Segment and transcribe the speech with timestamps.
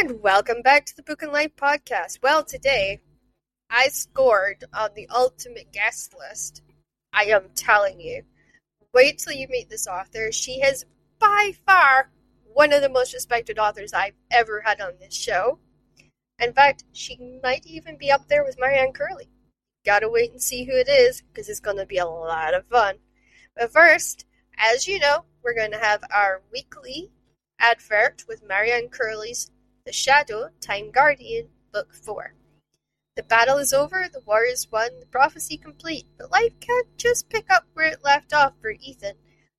[0.00, 2.20] And welcome back to the Book and Life podcast.
[2.22, 3.02] Well, today
[3.68, 6.62] I scored on the ultimate guest list.
[7.12, 8.22] I am telling you.
[8.94, 10.32] Wait till you meet this author.
[10.32, 10.86] She is
[11.18, 12.10] by far
[12.54, 15.58] one of the most respected authors I've ever had on this show.
[16.38, 19.28] In fact, she might even be up there with Marianne Curley.
[19.84, 22.94] Gotta wait and see who it is, because it's gonna be a lot of fun.
[23.54, 24.24] But first,
[24.56, 27.10] as you know, we're gonna have our weekly
[27.58, 29.50] advert with Marianne Curley's
[29.86, 32.34] The Shadow Time Guardian, Book 4.
[33.16, 37.30] The battle is over, the war is won, the prophecy complete, but life can't just
[37.30, 39.14] pick up where it left off for Ethan.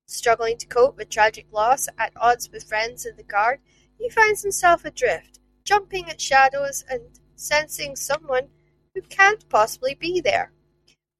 [0.06, 3.58] Struggling to cope with tragic loss, at odds with friends in the guard,
[3.98, 8.48] he finds himself adrift, jumping at shadows and sensing someone
[8.94, 10.52] who can't possibly be there.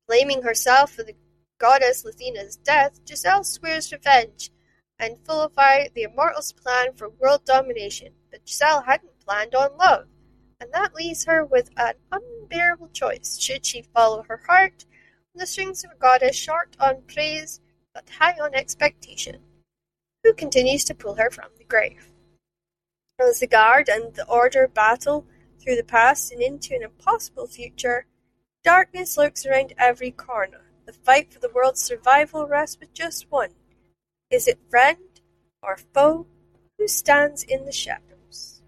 [0.07, 1.17] Blaming herself for the
[1.59, 4.53] goddess Lathenia's death, Giselle swears revenge
[5.03, 10.07] and fulfill the immortals' plan for world domination, but Giselle hadn't planned on love,
[10.61, 13.37] and that leaves her with an unbearable choice.
[13.41, 14.87] Should she follow her heart,
[15.35, 17.61] on the strings of a goddess short on praise
[17.93, 19.41] but high on expectation,
[20.23, 22.13] who continues to pull her from the grave?
[23.19, 25.27] As the guard and the order battle
[25.61, 28.07] through the past and into an impossible future,
[28.63, 30.61] darkness lurks around every corner.
[30.87, 33.51] The fight for the world's survival rests with just one
[34.33, 34.99] is it friend
[35.63, 36.27] or foe
[36.79, 38.63] who stands in the shadows?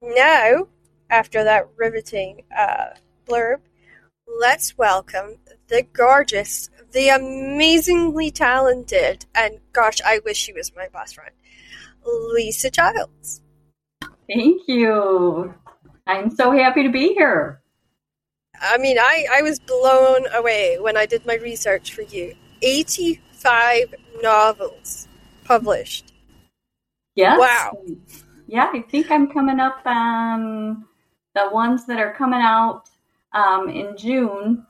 [0.00, 0.68] Now,
[1.10, 2.94] after that riveting uh,
[3.26, 3.60] blurb,
[4.26, 11.16] let's welcome the gorgeous, the amazingly talented, and gosh, I wish she was my best
[11.16, 11.34] friend,
[12.04, 13.42] Lisa Childs.
[14.28, 15.54] Thank you.
[16.06, 17.60] I'm so happy to be here.
[18.60, 22.34] I mean, I, I was blown away when I did my research for you.
[22.62, 25.08] 80 five novels
[25.44, 26.12] published.
[27.14, 27.38] Yes.
[27.38, 27.76] Wow.
[28.46, 30.84] Yeah, I think I'm coming up on
[31.34, 32.88] the ones that are coming out
[33.32, 34.66] um, in June,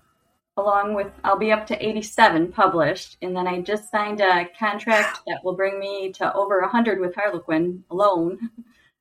[0.56, 3.16] along with, I'll be up to 87 published.
[3.22, 7.14] And then I just signed a contract that will bring me to over 100 with
[7.14, 8.38] Harlequin alone.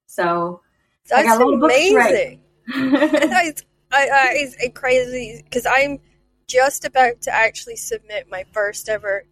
[0.08, 0.62] So
[1.10, 2.42] that's amazing.
[2.76, 3.64] that's
[3.94, 6.00] I, I, it's crazy because I'm
[6.48, 9.26] just about to actually submit my first ever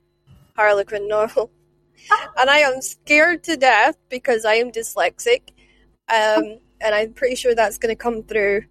[0.59, 1.51] Harlequin novel.
[2.37, 5.51] and I am scared to death because I am dyslexic.
[6.09, 8.63] Um, and I'm pretty sure that's going to come through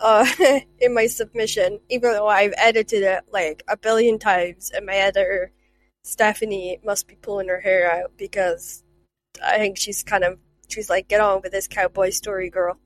[0.00, 0.26] uh,
[0.78, 5.52] in my submission, even though I've edited it like a billion times, and my editor,
[6.04, 8.82] Stephanie, must be pulling her hair out because
[9.44, 12.78] I think she's kind of, she's like, get on with this cowboy story, girl.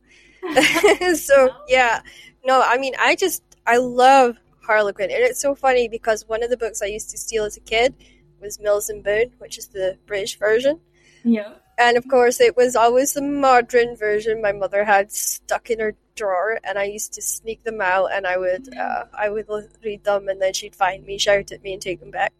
[1.14, 2.02] so, yeah.
[2.44, 5.10] No, I mean, I just, I love Harlequin.
[5.12, 7.60] And it's so funny because one of the books I used to steal as a
[7.60, 7.94] kid
[8.40, 10.80] was Mills and Boon, which is the British version.
[11.24, 11.54] Yeah.
[11.78, 15.94] And of course, it was always the modern version my mother had stuck in her
[16.14, 19.48] drawer, and I used to sneak them out, and I would uh, I would
[19.82, 22.32] read them, and then she'd find me, shout at me, and take them back.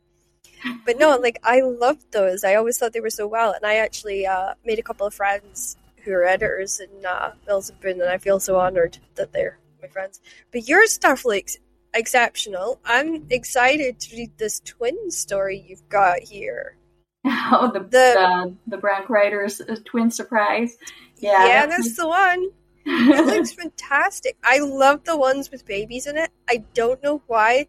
[0.84, 2.44] But no, like I loved those.
[2.44, 5.14] I always thought they were so well, and I actually uh, made a couple of
[5.14, 9.32] friends who are editors in uh, Mills and Boon, and I feel so honored that
[9.32, 10.20] they're my friends.
[10.52, 11.56] But your stuff looks
[11.94, 12.80] exceptional.
[12.84, 16.76] I'm excited to read this twin story you've got here.
[17.52, 20.78] Oh, the the, the Bronc Riders uh, twin surprise.
[21.18, 22.48] Yeah, yeah, that's, that's the one.
[22.86, 24.38] it looks fantastic.
[24.42, 26.30] I love the ones with babies in it.
[26.48, 27.66] I don't know why.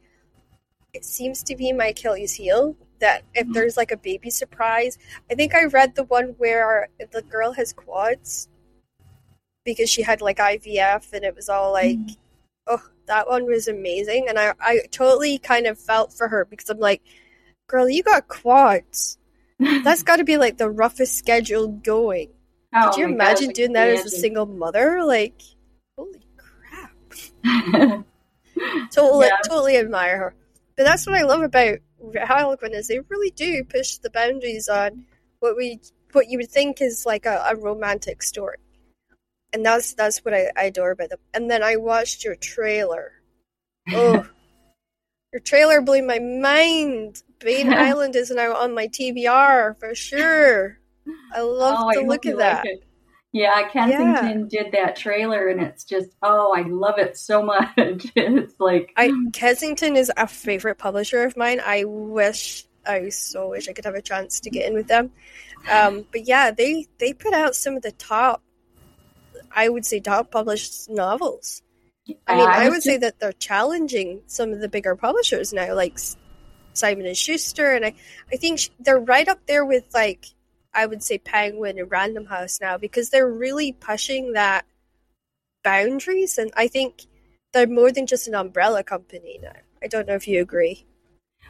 [0.94, 3.54] It seems to be my Achilles heel that if mm-hmm.
[3.54, 4.98] there's like a baby surprise,
[5.30, 8.48] I think I read the one where the girl has quads
[9.66, 12.16] because she had like IVF and it was all like mm
[12.68, 14.28] oh, that one was amazing.
[14.30, 17.02] And I, I totally kind of felt for her because I'm like,
[17.68, 19.18] girl, you got quads.
[19.60, 22.30] That's got to be like the roughest schedule going.
[22.74, 25.04] Oh, Could you imagine doing that as a single mother?
[25.04, 25.42] Like,
[25.98, 26.94] holy crap.
[28.92, 29.38] totally, yeah.
[29.46, 30.36] totally admire her.
[30.78, 31.80] But that's what I love about
[32.16, 35.06] Harlequin is they really do push the boundaries on
[35.40, 35.80] what we
[36.14, 38.58] what you would think is like a, a romantic story
[39.54, 41.20] and that's that's what I, I adore about them.
[41.34, 43.14] And then I watched your trailer.
[43.94, 44.28] Oh,
[45.34, 47.24] your trailer blew my mind.
[47.40, 50.78] Bane Island is now on my TBR for sure.
[51.34, 52.64] I love oh, the I look of that.
[52.64, 52.84] Like
[53.34, 54.64] yeah, Kensington yeah.
[54.64, 57.72] did that trailer, and it's just oh, I love it so much.
[58.16, 61.62] it's like I Kensington is a favorite publisher of mine.
[61.66, 65.12] I wish I so wish I could have a chance to get in with them.
[65.72, 68.44] Um, but yeah, they they put out some of the top
[69.56, 71.62] I would say top published novels.
[72.28, 75.76] I mean, I, I would say that they're challenging some of the bigger publishers now,
[75.76, 75.98] like
[76.74, 77.94] Simon and Schuster, and I,
[78.32, 80.26] I think they're right up there with like
[80.74, 84.66] I would say Penguin and Random House now because they're really pushing that
[85.64, 87.06] boundaries, and I think
[87.54, 89.54] they're more than just an umbrella company now.
[89.84, 90.86] I don't know if you agree.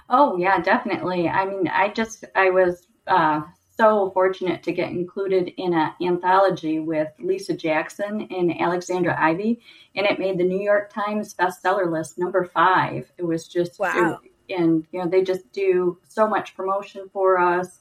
[0.09, 1.29] Oh yeah, definitely.
[1.29, 3.41] I mean, I just I was uh,
[3.81, 9.59] so fortunate to get included in an anthology with Lisa Jackson and Alexandra Ivy,
[9.95, 13.11] and it made the New York Times bestseller list number five.
[13.17, 14.19] It was just wow,
[14.49, 17.79] and you know they just do so much promotion for us.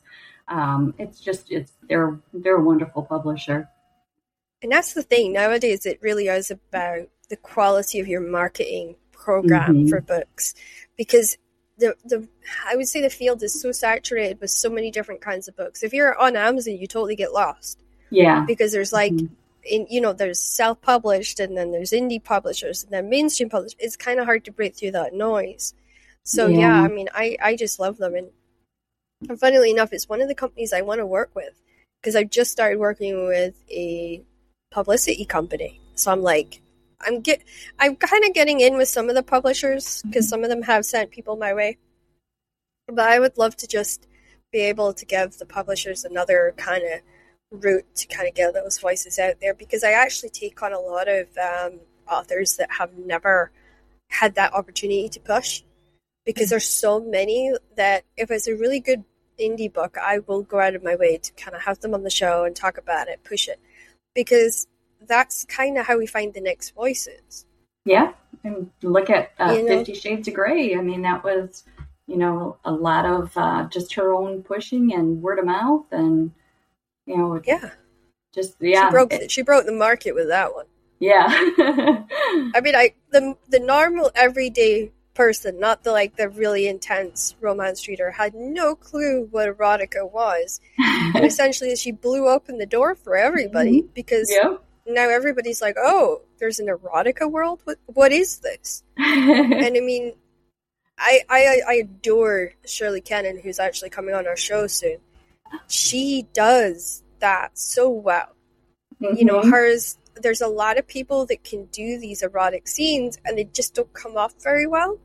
[0.49, 3.69] Um, it's just it's they're they're a wonderful publisher.
[4.63, 5.85] And that's the thing nowadays.
[5.85, 9.89] It really is about the quality of your marketing program mm-hmm.
[9.89, 10.55] for books,
[10.97, 11.37] because
[11.81, 12.29] the the
[12.67, 15.83] I would say the field is so saturated with so many different kinds of books.
[15.83, 17.83] If you're on Amazon, you totally get lost.
[18.11, 19.13] Yeah, because there's like.
[19.13, 19.35] Mm-hmm.
[19.63, 23.77] In, you know, there's self-published, and then there's indie publishers, and then mainstream publishers.
[23.79, 25.75] It's kind of hard to break through that noise.
[26.25, 26.61] So yeah.
[26.61, 28.31] yeah, I mean, I I just love them, and
[29.29, 31.61] and funnily enough, it's one of the companies I want to work with
[32.01, 34.23] because I've just started working with a
[34.71, 35.79] publicity company.
[35.95, 36.63] So I'm like,
[37.01, 37.43] I'm get,
[37.79, 40.85] I'm kind of getting in with some of the publishers because some of them have
[40.85, 41.79] sent people my way.
[42.87, 44.07] But I would love to just
[44.53, 47.01] be able to give the publishers another kind of
[47.63, 50.79] route to kind of get those voices out there because I actually take on a
[50.79, 53.51] lot of um, authors that have never
[54.11, 55.63] had that opportunity to push
[56.25, 59.05] because there's so many that if it's a really good
[59.41, 62.03] indie book, I will go out of my way to kind of have them on
[62.03, 63.59] the show and talk about it, push it,
[64.15, 64.67] because
[65.07, 67.47] that's kind of how we find the next voices.
[67.85, 68.13] Yeah,
[68.45, 69.79] and look at uh, you know?
[69.79, 70.77] Fifty Shades of Grey.
[70.77, 71.65] I mean, that was
[72.07, 76.33] you know a lot of uh, just her own pushing and word of mouth, and
[77.07, 77.71] you know, yeah,
[78.35, 80.67] just yeah, she broke it, she broke the market with that one.
[80.99, 87.35] Yeah, I mean, I the the normal everyday person, not the like the really intense
[87.41, 90.61] romance reader, had no clue what erotica was.
[90.79, 93.93] and essentially, she blew open the door for everybody mm-hmm.
[93.95, 94.57] because yeah.
[94.87, 97.61] Now everybody's like, "Oh, there's an erotica world.
[97.65, 100.13] What what is this?" and I mean,
[100.99, 104.99] I, I I adore Shirley Kennan, who's actually coming on our show soon.
[105.69, 108.35] She does that so well.
[109.01, 109.17] Mm-hmm.
[109.17, 109.51] You know, mm-hmm.
[109.51, 113.75] hers there's a lot of people that can do these erotic scenes and they just
[113.75, 114.99] don't come off very well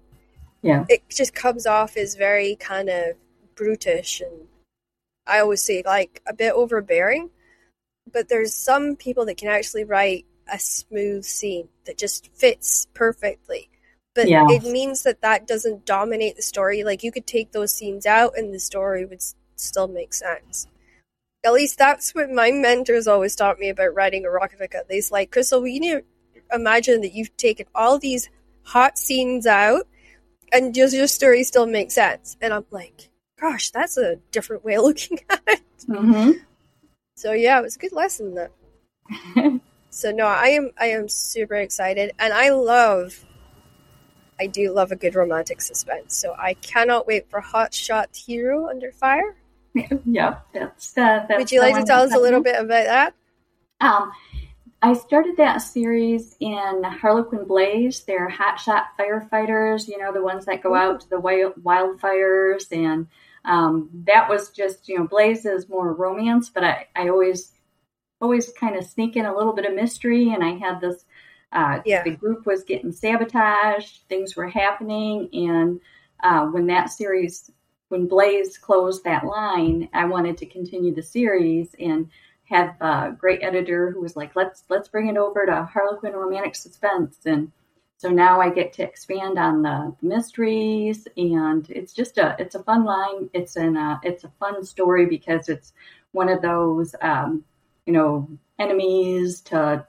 [0.61, 3.15] yeah it just comes off as very kind of
[3.55, 4.47] brutish and
[5.27, 7.29] i always say like a bit overbearing
[8.11, 13.69] but there's some people that can actually write a smooth scene that just fits perfectly
[14.13, 14.45] but yeah.
[14.49, 18.37] it means that that doesn't dominate the story like you could take those scenes out
[18.37, 19.21] and the story would
[19.55, 20.67] still make sense
[21.45, 24.79] at least that's what my mentors always taught me about writing a erotica.
[24.89, 26.03] They's like, Crystal, we need to
[26.51, 28.29] imagine that you've taken all these
[28.63, 29.87] hot scenes out
[30.51, 32.35] and does your story still make sense?
[32.41, 33.09] And I'm like,
[33.39, 35.61] gosh, that's a different way of looking at it.
[35.87, 36.31] Mm-hmm.
[37.15, 39.59] So yeah, it was a good lesson though.
[39.89, 43.25] so no, I am I am super excited, and I love.
[44.37, 48.67] I do love a good romantic suspense, so I cannot wait for Hot Shot Hero
[48.67, 49.37] Under Fire.
[50.05, 53.13] Yeah, that's, uh, that's Would you like to tell us a little bit about that?
[53.81, 54.11] Um,
[54.81, 58.01] I started that series in Harlequin Blaze.
[58.01, 62.71] They're hotshot firefighters, you know, the ones that go out to the wild, wildfires.
[62.71, 63.07] And
[63.45, 67.51] um, that was just, you know, Blaze is more romance, but I, I always,
[68.21, 70.33] always kind of sneak in a little bit of mystery.
[70.33, 71.05] And I had this,
[71.51, 72.03] uh, yeah.
[72.03, 75.29] the group was getting sabotaged, things were happening.
[75.33, 75.79] And
[76.23, 77.51] uh, when that series,
[77.89, 81.75] when Blaze closed that line, I wanted to continue the series.
[81.79, 82.09] And
[82.45, 86.55] had a great editor who was like, let's let's bring it over to Harlequin romantic
[86.55, 87.51] suspense, and
[87.97, 92.63] so now I get to expand on the mysteries, and it's just a it's a
[92.63, 93.29] fun line.
[93.33, 95.73] It's an uh, it's a fun story because it's
[96.11, 97.43] one of those um,
[97.85, 98.27] you know
[98.59, 99.85] enemies to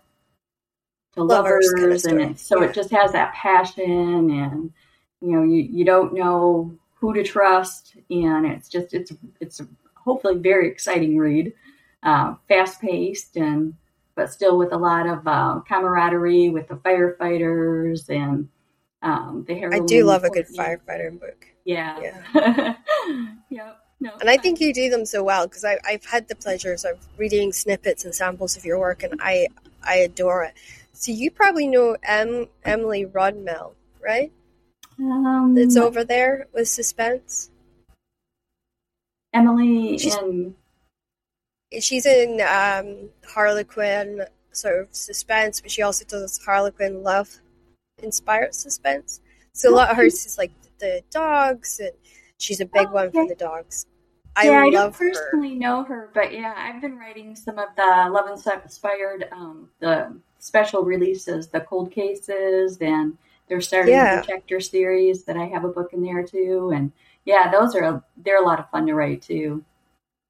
[1.15, 2.69] to lovers, lovers kind of and it, so yeah.
[2.69, 4.73] it just has that passion, and
[5.21, 9.61] you know you you don't know who to trust, and it's just it's it's
[9.95, 11.53] hopefully very exciting read
[12.05, 13.75] uh, fast paced and
[14.17, 18.49] but still with a lot of uh, camaraderie with the firefighters and
[19.03, 19.83] um, the heroine.
[19.83, 21.47] I do love a good firefighter book.
[21.65, 22.01] Yeah.
[22.35, 22.75] Yeah.
[23.51, 23.79] yep.
[23.99, 26.99] No, and I think you do them so well because I've had the pleasures of
[27.17, 29.47] reading snippets and samples of your work, and I
[29.83, 30.55] I adore it.
[30.93, 34.33] So you probably know M- Emily Rodmell, right?
[34.99, 37.51] Um, That's over there with suspense.
[39.33, 40.55] Emily She's, in
[41.81, 47.31] she's in um, Harlequin sort of suspense, but she also does Harlequin love
[48.03, 49.21] inspired suspense.
[49.53, 51.93] So a lot of hers is like the dogs, and
[52.39, 53.87] she's a big oh, one for the dogs.
[54.37, 55.61] I yeah, I don't personally her.
[55.61, 60.15] know her, but yeah, I've been writing some of the Love and Inspired, um, the
[60.39, 63.17] special releases, the cold cases, and
[63.49, 64.17] they're starting Yeah.
[64.17, 66.73] the Protector series that I have a book in there too.
[66.75, 66.93] And
[67.25, 69.65] yeah, those are they're a lot of fun to write too.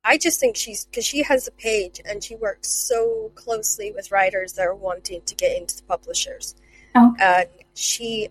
[0.06, 4.12] I just think she's because she has a page and she works so closely with
[4.12, 6.54] writers that are wanting to get into the publishers.
[6.94, 7.14] Oh.
[7.18, 8.28] And she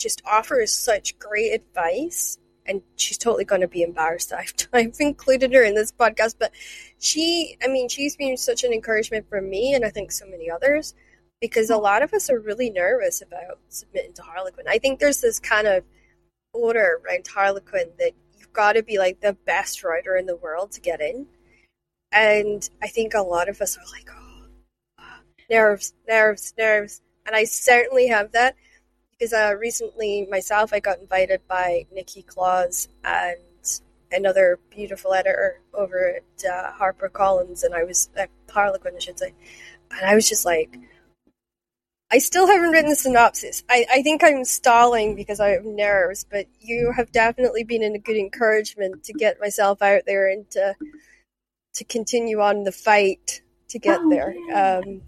[0.00, 2.38] just offers such great advice.
[2.64, 6.36] And she's totally going to be embarrassed that I've, I've included her in this podcast.
[6.38, 6.52] But
[6.98, 10.50] she, I mean, she's been such an encouragement for me and I think so many
[10.50, 10.94] others
[11.40, 14.66] because a lot of us are really nervous about submitting to Harlequin.
[14.68, 15.84] I think there's this kind of
[16.54, 18.12] order around Harlequin that
[18.52, 21.26] got to be like the best writer in the world to get in.
[22.12, 24.46] And I think a lot of us are like, oh,
[25.50, 27.02] nerves, nerves, nerves.
[27.26, 28.56] And I certainly have that
[29.12, 33.38] because uh, recently myself, I got invited by Nikki Claus and
[34.12, 39.34] another beautiful editor over at uh, HarperCollins, and I was at Harlequin, I should say.
[39.90, 40.76] And I was just like,
[42.12, 43.62] I still haven't written the synopsis.
[43.70, 47.94] I, I think I'm stalling because I have nerves, but you have definitely been in
[47.94, 50.74] a good encouragement to get myself out there and to
[51.74, 54.34] to continue on the fight to get Oh, there.
[54.48, 54.78] yeah.
[54.78, 55.02] Um,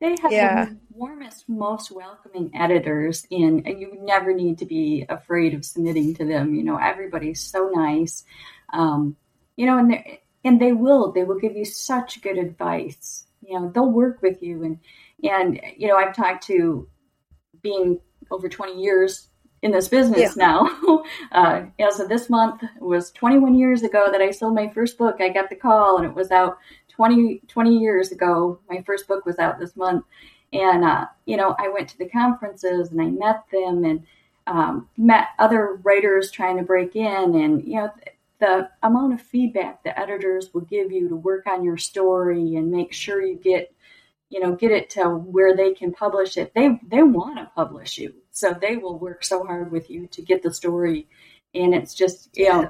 [0.00, 0.64] They have Yeah.
[0.66, 6.14] the warmest, most welcoming editors, and and you never need to be afraid of submitting
[6.14, 6.54] to them.
[6.54, 8.24] You know, everybody's so nice,
[8.72, 9.16] um,
[9.56, 13.26] you know, and they and they will they will give you such good advice.
[13.42, 14.78] You know, they'll work with you, and
[15.24, 16.88] and you know, I've talked to
[17.62, 18.00] being
[18.30, 19.28] over twenty years
[19.62, 20.68] in this business now.
[21.32, 24.98] uh, as of this month it was 21 years ago that I sold my first
[24.98, 25.16] book.
[25.20, 26.58] I got the call, and it was out
[26.90, 28.60] 20, 20 years ago.
[28.68, 30.04] My first book was out this month.
[30.52, 34.06] And, uh, you know, I went to the conferences and I met them and
[34.46, 37.34] um, met other writers trying to break in.
[37.34, 37.90] And, you know,
[38.38, 42.70] the amount of feedback the editors will give you to work on your story and
[42.70, 43.73] make sure you get,
[44.34, 46.52] you know, get it to where they can publish it.
[46.54, 48.12] They, they want to publish you.
[48.32, 51.06] So they will work so hard with you to get the story.
[51.54, 52.68] And it's just, you know,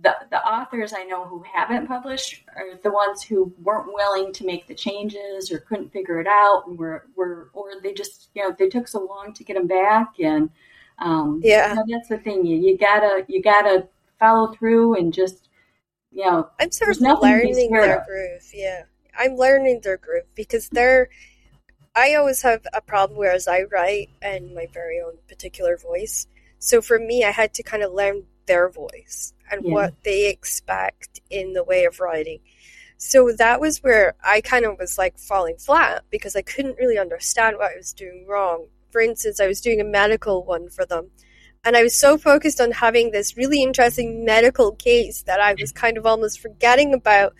[0.00, 4.46] the, the authors I know who haven't published are the ones who weren't willing to
[4.46, 8.42] make the changes or couldn't figure it out and were, were or they just you
[8.42, 10.50] know they took so long to get them back and
[10.98, 11.68] um, Yeah.
[11.70, 13.86] you know, that's the thing you, you gotta you gotta
[14.18, 15.48] follow through and just
[16.10, 18.06] you know I'm sort of nothing to be learning their of.
[18.06, 18.50] groove.
[18.52, 18.82] Yeah,
[19.18, 21.08] I'm learning their groove because they're.
[21.96, 26.26] I always have a problem whereas I write in my very own particular voice.
[26.58, 29.72] So for me, I had to kind of learn their voice and Yeah.
[29.72, 32.40] what they expect in the way of writing.
[32.96, 36.98] So that was where I kind of was like falling flat because I couldn't really
[36.98, 38.68] understand what I was doing wrong.
[38.90, 41.10] For instance, I was doing a medical one for them.
[41.64, 45.72] And I was so focused on having this really interesting medical case that I was
[45.72, 47.34] kind of almost forgetting about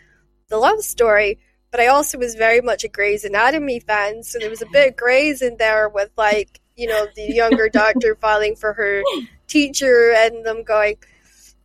[0.49, 1.39] the love story.
[1.75, 4.91] But I also was very much a Grey's Anatomy fan, so there was a bit
[4.91, 9.03] of Grey's in there with like, you know, the younger doctor filing for her
[9.49, 10.99] teacher and them going,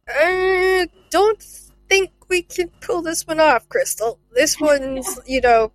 [0.07, 1.43] uh, don't
[1.87, 4.19] think we can pull this one off, Crystal.
[4.33, 5.73] This one's, you know,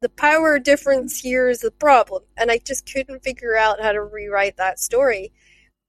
[0.00, 2.24] the power difference here is the problem.
[2.36, 5.30] And I just couldn't figure out how to rewrite that story.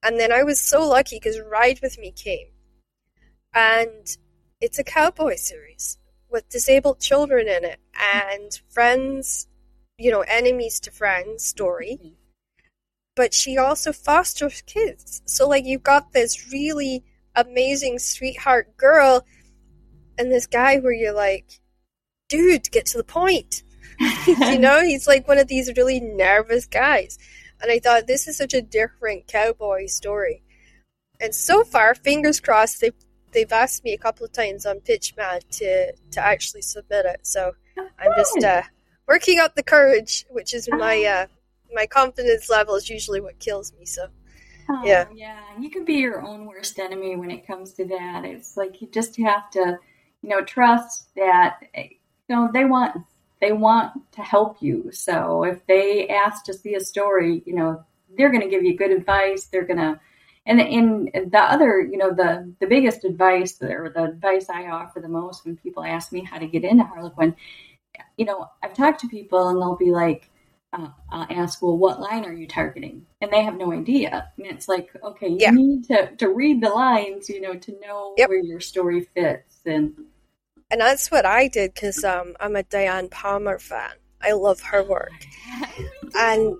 [0.00, 2.50] And then I was so lucky because Ride With Me came.
[3.52, 4.16] And
[4.60, 5.98] it's a cowboy series
[6.30, 7.80] with disabled children in it
[8.14, 9.48] and friends,
[9.98, 11.98] you know, enemies to friends story.
[12.00, 12.14] Mm-hmm.
[13.16, 15.22] But she also fosters kids.
[15.26, 19.26] So, like, you've got this really amazing sweetheart girl
[20.16, 21.60] and this guy where you're like,
[22.28, 23.62] dude, get to the point.
[24.26, 27.18] you know, he's like one of these really nervous guys.
[27.60, 30.42] And I thought this is such a different cowboy story.
[31.20, 32.94] And so far, fingers crossed, they've
[33.32, 37.26] they've asked me a couple of times on PitMad to to actually submit it.
[37.26, 37.52] So
[37.98, 38.62] I'm just uh,
[39.06, 41.26] working up the courage, which is my uh,
[41.72, 43.86] my confidence level is usually what kills me.
[43.86, 44.06] So
[44.72, 45.06] Oh, Yeah.
[45.12, 45.40] yeah.
[45.58, 48.24] You can be your own worst enemy when it comes to that.
[48.24, 49.78] It's like you just have to,
[50.22, 53.04] you know, trust that you know they want
[53.40, 54.92] they want to help you.
[54.92, 57.84] So if they ask to see a story, you know,
[58.16, 59.46] they're going to give you good advice.
[59.46, 59.98] They're going to
[60.50, 65.00] and and the other, you know, the the biggest advice or the advice I offer
[65.00, 67.36] the most when people ask me how to get into Harlequin,
[68.16, 70.28] you know, I've talked to people and they'll be like,
[70.72, 73.06] uh, I'll ask, well, what line are you targeting?
[73.20, 74.30] And they have no idea.
[74.36, 75.50] And it's like, okay, you Yeah.
[75.52, 78.28] need to, to read the lines, you know, to know Yep.
[78.28, 79.60] where your story fits.
[79.64, 79.94] And
[80.70, 83.92] and that's what I did because um, I'm a Diana Palmer fan.
[84.22, 85.12] I love her work.
[86.16, 86.56] And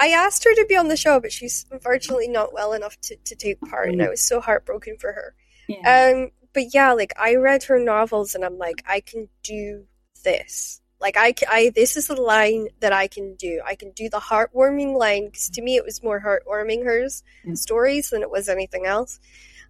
[0.00, 3.16] I asked her to be on the show, but she's unfortunately not well enough to,
[3.16, 5.34] to take part, and I was so heartbroken for her.
[5.68, 6.12] yeah.
[6.16, 9.84] Um, but yeah, like I read her novels and I'm like, I can do
[10.24, 10.80] this.
[11.00, 13.60] Like I, I this is the line that I can do.
[13.64, 17.56] I can do the heartwarming line because to me it was more heartwarming hers Mm.
[17.56, 19.20] stories than it was anything else.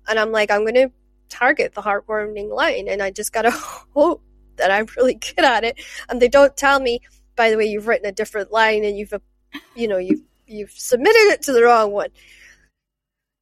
[0.09, 0.91] And I'm like, I'm gonna
[1.29, 3.51] target the heartwarming line, and I just gotta
[3.95, 4.23] hope
[4.57, 5.77] that I'm really good at it.
[6.09, 7.01] And they don't tell me,
[7.37, 9.13] by the way, you've written a different line and you've,
[9.75, 12.11] you know, you've you've submitted it to the wrong one.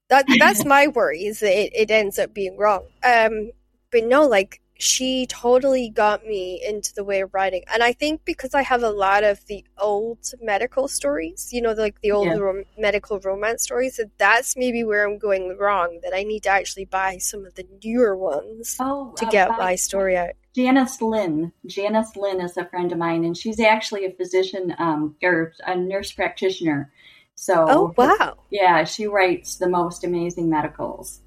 [0.09, 2.85] That that's my worry is that it, it ends up being wrong.
[3.05, 3.51] Um,
[3.91, 8.25] but no, like she totally got me into the way of writing, and I think
[8.25, 12.29] because I have a lot of the old medical stories, you know, like the old
[12.29, 12.37] Yeah.
[12.37, 16.01] rom- medical romance stories, that that's maybe where I'm going wrong.
[16.03, 19.51] That I need to actually buy some of the newer ones Oh, to uh, get
[19.59, 20.31] my story out.
[20.55, 21.53] Janice Lynn.
[21.67, 25.77] Janice Lynn is a friend of mine, and she's actually a physician um, or a
[25.77, 26.91] nurse practitioner.
[27.35, 28.37] So, Oh wow!
[28.51, 31.21] yeah, she writes the most amazing medicals.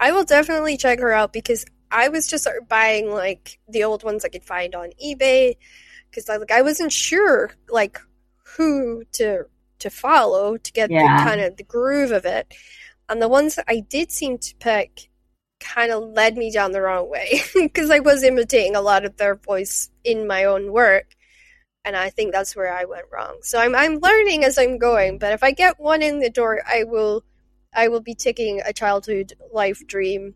[0.00, 1.64] I will definitely check her out because
[1.96, 5.56] I was just buying like the old ones I could find on eBay
[6.10, 7.98] because like I wasn't sure like
[8.56, 9.46] who to
[9.80, 11.18] to follow to get Yeah.
[11.18, 12.52] the kind of the groove of it,
[13.08, 15.08] and the ones that I did seem to pick
[15.60, 19.16] kind of led me down the wrong way because I was imitating a lot of
[19.16, 21.16] their voice in my own work.
[21.84, 23.38] And I think that's where I went wrong.
[23.42, 25.18] So I'm I'm learning as I'm going.
[25.18, 27.24] But if I get one in the door, I will
[27.74, 30.34] I will be taking a childhood life dream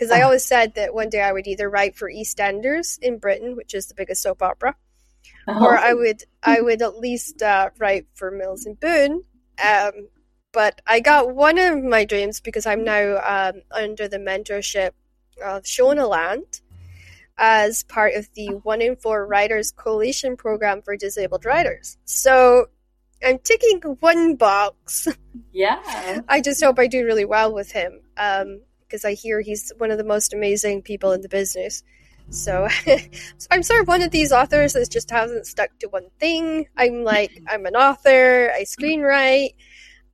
[0.00, 0.24] because I Ah.
[0.24, 3.86] always said that one day I would either write for EastEnders in Britain, which is
[3.86, 4.74] the biggest soap opera,
[5.46, 9.24] or I would I would at least uh, write for Mills and Boon.
[9.62, 10.08] Um,
[10.52, 14.92] but I got one of my dreams because I'm now um, under the mentorship
[15.44, 16.62] of Shona Land
[17.36, 21.98] as part of the One in Four Writers Coalition program for disabled writers.
[22.06, 22.66] So
[23.22, 25.08] I'm ticking one box.
[25.52, 26.20] yeah.
[26.28, 28.00] I just hope I do really well with him
[28.90, 31.82] because I hear he's one of the most amazing people in the business.
[32.30, 32.68] So,
[33.50, 36.66] I'm sort of one of these authors that just hasn't stuck to one thing.
[36.76, 39.54] I'm like I'm an author, I screenwrite,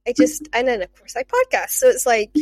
[0.06, 1.70] I just and then of course I podcast.
[1.70, 2.34] So it's like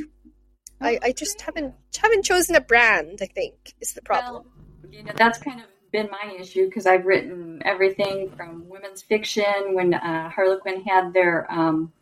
[0.81, 3.21] I, I just haven't haven't chosen a brand.
[3.23, 4.45] I think is the problem.
[4.83, 9.03] Well, you know, that's kind of been my issue because I've written everything from women's
[9.03, 11.93] fiction when uh, Harlequin had their um,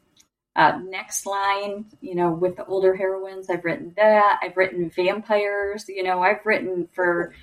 [0.54, 3.48] uh, next line, you know, with the older heroines.
[3.48, 4.40] I've written that.
[4.42, 5.86] I've written vampires.
[5.88, 7.34] You know, I've written for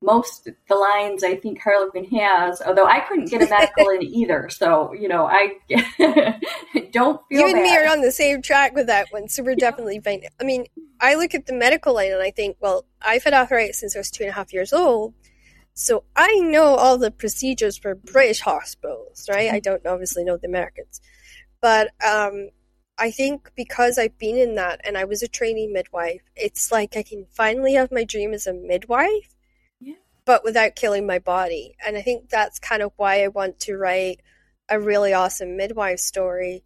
[0.00, 4.02] most of the lines I think Harlequin has, although I couldn't get a medical in
[4.02, 4.48] either.
[4.48, 5.56] So, you know, I
[6.92, 9.56] don't feel you and me are on the same track with that one, so we're
[9.56, 10.22] definitely fine.
[10.40, 10.66] I mean,
[11.00, 14.00] I look at the medical line and I think, well, I've had arthritis since I
[14.00, 15.14] was two and a half years old,
[15.74, 19.50] so I know all the procedures for British hospitals, right?
[19.50, 21.00] I don't obviously know the Americans,
[21.60, 22.50] but um,
[22.98, 26.96] I think because I've been in that and I was a trainee midwife, it's like
[26.96, 29.34] I can finally have my dream as a midwife,
[29.80, 29.94] Yeah.
[30.24, 31.76] but without killing my body.
[31.86, 34.20] And I think that's kind of why I want to write
[34.68, 36.64] a really awesome midwife story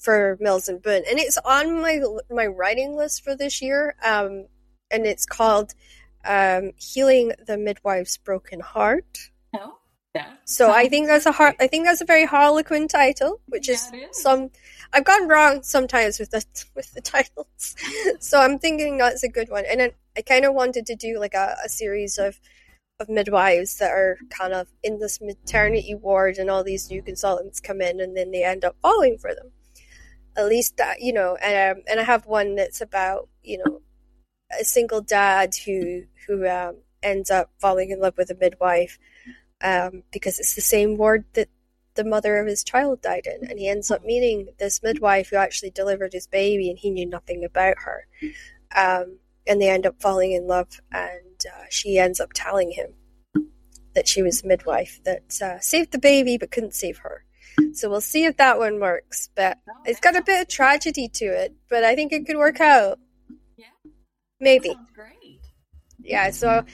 [0.00, 3.96] for Mills and Boon, and it's on my my writing list for this year.
[4.04, 4.46] Um,
[4.90, 5.74] and it's called
[6.24, 9.30] um, "Healing the Midwife's Broken Heart."
[10.18, 10.32] Yeah.
[10.44, 13.88] So I think that's a har- I think that's a very Harlequin title, which is
[13.92, 14.22] Yeah, it is.
[14.22, 14.50] some.
[14.92, 17.76] I've gone wrong sometimes with the with the titles,
[18.20, 19.64] so I'm thinking that's a good one.
[19.70, 22.40] And then I kind of wanted to do like a, a series of
[23.00, 27.60] of midwives that are kind of in this maternity ward, and all these new consultants
[27.60, 29.52] come in, and then they end up falling for them.
[30.36, 33.82] At least that you know, and um, and I have one that's about you know
[34.58, 38.98] a single dad who who um, ends up falling in love with a midwife
[39.62, 41.48] um, because it's the same ward that
[41.94, 45.36] the mother of his child died in, and he ends up meeting this midwife who
[45.36, 48.06] actually delivered his baby, and he knew nothing about her.
[48.74, 52.94] Um, and they end up falling in love, and uh, she ends up telling him
[53.94, 57.24] that she was midwife that uh, saved the baby but couldn't save her.
[57.72, 59.28] So we'll see if that one works.
[59.34, 62.60] But it's got a bit of tragedy to it, but I think it could work
[62.60, 63.00] out.
[63.56, 63.66] Yeah.
[64.38, 64.76] Maybe.
[64.94, 65.40] Great.
[66.00, 66.64] Yeah, so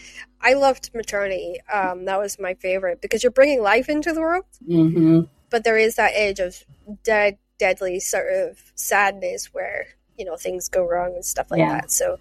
[0.44, 1.56] I loved maternity.
[1.72, 5.22] Um, that was my favorite because you're bringing life into the world, Mm-hmm.
[5.50, 6.62] but there is that edge of
[7.02, 9.86] dead, deadly sort of sadness where
[10.18, 11.80] you know things go wrong and stuff like Yeah.
[11.80, 11.90] that.
[11.90, 12.18] So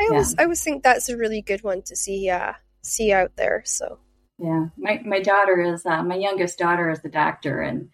[0.00, 3.36] I always, I always think that's a really good one to see, uh, see out
[3.36, 3.62] there.
[3.66, 3.98] So
[4.38, 7.90] Yeah, my my daughter is uh, my youngest daughter is a doctor, and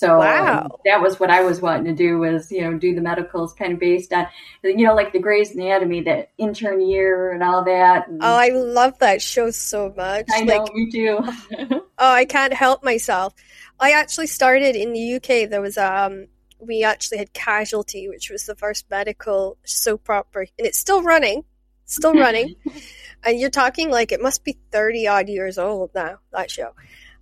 [0.00, 0.62] so Wow.
[0.62, 3.52] um, that was what I was wanting to do was you know do the medicals
[3.52, 4.28] kind of based on
[4.64, 8.08] you know like the Grey's Anatomy, that intern year and all that.
[8.08, 10.24] And oh, I love that show so much.
[10.32, 11.18] I know Like, me too.
[11.60, 13.34] oh, I can't help myself.
[13.78, 15.50] I actually started in the UK.
[15.50, 20.66] There was um, we actually had Casualty, which was the first medical soap opera, and
[20.66, 21.44] it's still running.
[21.84, 22.54] still running.
[23.22, 26.70] and you're talking like it must be 30 odd years old now, that show.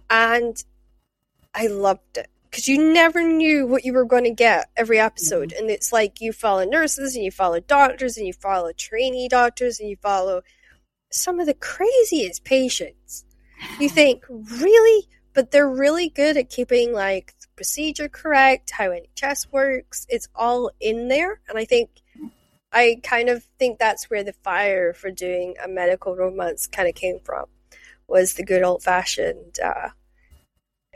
[0.08, 0.56] And
[1.52, 5.50] I loved it because you never knew what you were going to get every episode.
[5.50, 5.62] Mm-hmm.
[5.62, 9.80] And it's like you follow nurses and you follow doctors and you follow trainee doctors
[9.80, 10.42] and you follow
[11.10, 13.24] some of the craziest patients.
[13.78, 15.08] You think, really?
[15.34, 20.06] But they're really good at keeping like the procedure correct, how NHS works.
[20.08, 21.40] It's all in there.
[21.48, 21.90] And I think
[22.72, 26.94] I kind of think that's where the fire for doing a medical romance kind of
[26.94, 27.46] came from,
[28.06, 29.90] was the good old fashioned, uh,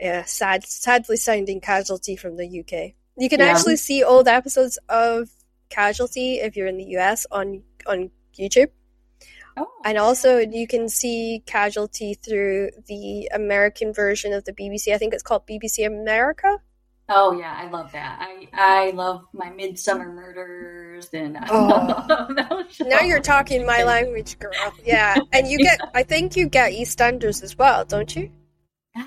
[0.03, 2.93] yeah, sad, sadly sounding casualty from the UK.
[3.17, 3.47] You can yeah.
[3.47, 5.29] actually see old episodes of
[5.69, 8.69] Casualty if you're in the US on on YouTube.
[9.57, 9.67] Oh.
[9.83, 14.93] And also, you can see Casualty through the American version of the BBC.
[14.93, 16.59] I think it's called BBC America.
[17.09, 18.19] Oh yeah, I love that.
[18.21, 22.65] I I love my Midsomer Murders and oh.
[22.79, 24.53] now you're talking my language, girl.
[24.85, 28.31] Yeah, and you get I think you get EastEnders as well, don't you?
[28.95, 29.03] Uh,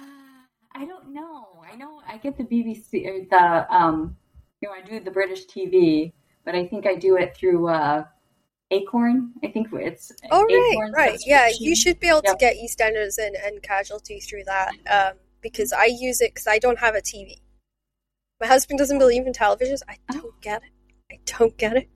[0.74, 1.46] I don't know.
[1.70, 4.16] I know I get the BBC or the um
[4.60, 6.12] you know I do the British TV,
[6.44, 8.04] but I think I do it through uh
[8.70, 9.32] Acorn.
[9.44, 11.20] I think it's oh right, right.
[11.24, 12.38] Yeah, you should be able yep.
[12.38, 16.58] to get EastEnders and and Casualty through that um, because I use it because I
[16.58, 17.36] don't have a TV.
[18.40, 19.80] My husband doesn't believe in televisions.
[19.88, 20.20] I oh.
[20.20, 20.70] don't get it.
[21.10, 21.88] I don't get it.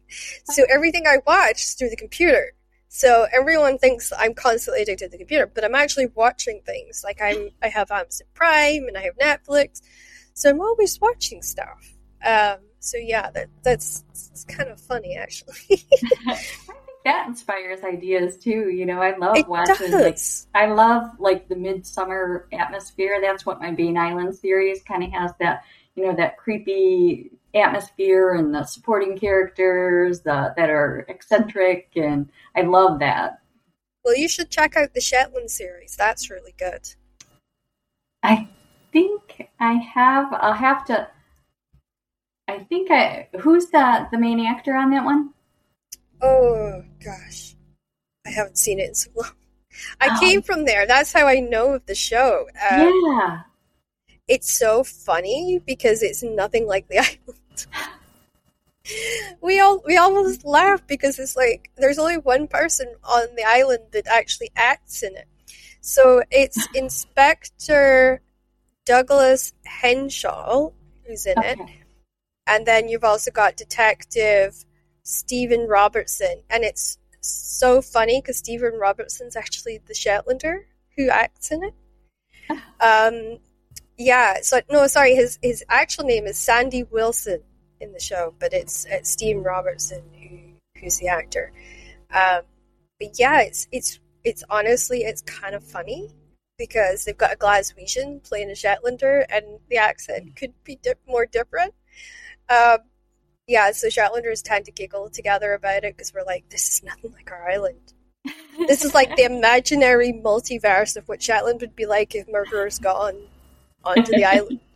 [0.45, 2.53] So everything I watch is through the computer.
[2.88, 7.03] So everyone thinks I'm constantly addicted to the computer, but I'm actually watching things.
[7.05, 9.81] Like I'm, I have Amazon Prime and I have Netflix,
[10.40, 11.92] so I'm always watching stuff.
[12.24, 15.55] Um, so yeah, that that's it's kind of funny actually.
[16.29, 18.70] I think that inspires ideas too.
[18.70, 19.92] You know, I love it watching.
[19.92, 20.18] Like,
[20.55, 23.18] I love like the Midsomer atmosphere.
[23.20, 25.33] That's what my Bane Island series kind of has.
[25.40, 25.62] That
[25.94, 33.00] you know that creepy atmosphere and the supporting characters that are eccentric and I love
[33.00, 33.40] that.
[34.07, 35.96] Well, you should check out the Shetland series.
[35.96, 36.94] That's really good.
[38.22, 38.48] I
[38.92, 41.09] think I have I'll have to
[42.48, 45.33] I think I who's the the main actor on that one?
[46.20, 47.55] Oh gosh.
[48.26, 49.33] I haven't seen it in so long.
[50.00, 50.20] I oh.
[50.20, 50.87] came from there.
[50.87, 52.46] That's how I know of the show.
[52.70, 53.42] Um, yeah
[54.31, 57.66] it's so funny because it's nothing like the island.
[59.42, 63.83] we all we almost laugh because it's like there's only one person on the island
[63.90, 65.26] that actually acts in it.
[65.81, 68.22] So it's Inspector
[68.90, 70.72] Douglas Henshall
[71.07, 71.53] who's in okay.
[71.53, 71.59] it.
[72.48, 74.64] And then you've also got Detective
[75.05, 76.42] Steven Robertson.
[76.50, 80.62] And it's so funny because Steven Robertson's actually the Shetlander
[80.96, 81.74] who acts in it.
[82.81, 83.38] Um,
[83.96, 87.42] yeah, so no, sorry, his his actual name is Sandy Wilson
[87.79, 91.53] in the show, but it's it's Steve Robertson who who's the actor.
[92.12, 92.40] Um,
[92.98, 96.11] but yeah, it's it's it's honestly it's kind of funny
[96.61, 101.25] because they've got a Glaswegian playing a Shetlander, and the accent could be di- more
[101.25, 101.73] different.
[102.51, 102.81] Um,
[103.46, 107.12] yeah, so Shetlanders tend to giggle together about it because we're like, this is nothing
[107.12, 107.94] like our island.
[108.68, 112.96] this is like the imaginary multiverse of what Shetland would be like if murderers got
[112.96, 113.16] on
[113.83, 114.61] onto the island.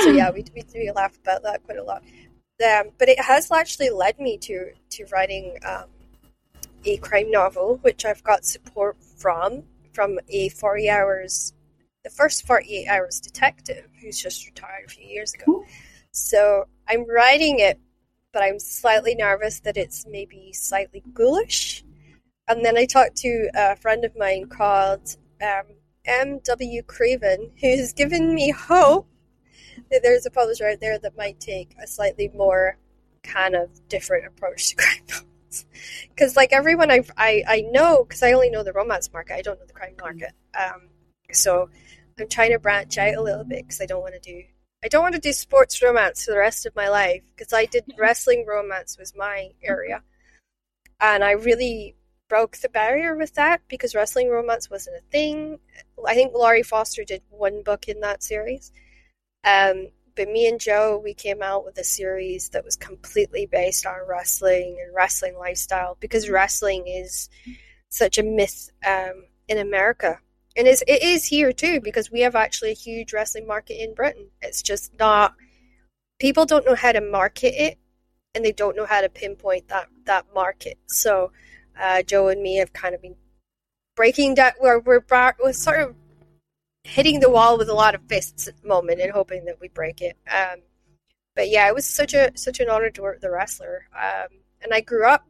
[0.00, 2.02] So yeah, we, we, we laugh about that quite a lot.
[2.66, 5.84] Um, but it has actually led me to to writing um,
[6.86, 11.52] a crime novel, which I've got support from from a forty hours,
[12.04, 15.64] the first forty eight hours detective who's just retired a few years ago.
[16.10, 17.78] So I'm writing it,
[18.32, 21.84] but I'm slightly nervous that it's maybe slightly ghoulish.
[22.48, 25.62] And then I talked to a friend of mine called um,
[26.04, 26.82] M.W.
[26.82, 29.08] Craven, who's given me hope
[29.90, 32.76] that there's a publisher out there that might take a slightly more
[33.22, 34.76] kind of different approach to
[35.08, 35.66] crime novels.
[36.08, 39.42] Because, like everyone I've, i I know, because I only know the romance market, I
[39.42, 40.32] don't know the crime market.
[40.58, 40.88] Um,
[41.32, 41.68] so
[42.18, 44.42] I'm trying to branch out a little bit because I don't want to do
[44.84, 47.66] I don't want to do sports romance for the rest of my life because I
[47.66, 50.02] did wrestling romance was my area,
[51.00, 51.94] and I really
[52.28, 55.60] broke the barrier with that because wrestling romance wasn't a thing.
[56.04, 58.72] I think Lori Foster did one book in that series.
[59.44, 63.86] Um, but me and Joe, we came out with a series that was completely based
[63.86, 67.28] on wrestling and wrestling lifestyle because wrestling is
[67.88, 70.18] such a myth um, in America.
[70.56, 73.94] And it's, it is here too because we have actually a huge wrestling market in
[73.94, 74.28] Britain.
[74.40, 75.34] It's just not,
[76.18, 77.78] people don't know how to market it
[78.34, 80.78] and they don't know how to pinpoint that, that market.
[80.86, 81.32] So
[81.80, 83.16] uh, Joe and me have kind of been
[83.96, 84.56] breaking that.
[84.60, 85.04] We're we're,
[85.42, 85.94] we're sort of
[86.84, 89.68] hitting the wall with a lot of fists at the moment and hoping that we
[89.68, 90.16] break it.
[90.30, 90.60] Um,
[91.34, 93.86] but yeah, it was such a such an honor to work with the wrestler.
[93.96, 94.28] Um,
[94.62, 95.26] and I grew up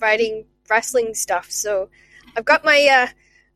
[0.00, 1.50] writing wrestling stuff.
[1.50, 1.90] So
[2.36, 3.12] I've got my uh,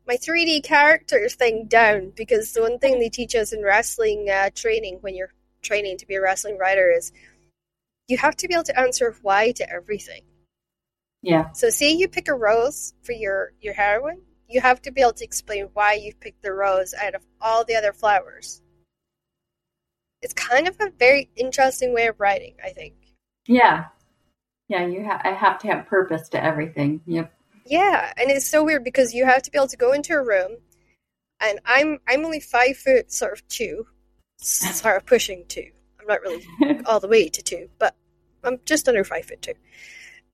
[0.07, 4.49] my 3D character thing down because the one thing they teach us in wrestling uh,
[4.55, 7.11] training when you're training to be a wrestling writer is
[8.07, 10.23] you have to be able to answer why to everything.
[11.21, 11.51] Yeah.
[11.51, 15.13] So say you pick a rose for your your heroine, you have to be able
[15.13, 18.61] to explain why you picked the rose out of all the other flowers.
[20.21, 22.95] It's kind of a very interesting way of writing, I think.
[23.47, 23.85] Yeah.
[24.67, 27.01] Yeah, you ha- I have to have purpose to everything.
[27.05, 27.33] Yep.
[27.65, 30.23] Yeah, and it's so weird because you have to be able to go into a
[30.23, 30.57] room,
[31.39, 33.87] and I'm I'm only five foot sort of two,
[34.37, 35.69] sort of pushing two.
[35.99, 36.45] I'm not really
[36.85, 37.95] all the way to two, but
[38.43, 39.53] I'm just under five foot two,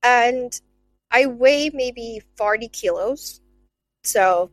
[0.02, 0.58] and
[1.10, 3.40] I weigh maybe forty kilos,
[4.06, 4.50] so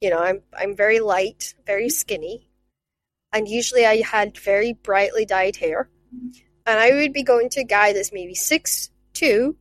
[0.00, 2.48] you know I'm I'm very light, very skinny,
[3.32, 5.88] and usually I had very brightly dyed hair,
[6.66, 9.56] and I would be going to a guy that's maybe six two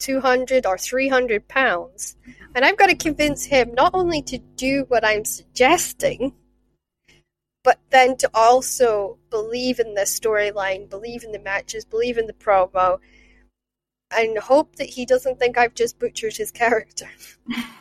[0.00, 2.16] 200 or 300 pounds.
[2.54, 6.34] And I've got to convince him not only to do what I'm suggesting,
[7.62, 12.32] but then to also believe in the storyline, believe in the matches, believe in the
[12.32, 12.98] promo,
[14.10, 17.08] and hope that he doesn't think I've just butchered his character.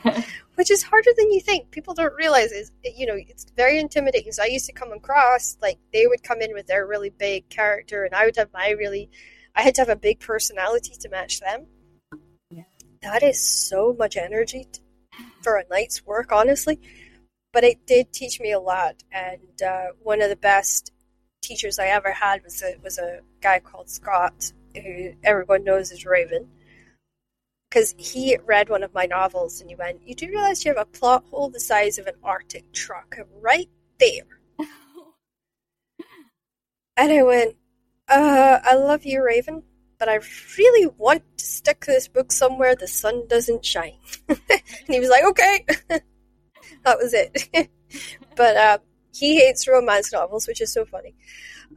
[0.59, 1.71] Which is harder than you think.
[1.71, 4.31] People don't realize is you know it's very intimidating.
[4.33, 7.49] So I used to come across like they would come in with their really big
[7.49, 9.09] character, and I would have my really,
[9.55, 11.67] I had to have a big personality to match them
[13.01, 14.81] that is so much energy t-
[15.41, 16.79] for a night's work, honestly.
[17.51, 20.91] But it did teach me a lot, and uh, one of the best
[21.41, 26.05] teachers I ever had was a was a guy called Scott, who everyone knows as
[26.05, 26.47] Raven,
[27.69, 30.81] because he read one of my novels and he went, "You do realize you have
[30.81, 34.39] a plot hole the size of an Arctic truck right there?"
[36.97, 37.55] and I went,
[38.07, 39.63] uh, "I love you, Raven."
[39.99, 40.19] but I
[40.57, 43.99] really want to stick this book somewhere the sun doesn't shine.
[44.29, 44.39] and
[44.87, 45.65] he was like, okay.
[45.89, 47.69] that was it.
[48.35, 48.77] but uh,
[49.13, 51.15] he hates romance novels, which is so funny.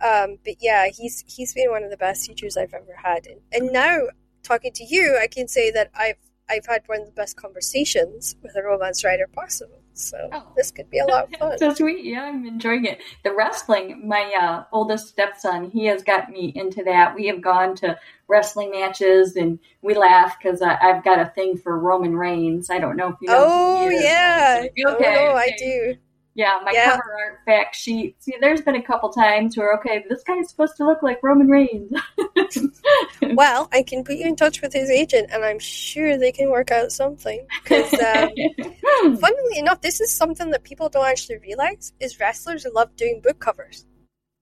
[0.00, 3.26] Um, but yeah, he's he's been one of the best teachers I've ever had.
[3.26, 3.98] And, and now,
[4.42, 6.16] talking to you, I can say that I've
[6.48, 9.80] I've had one of the best conversations with a romance writer possible.
[9.94, 10.52] So oh.
[10.56, 11.58] this could be a lot of fun.
[11.58, 12.04] so sweet.
[12.04, 13.00] Yeah, I'm enjoying it.
[13.24, 17.14] The wrestling, my uh, oldest stepson, he has got me into that.
[17.14, 21.78] We have gone to wrestling matches and we laugh because I've got a thing for
[21.78, 22.70] Roman Reigns.
[22.70, 23.44] I don't know if you know.
[23.46, 24.64] Oh, yeah.
[24.64, 25.32] okay, oh, okay.
[25.34, 25.96] I do.
[26.34, 26.92] Yeah, my yeah.
[26.92, 28.16] cover art fact sheet.
[28.22, 31.48] See, there's been a couple times where, okay, this guy's supposed to look like Roman
[31.48, 31.92] Reigns.
[33.36, 36.50] well, I can put you in touch with his agent, and I'm sure they can
[36.50, 37.46] work out something.
[37.62, 38.30] Because, um,
[39.18, 43.38] funnily enough, this is something that people don't actually realize: is wrestlers love doing book
[43.38, 43.86] covers.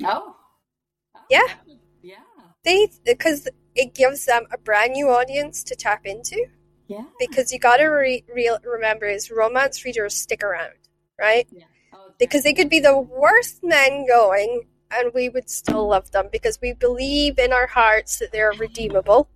[0.04, 0.36] Oh,
[1.16, 1.46] oh yeah,
[2.02, 2.16] yeah.
[2.64, 6.46] They because it gives them a brand new audience to tap into.
[6.86, 7.04] Yeah.
[7.20, 10.74] Because you got to re- re- remember, is romance readers stick around,
[11.18, 11.46] right?
[11.52, 11.64] Yeah
[12.20, 16.58] because they could be the worst men going and we would still love them because
[16.60, 19.28] we believe in our hearts that they're redeemable.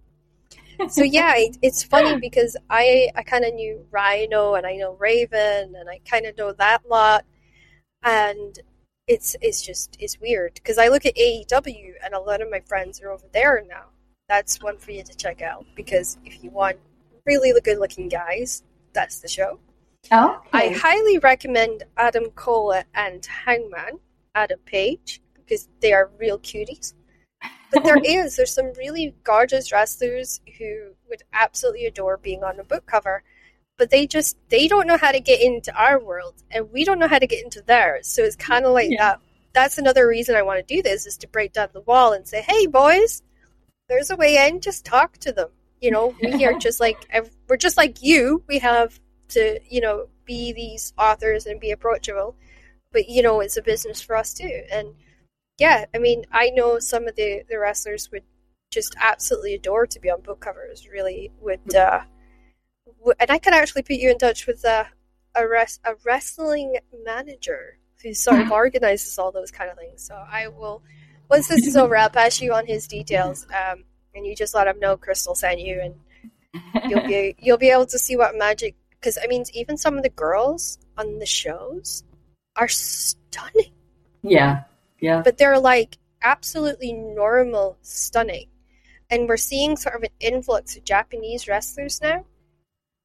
[0.88, 4.97] so yeah, it, it's funny because I I kind of knew Rhino and I know
[4.99, 7.25] Raven and I kind of know that lot,
[8.03, 8.59] and
[9.07, 12.61] it's it's just it's weird because I look at AEW and a lot of my
[12.61, 13.87] friends are over there now.
[14.29, 16.77] That's one for you to check out because if you want
[17.27, 18.62] really good looking guys,
[18.93, 19.59] that's the show.
[20.11, 20.71] Oh, okay.
[20.71, 24.01] I highly recommend Adam Cole and Hangman,
[24.35, 26.95] Adam Page, because they are real cuties.
[27.73, 32.65] But there is, there's some really gorgeous wrestlers who would absolutely adore being on a
[32.65, 33.23] book cover.
[33.77, 37.01] But they just they don't know how to get into our world and we don't
[37.01, 38.07] know how to get into theirs.
[38.07, 38.99] So it's kinda like yeah.
[38.99, 39.21] that.
[39.53, 42.27] That's another reason I want to do this is to break down the wall and
[42.27, 43.23] say, Hey boys,
[43.89, 45.49] there's a way in, just talk to them.
[45.81, 47.09] You know, we are just like
[47.49, 48.45] we're just like you.
[48.47, 52.35] We have to you know be these authors and be approachable
[52.93, 54.89] but you know it's a business for us too and
[55.59, 58.23] yeah i mean i know some of the the wrestlers would
[58.71, 62.01] just absolutely adore to be on book covers really would uh
[62.99, 64.87] w- and i could actually put you in touch with a
[65.37, 70.03] a, res- a wrestling manager who sort of organizes all those kind of things.
[70.03, 70.83] So i will
[71.29, 74.69] once this is over i'll pass you on his details um and you just let
[74.69, 75.95] him know crystal sent you and
[76.88, 80.03] you'll be you'll be able to see what magic because I mean, even some of
[80.03, 82.05] the girls on the shows
[82.57, 83.73] are stunning.
[84.23, 84.62] Yeah,
[85.05, 85.21] yeah.
[85.23, 88.49] But they're like absolutely normal, stunning.
[89.11, 92.25] And we're seeing sort of an influx of Japanese wrestlers now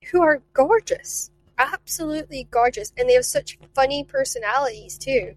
[0.10, 5.36] who are gorgeous, absolutely gorgeous, and they have such funny personalities too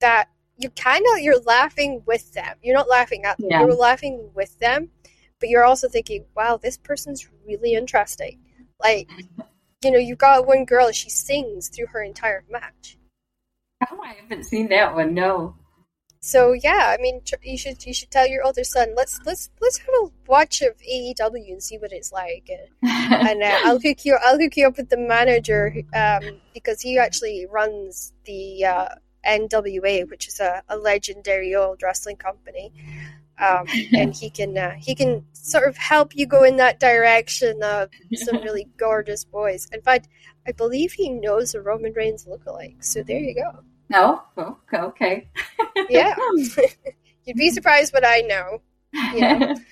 [0.00, 2.56] that you kind of you're laughing with them.
[2.62, 3.48] You're not laughing at them.
[3.50, 3.60] Yeah.
[3.62, 4.90] You're laughing with them,
[5.40, 8.38] but you're also thinking, "Wow, this person's really interesting."
[8.78, 9.08] Like,
[9.82, 12.96] you know, you've got one girl, she sings through her entire match.
[13.90, 15.12] Oh, I haven't seen that one.
[15.12, 15.56] No.
[16.20, 18.94] So yeah, I mean, tr- you should you should tell your older son.
[18.96, 22.50] Let's let's let's have a watch of AEW and see what it's like.
[22.50, 22.82] And,
[23.28, 26.98] and uh, I'll hook you I'll hook you up with the manager um, because he
[26.98, 28.88] actually runs the uh,
[29.26, 32.72] NWA, which is a, a legendary old wrestling company.
[33.38, 37.62] Um, and he can uh, he can sort of help you go in that direction
[37.62, 39.68] of some really gorgeous boys.
[39.72, 40.08] In fact,
[40.46, 42.82] I believe he knows a Roman Reigns lookalike.
[42.84, 43.62] So there you go.
[43.88, 44.22] No.
[44.36, 45.28] Oh, okay.
[45.88, 46.14] Yeah,
[47.24, 48.60] you'd be surprised what I know.
[48.92, 49.54] Yeah.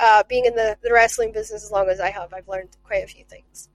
[0.00, 3.02] Uh, being in the, the wrestling business as long as I have, I've learned quite
[3.02, 3.68] a few things.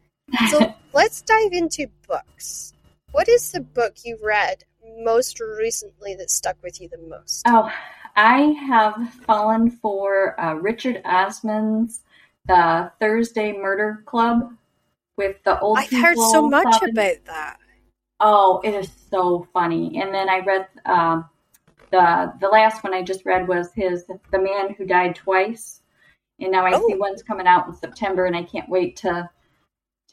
[0.49, 2.73] So let's dive into books.
[3.11, 4.63] What is the book you read
[4.99, 7.43] most recently that stuck with you the most?
[7.47, 7.69] Oh,
[8.15, 12.01] I have fallen for uh, Richard Osman's
[12.47, 14.53] The Thursday Murder Club
[15.17, 17.59] with the old I've heard so much about that.
[18.19, 20.01] Oh, it is so funny.
[20.01, 21.29] And then I read um,
[21.91, 25.81] the the last one I just read was his The Man Who Died Twice.
[26.39, 26.97] And now I see Oh.
[26.99, 29.29] one's coming out in September, and I can't wait to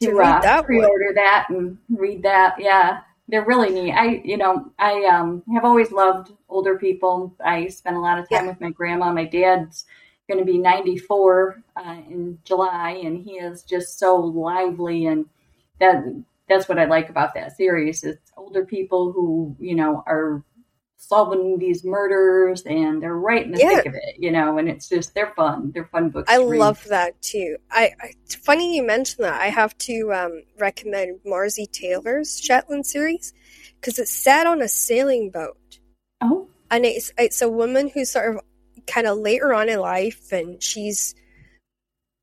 [0.01, 2.55] to, To uh, that pre-order that and read that.
[2.59, 3.93] Yeah, they're really neat.
[3.93, 7.35] I you know I um have always loved older people.
[7.43, 8.47] I spent a lot of time Yeah.
[8.47, 9.11] with my grandma.
[9.13, 9.85] My dad's
[10.29, 15.25] going to be 94 uh, in July, and he is just so lively and
[15.79, 16.03] that
[16.49, 18.03] that's what I like about that series.
[18.03, 20.43] It's older people who you know are
[20.99, 23.75] solving these murders and they're right in the Yeah.
[23.77, 25.71] thick of it, you know, and it's just they're fun.
[25.71, 26.29] They're fun books.
[26.31, 26.59] I to read.
[26.59, 27.57] love that too.
[27.71, 29.39] I, I it's funny you mention that.
[29.39, 33.31] I have to um, recommend Marsali Taylor's Shetland series
[33.79, 35.79] because it's set on a sailing boat.
[36.19, 38.41] Oh, and it's it's a woman who's sort of
[38.87, 41.13] kind of later on in life and she's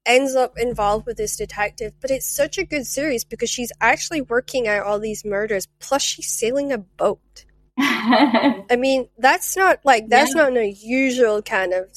[0.06, 4.20] ends up involved with this detective but it's such a good series because she's actually
[4.20, 7.44] working out all these murders plus she's sailing a boat
[7.78, 10.42] i mean that's not like that's Yeah.
[10.42, 11.88] not an unusual kind of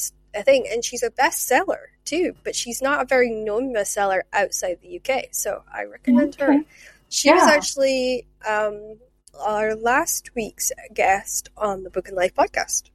[0.45, 4.97] thing and she's a bestseller too but she's not a very known bestseller outside the
[4.99, 6.63] uk so i recommend her Okay.
[7.09, 8.97] she was actually um,
[9.45, 12.89] our last week's guest on the Book and Life podcast,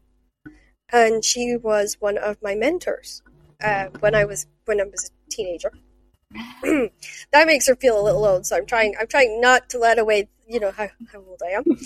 [0.90, 3.22] and she was one of my mentors
[3.62, 5.72] uh, when I was when I was a teenager.
[6.62, 8.94] that makes her feel a little old, so I'm trying.
[8.98, 11.64] I'm trying not to let away, you know, how, how old I am.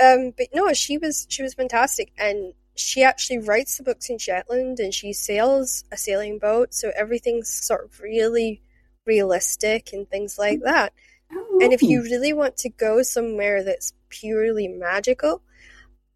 [0.00, 4.18] Um, but no, she was she was fantastic, and she actually writes the books in
[4.18, 8.62] Shetland, and she sails a sailing boat, so everything's sort of really
[9.04, 10.92] realistic and things like that.
[11.30, 15.42] And if you really want to go somewhere that's purely magical,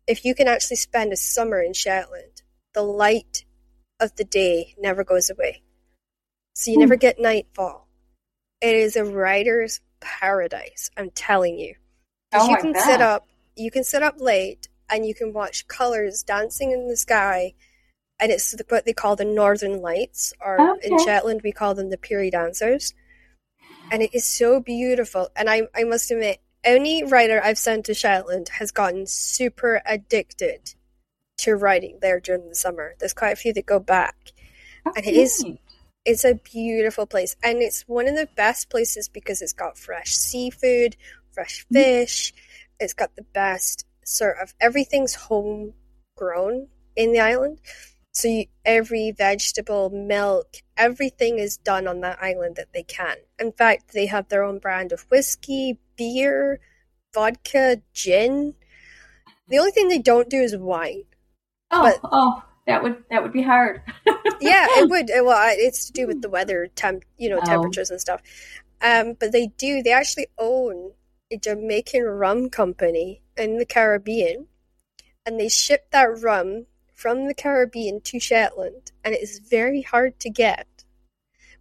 [0.06, 3.44] if you can actually spend a summer in Shetland, the light
[4.02, 5.62] of the day never goes away.
[6.54, 6.80] So you Hmm.
[6.80, 7.88] never get nightfall.
[8.60, 11.76] It is a writer's paradise, I'm telling you.
[12.34, 12.82] Oh, you can bet.
[12.84, 16.96] sit up you can sit up late and you can watch colors dancing in the
[16.96, 17.52] sky
[18.18, 21.90] and it's the- what they call the northern lights or in Shetland we call them
[21.90, 22.94] the Merry dancers
[23.90, 25.28] and it is so beautiful.
[25.36, 30.74] And I, I must admit, any writer I've sent to Shetland has gotten super addicted
[31.42, 32.94] to riding there during the summer.
[32.98, 34.32] There's quite a few that go back.
[34.84, 35.60] and it is- Okay.
[36.04, 40.16] It's a beautiful place, and it's one of the best places because it's got fresh
[40.16, 40.96] seafood,
[41.30, 41.74] fresh mm-hmm.
[41.74, 42.34] fish.
[42.80, 47.60] It's got the best sort of everything's homegrown in the island.
[48.10, 53.16] So you, every vegetable, milk, everything is done on that island that they can.
[53.38, 56.60] In fact, they have their own brand of whiskey, beer,
[57.14, 58.54] vodka, gin.
[59.48, 61.04] The only thing they don't do is wine.
[61.72, 63.82] Oh, but- oh, that would that would be hard.
[64.40, 65.10] yeah, it would.
[65.12, 67.46] Well, it's to do with the weather, temp, you know, Oh.
[67.46, 68.20] temperatures and stuff.
[68.80, 69.82] Um, but they do.
[69.82, 70.92] They actually own
[71.30, 74.46] a Jamaican rum company in the Caribbean,
[75.26, 80.20] and they ship that rum from the Caribbean to Shetland, and it is very hard
[80.20, 80.66] to get.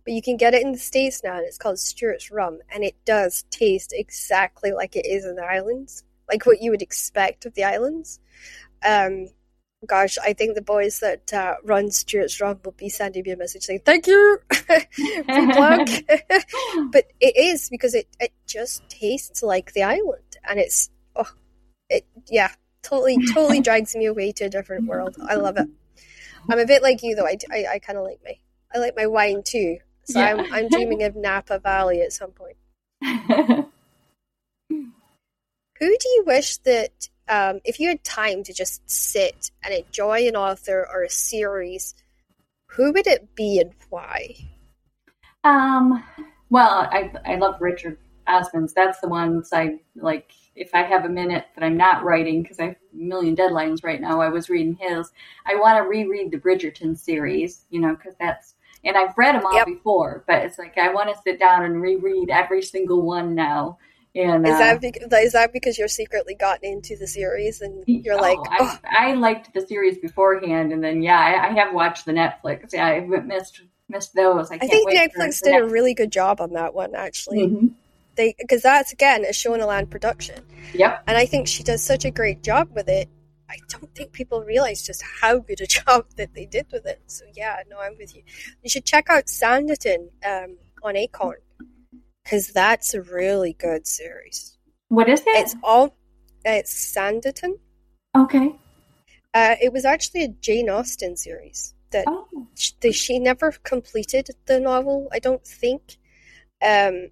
[0.04, 2.84] But you can get it in the states now, and it's called Stewart's rum, and
[2.84, 7.45] it does taste exactly like it is in the islands, like what you would expect
[7.45, 8.20] of the islands.
[8.86, 9.28] Um,
[9.86, 13.38] gosh, I think the boys that uh, run Stuart's Rum will be sending me a
[13.38, 14.79] message saying thank you for
[15.25, 15.88] plug.
[16.91, 21.32] but it is because it, it just tastes like the island, and it's oh,
[21.89, 22.51] it yeah,
[22.84, 25.15] totally totally drags me away to a different world.
[25.27, 25.67] I love it.
[26.49, 27.27] I'm a bit like you though.
[27.27, 28.34] I, I, I kind of like my
[28.73, 29.77] I like my wine too.
[30.05, 30.36] So Yeah.
[30.36, 32.57] I'm I'm dreaming of Napa Valley at some point.
[35.82, 40.28] Who do you wish that, um, if you had time to just sit and enjoy
[40.28, 41.95] an author or a series,
[42.67, 44.36] who would it be and why?
[45.43, 46.03] um,
[46.51, 48.74] Well, I I love Richard Osman's.
[48.76, 50.32] That's the ones I like.
[50.55, 53.84] If I have a minute that I'm not writing because I have a million deadlines
[53.86, 55.11] right now, I was reading his.
[55.47, 58.55] I want to reread the Bridgerton series, you know, because that's
[58.86, 59.65] and I've read them all Yep.
[59.65, 63.80] before, but it's like I want to sit down and reread every single one now.
[64.14, 67.84] And Is uh, that bec- is that because you're secretly gotten into the series and
[67.88, 71.53] you're like, oh, oh, I, I liked the series beforehand, and then yeah, I, I
[71.53, 72.74] have watched the Netflix.
[72.74, 74.51] Yeah, I haven't missed missed those.
[74.51, 77.47] I, I think Netflix did a really good job on that one actually.
[77.47, 77.72] Mhm.
[78.16, 80.43] They because that's again a Shondaland production,
[80.74, 81.03] Yep.
[81.07, 83.07] and I think she does such a great job with it.
[83.49, 87.01] I don't think people realize just how good a job that they did with it.
[87.07, 88.24] So yeah, no, I'm with you.
[88.62, 91.38] You should check out Sanditon um, on Acorn
[92.32, 94.57] because that's a really good series.
[94.88, 95.27] What is it?
[95.27, 95.97] It's all
[96.45, 97.59] it's Sanditon.
[98.15, 98.55] okay.
[99.34, 104.29] Uh, it was actually a Jane Austen series that Oh, sh- they, she never completed
[104.45, 105.97] the novel, I don't think.
[106.65, 107.09] Um,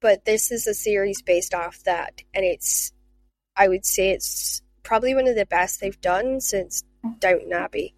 [0.00, 2.92] but this is a series based off that, and it's,
[3.56, 6.82] I would say it's probably one of the best they've done since
[7.20, 7.94] Downton Abbey.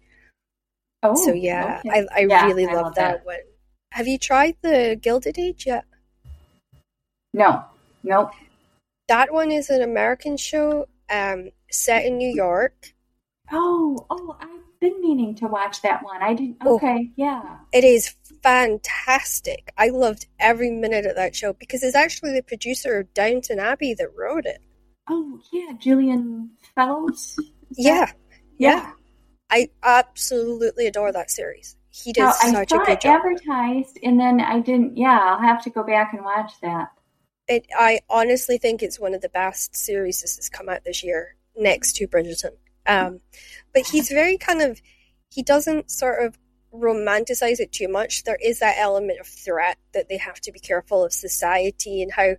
[1.03, 1.15] oh.
[1.15, 2.05] so yeah, okay.
[2.15, 3.25] I, I Yeah, really I love love that, that.
[3.25, 3.39] one.
[3.91, 5.85] Have you tried the Gilded Age yet?
[7.33, 7.63] No,
[8.03, 8.31] no.
[9.07, 12.93] That one is an American show um, set in New York.
[13.51, 16.21] Oh, oh, I've been meaning to watch that one.
[16.21, 16.57] I didn't.
[16.61, 16.75] Oh.
[16.75, 17.57] Okay, yeah.
[17.73, 19.71] It is fantastic.
[19.77, 23.93] I loved every minute of that show because it's actually the producer of Downton Abbey
[23.95, 24.61] that wrote it.
[25.09, 25.73] Oh, yeah.
[25.79, 27.35] Julian Fellowes.
[27.71, 28.11] Is that- Yeah,
[28.57, 28.69] yeah.
[28.75, 28.91] yeah.
[29.51, 31.75] I absolutely adore that series.
[31.89, 33.17] He Now, does I such a saw good it job.
[33.25, 34.95] advertised, and then I didn't.
[34.95, 36.89] Yeah, I'll have to go back and watch that.
[37.49, 41.35] It, I honestly think it's one of the best series that's come out this year,
[41.57, 42.55] next to Bridgerton.
[42.85, 43.19] Um,
[43.73, 44.81] but he's very kind of,
[45.29, 46.37] he doesn't sort of
[46.71, 48.23] romanticize it too much.
[48.23, 52.11] There is that element of threat that they have to be careful of society and
[52.11, 52.35] how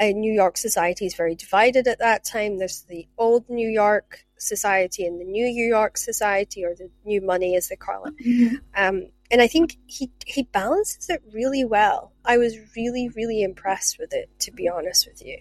[0.00, 2.58] uh, New York society is very divided at that time.
[2.58, 7.20] There's the old New York society and the new New York society, or the new
[7.20, 8.60] money as they call it.
[8.74, 12.11] Um, and I think he he balances it really well.
[12.24, 15.38] I was really really impressed with it, to be honest with you.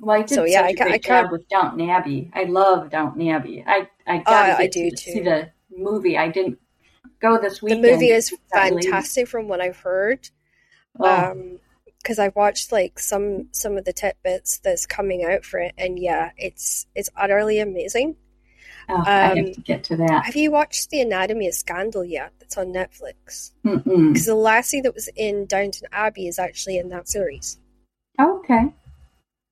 [0.00, 2.30] Well, I did So, yeah, such I great I job with Downton Abbey.
[2.34, 3.64] I love Downton Abbey.
[3.66, 5.10] I I got Uh, to I do to too.
[5.12, 6.16] see the movie.
[6.16, 6.58] I didn't
[7.20, 7.84] go this weekend.
[7.84, 10.30] The movie is fantastic from what I've heard.
[11.00, 11.60] Oh, Um,
[11.98, 15.98] because I've watched like some some of the tidbits that's coming out for it, and
[15.98, 18.16] yeah, it's it's utterly amazing.
[18.88, 20.26] Oh, I um, have to get to that.
[20.26, 22.32] Have you watched the Anatomy of Scandal yet?
[22.38, 23.52] That's on Netflix.
[23.62, 27.58] Because the lassie that was in Downton Abbey is actually in that series.
[28.20, 28.72] Okay.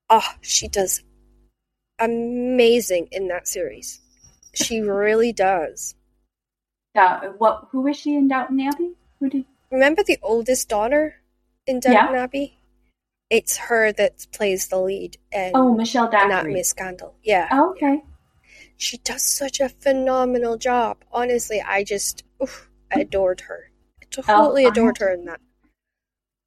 [0.09, 1.03] Oh, she does
[1.99, 4.01] amazing in that series.
[4.53, 5.95] She really does.
[6.95, 7.67] Uh, what?
[7.71, 8.93] Who is she in Downton Abbey?
[9.19, 9.45] Who did?
[9.71, 11.15] Remember the oldest daughter
[11.65, 12.57] in Downton Abbey?
[13.29, 16.59] It's her that plays the lead in Oh, Michelle Anatomy Dockery.
[16.61, 17.15] of Scandal.
[17.23, 17.49] Yeah.
[17.51, 18.03] Oh, okay.
[18.77, 21.03] She does such a phenomenal job.
[21.11, 23.71] Honestly, I just oof, adored her.
[24.01, 25.41] I totally I adored her in that.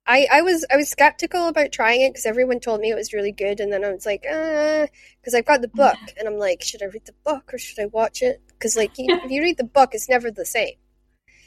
[0.06, 3.12] I, I was I was skeptical about trying it because everyone told me it was
[3.12, 4.86] really good, and then I was like, uh,
[5.20, 7.78] because I've got the book, and I'm like, should I read the book or should
[7.78, 8.40] I watch it?
[8.48, 10.74] Because like, you, if you read the book, it's never the same.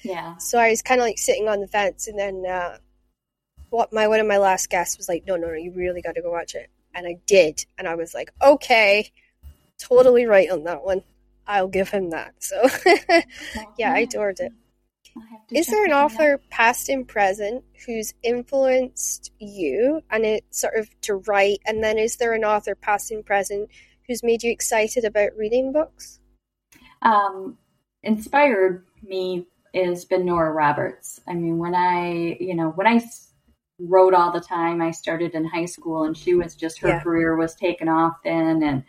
[0.04, 0.38] Yeah.
[0.38, 2.78] So I was kind of like sitting on the fence, and then uh,
[3.70, 6.16] what my one of my last guests was like, no, no, no, you really got
[6.16, 9.12] to go watch it, and I did, and I was like, okay,
[9.88, 11.04] totally right on that one.
[11.48, 12.36] I'll give him that.
[12.40, 12.56] So
[13.78, 14.52] yeah, I adored it.
[15.16, 20.46] I'll have to Is there an author, past and present, who's influenced you and it
[20.52, 21.60] sort of to write?
[21.66, 23.70] And then is there an author, past and present,
[24.08, 26.20] who's made you excited about reading books?
[27.02, 27.58] um,
[28.04, 31.20] inspired me has been Nora Roberts.
[31.28, 33.02] I mean, when I, you know, when I
[33.80, 37.00] wrote all the time, I started in high school and she was just, her Yeah.
[37.02, 38.84] career was taken off then and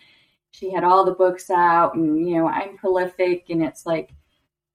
[0.55, 4.15] she had all the books out and, you know, I'm prolific and it's like,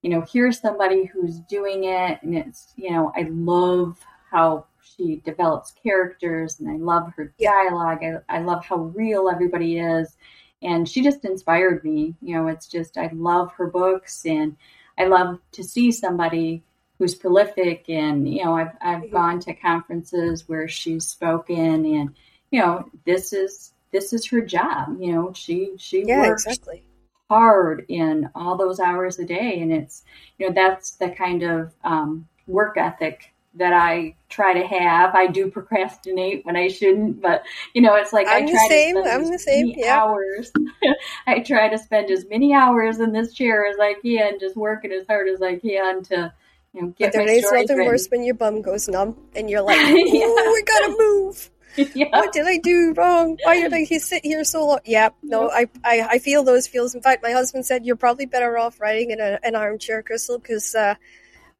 [0.02, 3.98] you know, here's somebody who's doing it and it's, you know, I love
[4.30, 8.00] how she develops characters and I love her dialogue.
[8.02, 10.16] I, I love how real everybody is
[10.62, 12.14] and she just inspired me.
[12.20, 14.56] You know, it's just I love her books, and
[14.98, 16.62] I love to see somebody
[16.98, 17.88] who's prolific.
[17.88, 19.10] And you know, I've I've Mhm.
[19.10, 22.14] gone to conferences where she's spoken, and
[22.50, 24.96] you know, this is this is her job.
[25.00, 26.82] You know, she she Yeah, works exactly.
[27.28, 30.04] hard in all those hours a day, and it's
[30.38, 35.14] you know that's the kind of um, work ethic that I try to have.
[35.14, 37.42] I do procrastinate when I shouldn't, but
[37.74, 39.96] you know, it's like I'm I the same, to spend I'm the same, yeah.
[39.96, 40.52] hours.
[41.26, 44.92] I try to spend as many hours in this chair as I can, just working
[44.92, 46.32] as hard as I can to,
[46.72, 47.86] You know, get there my is nothing written.
[47.86, 50.26] worse when your bum goes numb and you're like, Yeah.
[50.26, 51.50] oh, we gotta move.
[51.94, 52.08] yeah.
[52.10, 53.38] What did I do wrong?
[53.42, 54.80] Why did I sit here so long?
[54.84, 56.94] Yeah, no, I, I, I feel those feels.
[56.94, 60.38] In fact, my husband said you're probably better off riding in a, an armchair, Crystal,
[60.38, 60.94] because uh,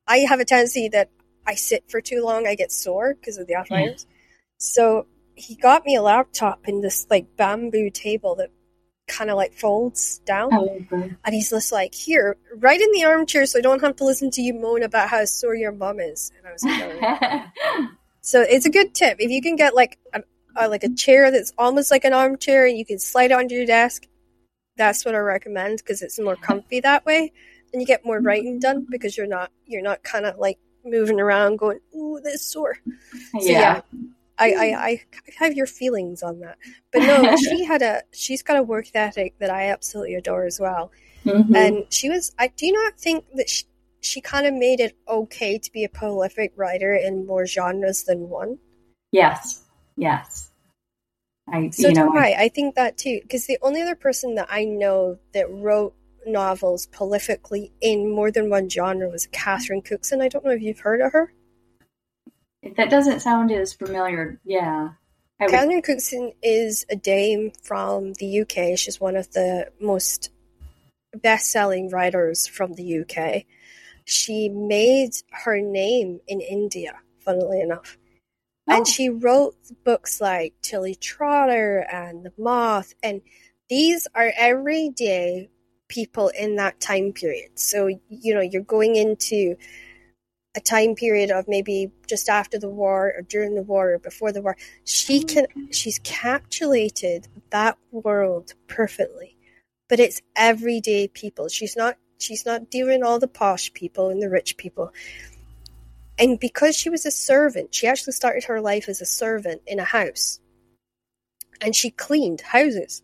[0.07, 1.11] I have a tendency that
[1.47, 4.07] I sit for too long, I get sore because of the arthritis.
[4.59, 8.51] So he got me a laptop in this like bamboo table that
[9.09, 10.51] kind of like folds down.
[10.53, 10.79] Oh.
[10.93, 14.31] And he's just like, here, right in the armchair so I don't have to listen
[14.33, 16.31] to you moan about how sore your mum is.
[16.39, 17.87] And I was like, "Oh, yeah."
[18.21, 19.17] So it's a good tip.
[19.19, 20.23] If you can get like a,
[20.57, 23.55] a, like a chair that's almost like an armchair and you can slide it onto
[23.55, 24.07] your desk,
[24.77, 27.33] that's what I recommend because it's more comfy that way.
[27.73, 31.21] And you get more writing done because you're not you're not kind of like moving
[31.21, 32.77] around going, ooh, this sore.
[33.39, 33.83] So yeah,
[34.39, 35.01] I, I, I
[35.39, 36.57] have your feelings on that.
[36.93, 40.59] But no, she had a she's got a work ethic that I absolutely adore as
[40.59, 40.91] well.
[41.25, 41.55] Mhm.
[41.55, 43.65] And she was I do not think that she,
[44.01, 48.29] she kind of made it okay to be a prolific writer in more genres than
[48.29, 48.59] one.
[49.13, 49.63] yes,
[49.97, 50.51] yes.
[51.53, 52.35] I, So you know, I.
[52.39, 53.21] I think that too.
[53.23, 55.95] Because the only other person that I know that wrote
[56.27, 60.21] novels prolifically in more than one genre was Catherine Cookson.
[60.21, 61.33] I don't know if you've heard of her.
[62.63, 64.39] If that doesn't sound as familiar.
[64.45, 64.91] Yeah.
[65.41, 68.79] I would, Catherine Cookson is a dame from the UK.
[68.79, 70.31] She's one of the most
[71.15, 73.45] best selling writers from the UK.
[74.11, 77.97] She made her name in India, funnily enough.
[78.69, 83.23] oh, And she wrote books like Tilly Trotter and The Moth, and
[83.69, 85.49] these are everyday
[85.87, 87.59] people in that time period.
[87.59, 89.57] So, you know, you're going into
[90.57, 94.33] a time period of maybe just after the war or during the war or before
[94.33, 94.57] the war.
[94.85, 99.37] She oh, can she's capsulated that world perfectly.
[99.89, 101.49] But it's everyday people.
[101.49, 104.93] She's not she's not doing all the posh people and the rich people.
[106.19, 109.79] And because she was a servant, she actually started her life as a servant in
[109.79, 110.39] a house.
[111.61, 113.03] And she cleaned houses.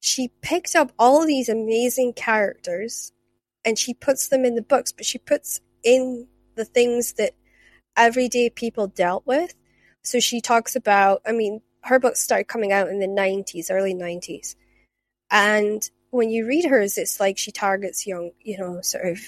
[0.00, 3.12] She picked up all these amazing characters
[3.64, 6.26] and she puts them in the books, but she puts in
[6.56, 7.34] the things that
[7.96, 9.54] everyday people dealt with.
[10.02, 13.94] So she talks about, I mean, her books started coming out in the 90s, early
[13.94, 14.56] 90s.
[15.30, 19.18] And when you read hers, it's like she targets young, you know, sort of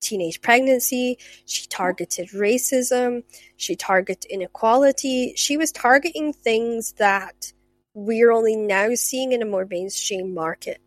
[0.00, 1.18] teenage pregnancy.
[1.44, 3.24] She targeted racism.
[3.56, 5.34] She targeted inequality.
[5.36, 7.52] She was targeting things that
[7.94, 10.80] we're only now seeing in a more mainstream market.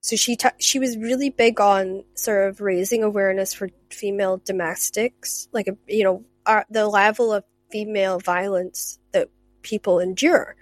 [0.00, 5.48] So she ta- she was really big on sort of raising awareness for female domestics,
[5.52, 9.28] like a, you know our, the level of female violence that
[9.62, 10.56] people endure.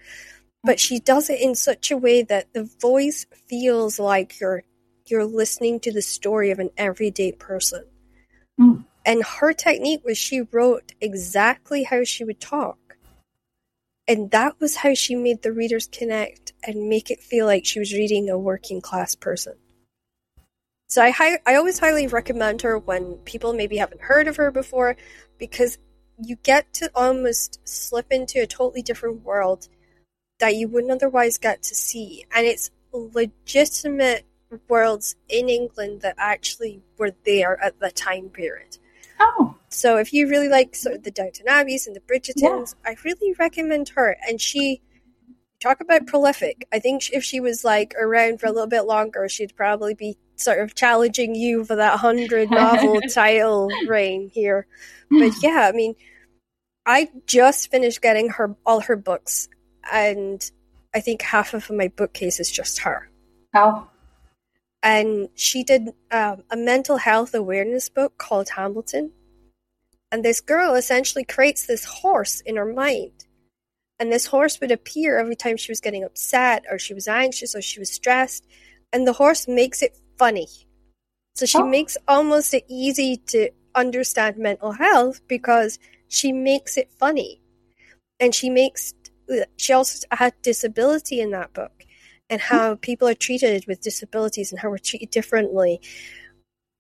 [0.66, 4.64] But she does it in such a way that the voice feels like you're
[5.06, 7.84] you're listening to the story of an everyday person.
[8.60, 8.84] Mm.
[9.04, 12.96] And her technique was she wrote exactly how she would talk.
[14.08, 17.78] And that was how she made the readers connect and make it feel like she
[17.78, 19.54] was reading a working class person.
[20.88, 24.50] So I hi- I always highly recommend her when people maybe haven't heard of her
[24.50, 24.96] before
[25.38, 25.78] because
[26.18, 29.68] you get to almost slip into a totally different world
[30.38, 32.24] that you wouldn't otherwise get to see.
[32.34, 34.24] And it's legitimate
[34.68, 38.78] worlds in England that actually were there at the time period.
[39.20, 42.96] oh, So if you really like sort of the Downton Abbeys and the Bridgertons, I
[43.04, 44.16] really recommend her.
[44.28, 44.80] And she
[45.60, 46.66] talk about prolific.
[46.72, 50.16] I think if she was like around for a little bit longer, she'd probably be
[50.36, 54.66] sort of challenging you for that hundred novel title reign here.
[55.10, 55.94] But yeah, I mean,
[56.84, 59.48] I just finished getting her all her books,
[59.92, 60.50] and
[60.94, 63.08] I think half of my bookcase is just her
[63.54, 63.88] oh,
[64.82, 69.12] and she did um, a mental health awareness book called Hamilton.
[70.12, 73.24] And this girl essentially creates this horse in her mind.
[73.98, 77.54] And this horse would appear every time she was getting upset or she was anxious
[77.56, 78.46] or she was stressed.
[78.92, 80.46] And the horse makes it funny.
[81.34, 81.66] So she Oh.
[81.66, 87.42] makes almost it easy to understand mental health because she makes it funny.
[88.20, 88.94] And she makes,
[89.56, 91.84] she also had disability in that book
[92.28, 95.80] and how people are treated with disabilities and how we're treated differently.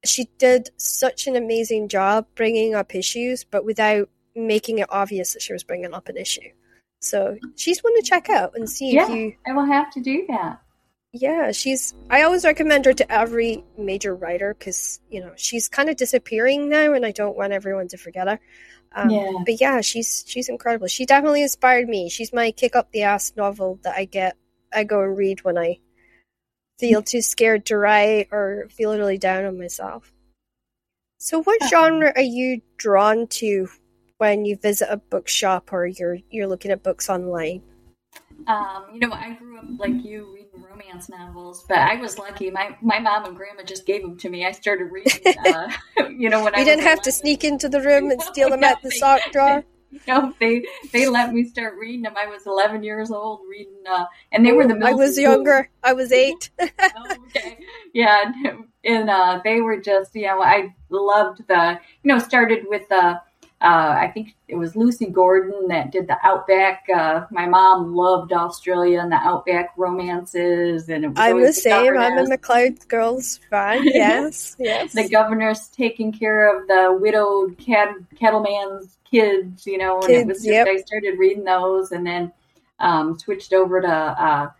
[0.04, 5.42] She did such an amazing job bringing up issues, but without making it obvious that
[5.42, 6.50] she was bringing up an issue.
[7.00, 9.04] So she's one to check out and see yeah.
[9.04, 9.34] if you.
[9.46, 10.60] I will have to do that.
[11.12, 11.94] Yeah, she's.
[12.10, 16.68] I always recommend her to every major writer because you know she's kind of disappearing
[16.68, 18.40] now, and I don't want everyone to forget her.
[18.96, 19.32] Um, Yeah.
[19.44, 20.88] But yeah, she's she's incredible.
[20.88, 22.08] She definitely inspired me.
[22.08, 24.36] She's my kick up the ass novel that I get.
[24.72, 25.78] I go and read when I
[26.78, 30.12] feel too scared to write or feel really down on myself.
[31.18, 33.68] So, what Um, genre are you drawn to
[34.18, 37.62] when you visit a bookshop or you're you're looking at books online?
[38.46, 42.50] Um, you know, I grew up like you reading romance novels, but I was lucky.
[42.50, 44.44] My my mom and grandma just gave them to me.
[44.46, 45.68] I started reading, uh,
[46.10, 48.50] you know, when I You was didn't have to sneak into the room and steal
[48.50, 49.64] them out the No, sock drawer.
[50.06, 52.14] No, they they let me start reading them.
[52.20, 54.78] I was 11 years old reading, uh, and they were the.
[54.84, 55.70] I was younger.
[55.82, 56.50] I was eight.
[56.60, 57.58] Oh, okay.
[57.94, 62.64] Yeah, and, and uh, they were just, you know, I loved the, you know, started
[62.68, 63.20] with the,
[63.62, 66.84] uh, I think it was Lucy Gordon that did the Outback.
[66.94, 71.96] Uh, my mom loved Australia and the Outback romances, and it was I'm the same.
[71.96, 72.36] I'm a.
[72.36, 73.82] McLeod Girls fan.
[73.84, 74.92] Yes, yes.
[74.92, 80.38] the governor's taking care of the widowed cat, cattleman's kids, you know, and it was
[80.38, 80.68] just, yep.
[80.68, 82.32] I started reading those and then
[82.78, 84.50] um, switched over to uh,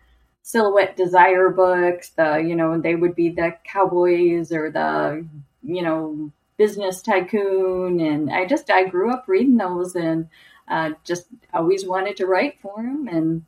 [0.41, 2.09] Silhouette Desire books.
[2.11, 5.23] The, you know, they would be the cowboys or the,
[5.61, 7.99] you know, business tycoon.
[7.99, 10.29] And I just, I grew up reading those and
[10.67, 13.07] uh, just always wanted to write for them.
[13.07, 13.45] And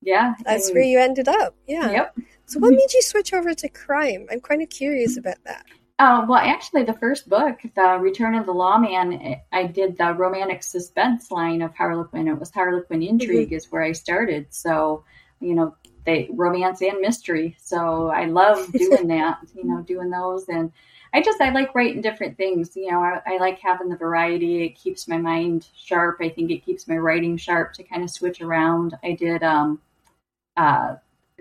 [0.00, 0.34] yeah.
[0.44, 1.54] That's and- where you ended up.
[1.66, 1.90] Yeah.
[1.90, 2.18] Yep.
[2.46, 4.26] So, what made you switch over to crime?
[4.30, 5.64] I'm kind of curious about that.
[5.98, 10.62] Uh, well, actually, the first book, The Return of the Lawman, I did the romantic
[10.62, 12.26] suspense line of Harlequin.
[12.26, 14.46] It was Harlequin Intrigue is where I started.
[14.50, 15.04] So,
[15.40, 17.56] you know, they romance and mystery.
[17.60, 20.48] So I love doing that, you know, doing those.
[20.48, 20.72] And
[21.14, 22.76] I just, I like writing different things.
[22.76, 24.64] You know, I, I like having the variety.
[24.64, 26.18] It keeps my mind sharp.
[26.20, 28.98] I think it keeps my writing sharp to kind of switch around.
[29.04, 29.80] I did, um,
[30.56, 30.96] uh,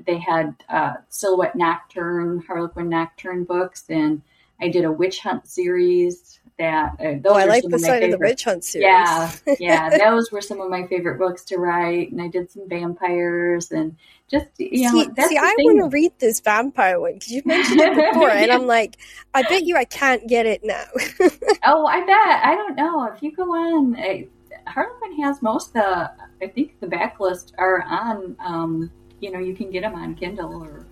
[0.05, 4.21] they had uh, Silhouette Nocturne, Harlequin Nocturne books, and
[4.61, 6.39] I did a witch hunt series.
[6.63, 8.85] That uh, those Oh, I like the side of the favorite- witch hunt series.
[8.85, 12.69] Yeah, yeah, those were some of my favorite books to write, and I did some
[12.69, 13.95] vampires and
[14.31, 17.81] just you know see, see I want to read this vampire one because you mentioned
[17.81, 18.97] it before, and I'm like,
[19.33, 20.85] I bet you I can't get it now.
[21.65, 22.45] Oh, I bet.
[22.45, 23.95] I don't know if you go on.
[23.95, 24.23] Uh,
[24.67, 26.11] Harlequin has most of the.
[26.41, 28.35] I think the backlist are on.
[28.39, 28.91] Um,
[29.21, 30.85] you know, you can get them on Kindle or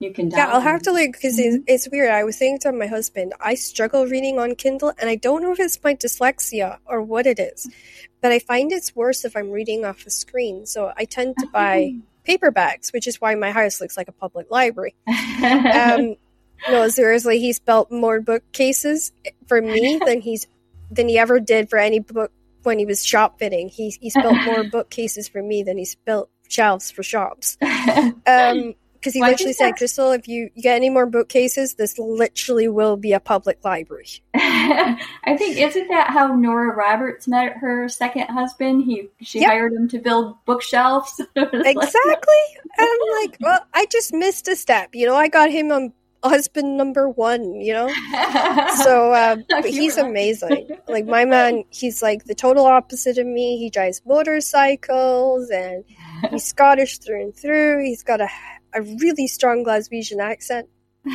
[0.00, 0.30] you can.
[0.30, 1.64] yeah, I'll have to look because it's, Mm-hmm.
[1.68, 2.10] it's weird.
[2.10, 5.52] I was saying to my husband, I struggle reading on Kindle, and I don't know
[5.52, 7.68] if it's my dyslexia or what it is,
[8.20, 10.66] but I find it's worse if I'm reading off a screen.
[10.66, 11.94] So I tend to buy
[12.26, 14.94] paperbacks, which is why my house looks like a public library.
[15.42, 16.16] Um,
[16.68, 19.12] no, seriously, he's built more bookcases
[19.46, 20.46] for me than he's
[20.90, 22.30] than he ever did for any book
[22.64, 23.70] when he was shop fitting.
[23.70, 27.56] He's he's built more bookcases for me than he's built shelves for shops.
[28.26, 31.98] Um, because he Well, literally said, "Crystal, if you, you get any more bookcases, this
[31.98, 37.88] literally will be a public library." I think isn't that how Nora Roberts met her
[37.88, 38.84] second husband?
[38.84, 39.50] He she Yep.
[39.50, 41.20] hired him to build bookshelves.
[41.36, 42.44] Was like- Exactly.
[42.78, 44.94] And I'm like, well, I just missed a step.
[44.94, 45.92] You know, I got him on
[46.22, 47.60] husband number one.
[47.60, 47.88] You know.
[48.84, 50.68] So, uh, but he's amazing.
[50.88, 53.58] Like my man, he's like the total opposite of me.
[53.58, 55.84] He drives motorcycles and
[56.30, 57.84] he's Scottish through and through.
[57.84, 58.28] He's got a
[58.74, 60.68] a really strong Glaswegian accent.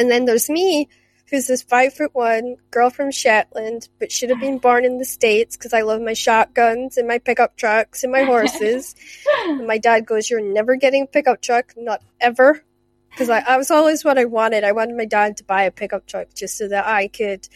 [0.00, 0.88] And then there's me,
[1.30, 5.04] who's this five foot one girl from Shetland, but should have been born in the
[5.04, 8.94] States because I love my shotguns and my pickup trucks and my horses.
[9.46, 12.62] and my dad goes, You're never getting a pickup truck, not ever.
[13.10, 14.64] Because I, I was always what I wanted.
[14.64, 17.48] I wanted my dad to buy a pickup truck just so that I could.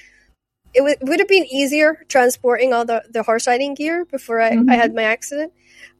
[0.74, 4.48] It would would have been easier transporting all the, the horse riding gear before I,
[4.48, 4.68] I mm-hmm.
[4.68, 5.52] had my accident.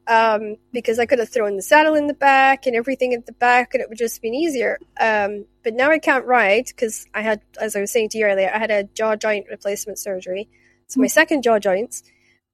[0.07, 3.31] Um, because I could have thrown the saddle in the back and everything at the
[3.31, 4.77] back, and it would just been easier.
[4.99, 8.25] Um, but now I can't ride because I had, as I was saying to you
[8.25, 10.47] earlier, I had a jaw joint replacement surgery.
[10.87, 12.03] So my second jaw joints,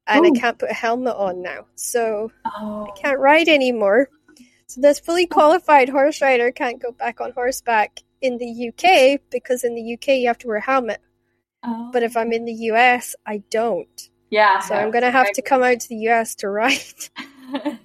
[0.08, 1.66] and I can't put a helmet on now.
[1.76, 4.10] So oh, I can't ride anymore.
[4.68, 9.66] So this fully qualified horse rider can't go back on horseback in the UK because
[9.66, 11.02] in the UK you have to wear a helmet.
[11.64, 11.90] oh.
[11.92, 14.10] But if I'm in the US, I don't.
[14.30, 16.78] yeah, So I'm gonna have to come out to the US to ride.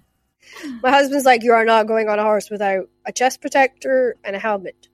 [0.83, 4.37] My husband's like, "You are not going on a horse without a chest protector and
[4.37, 4.89] a helmet."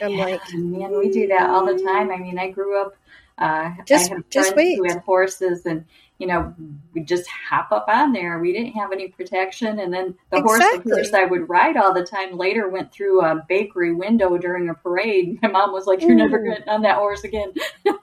[0.00, 2.10] I'm like, man, we do that all the time.
[2.10, 2.96] I mean, I grew up.
[3.38, 4.92] Uh, Just- I have just friends who wait.
[4.92, 5.84] had horses, and
[6.18, 6.54] you know,
[6.94, 8.38] we just hop up on there.
[8.38, 11.20] We didn't have any protection, and then the horse, of Exactly.
[11.20, 12.38] I would ride all the time.
[12.38, 15.40] Later, went through a bakery window during a parade.
[15.42, 16.48] My mom was like, "You're never Ooh.
[16.50, 17.52] getting on that horse again."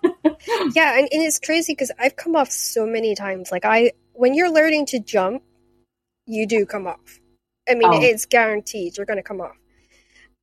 [0.73, 3.51] Yeah, and, and it's crazy because I've come off so many times.
[3.51, 5.43] Like I, when you're learning to jump,
[6.31, 7.19] you do come off.
[7.69, 8.01] I mean, Oh.
[8.01, 9.55] it's guaranteed you're going to come off.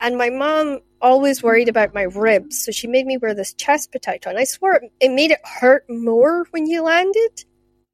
[0.00, 3.90] And my mom always worried about my ribs, so she made me wear this chest
[3.90, 4.28] protector.
[4.28, 7.44] And I swear it, made it hurt more when you landed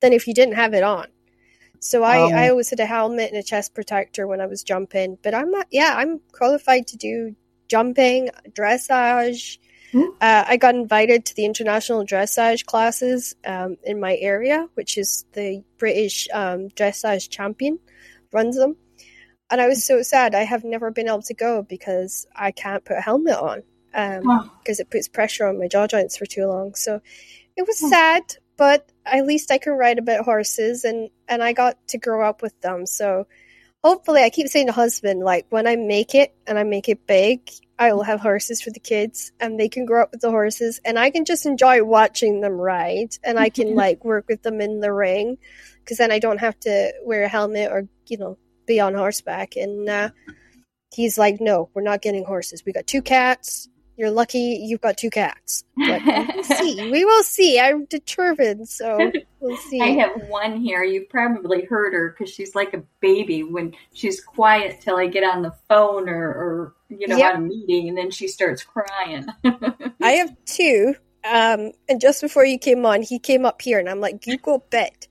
[0.03, 1.07] than if you didn't have it on.
[1.81, 2.31] So I, Oh.
[2.31, 5.17] I always had a helmet and a chest protector when I was jumping.
[5.23, 5.67] But I'm not.
[5.71, 7.35] Yeah, I'm qualified to do
[7.69, 9.59] jumping, dressage.
[9.95, 15.25] Uh, I got invited to the international dressage classes um, in my area, which is
[15.33, 17.79] the British um, dressage champion
[18.33, 18.77] runs them.
[19.51, 20.35] And I was so sad.
[20.35, 23.63] I have never been able to go because I can't put a helmet on
[23.95, 26.75] because um, it puts pressure on my jaw joints for too long.
[26.75, 27.01] So
[27.57, 28.23] it was sad,
[28.57, 32.29] but at least I can ride a bit horses, and and I got to grow
[32.29, 32.87] up with them.
[32.87, 33.27] So
[33.85, 37.07] hopefully, I keep saying to husband, like when I make it and I make it
[37.07, 37.49] big,
[37.79, 40.81] I will have horses for the kids, and they can grow up with the horses,
[40.85, 44.61] and I can just enjoy watching them ride, and I can like work with them
[44.61, 45.39] in the ring,
[45.81, 49.57] because then I don't have to wear a helmet or you know be on horseback.
[49.57, 50.11] And uh,
[50.93, 52.63] he's like, "No, we're not getting horses.
[52.65, 55.65] We got two cats." You're lucky you've got two cats.
[55.77, 56.91] But we'll see.
[56.91, 57.61] We will see.
[57.61, 58.99] I'm determined, so
[59.39, 59.81] we'll see.
[59.81, 60.83] I have one here.
[60.83, 65.23] You've probably heard her because she's like a baby when she's quiet till I get
[65.23, 67.35] on the phone or, or you know, yep.
[67.35, 69.27] on a meeting, and then she starts crying.
[70.03, 70.95] I have two.
[71.25, 74.39] Um, and just before you came on, he came up here, and I'm like, "You
[74.39, 75.07] go bed."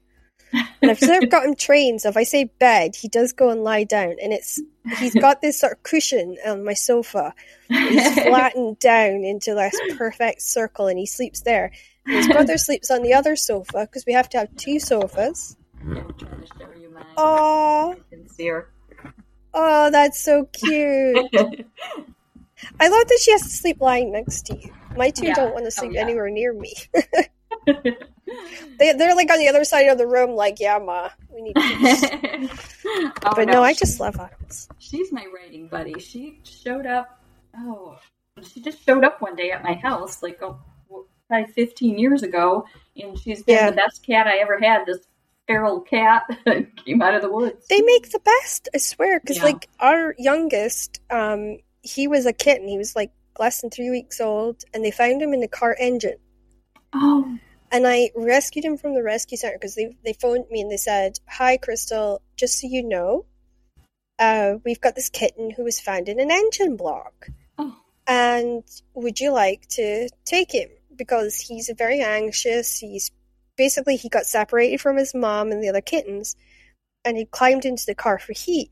[0.81, 3.49] And I've sort of got him trained, so if I say bed, he does go
[3.49, 4.61] and lie down, and it's
[4.99, 7.33] he's got this sort of cushion on my sofa.
[7.69, 11.71] He's flattened down into this perfect circle, and he sleeps there.
[12.05, 15.57] His brother sleeps on the other sofa because we have to have two sofas.
[17.17, 17.95] Oh,
[19.53, 21.17] oh, that's so cute.
[22.79, 24.73] I love that she has to sleep lying next to you.
[24.95, 25.35] My two yeah.
[25.35, 26.01] don't want to oh, sleep oh, yeah.
[26.01, 26.73] anywhere near me.
[27.65, 31.55] they they're like on the other side of the room, like, yeah, ma, we need
[31.55, 32.03] peace.
[32.85, 34.67] oh, but no, no I just love Autumns.
[34.79, 35.99] She's my writing buddy.
[35.99, 37.19] She showed up.
[37.57, 37.97] Oh,
[38.41, 40.59] she just showed up one day at my house, like oh,
[41.27, 43.69] probably 15 years ago, and she's been yeah.
[43.69, 44.85] the best cat I ever had.
[44.85, 44.99] This
[45.47, 46.23] feral cat
[46.85, 47.67] came out of the woods.
[47.67, 49.19] They make the best, I swear.
[49.19, 49.43] Because yeah.
[49.43, 52.67] like our youngest, um, he was a kitten.
[52.67, 55.75] He was like less than three weeks old, and they found him in the car
[55.79, 56.17] engine.
[56.93, 57.37] Oh.
[57.71, 60.77] And I rescued him from the rescue center because they, they phoned me and they
[60.77, 63.25] said, Hi, Crystal, just so you know,
[64.19, 67.29] uh, we've got this kitten who was found in an engine block.
[67.57, 67.75] Oh.
[68.05, 68.63] And
[68.93, 70.69] would you like to take him?
[70.95, 72.77] Because he's very anxious.
[72.77, 73.09] He's
[73.57, 76.35] basically, he got separated from his mom and the other kittens
[77.05, 78.71] and he climbed into the car for heat.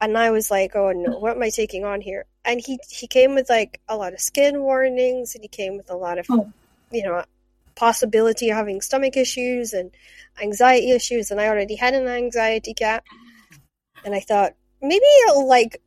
[0.00, 2.26] And I was like, oh no, what am I taking on here?
[2.44, 5.90] And he, he came with like a lot of skin warnings and he came with
[5.90, 6.52] a lot of, oh.
[6.90, 7.24] you know,
[7.74, 9.90] possibility of having stomach issues and
[10.40, 13.04] anxiety issues, and I already had an anxiety cat.
[14.04, 15.80] And I thought maybe it'll like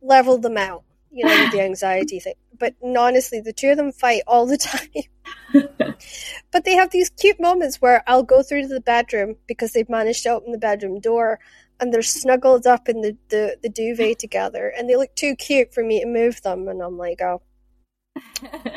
[0.00, 2.34] level them out, you know, with the anxiety thing.
[2.58, 4.56] But honestly, the two of them fight all the
[5.52, 5.94] time.
[6.52, 9.88] but they have these cute moments where I'll go through to the bedroom because they've
[9.88, 11.38] managed to open the bedroom door
[11.80, 15.72] and they're snuggled up in the, the, the duvet together and they look too cute
[15.72, 17.42] for me to move them and I'm like, oh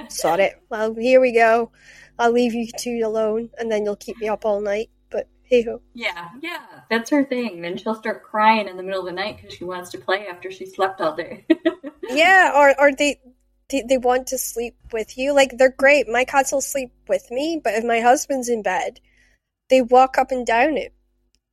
[0.10, 0.62] sod it.
[0.70, 1.72] Well, here we go.
[2.20, 4.90] I'll leave you two alone, and then you'll keep me up all night.
[5.10, 5.82] But hey ho.
[5.94, 7.62] Yeah, yeah, that's her thing.
[7.62, 10.28] Then she'll start crying in the middle of the night because she wants to play
[10.28, 11.46] after she slept all day.
[12.10, 13.20] yeah, or or they,
[13.72, 15.34] they they want to sleep with you.
[15.34, 16.08] Like they're great.
[16.08, 19.00] My cats will sleep with me, but if my husband's in bed,
[19.70, 20.94] they walk up and down it,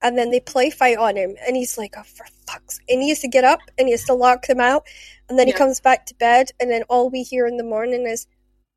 [0.02, 3.10] and then they play fight on him, and he's like, "Oh, for fuck's!" And he
[3.10, 4.84] has to get up and he has to lock them out,
[5.28, 5.54] and then yeah.
[5.54, 8.26] he comes back to bed, and then all we hear in the morning is,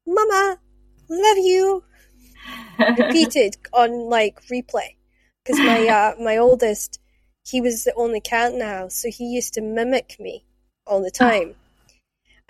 [0.06, 0.60] "Mama,
[1.10, 1.84] love you
[2.98, 4.96] repeated on like replay
[5.44, 7.00] because my uh, my oldest
[7.46, 10.46] he was the only cat in the house so he used to mimic me
[10.88, 11.56] all the time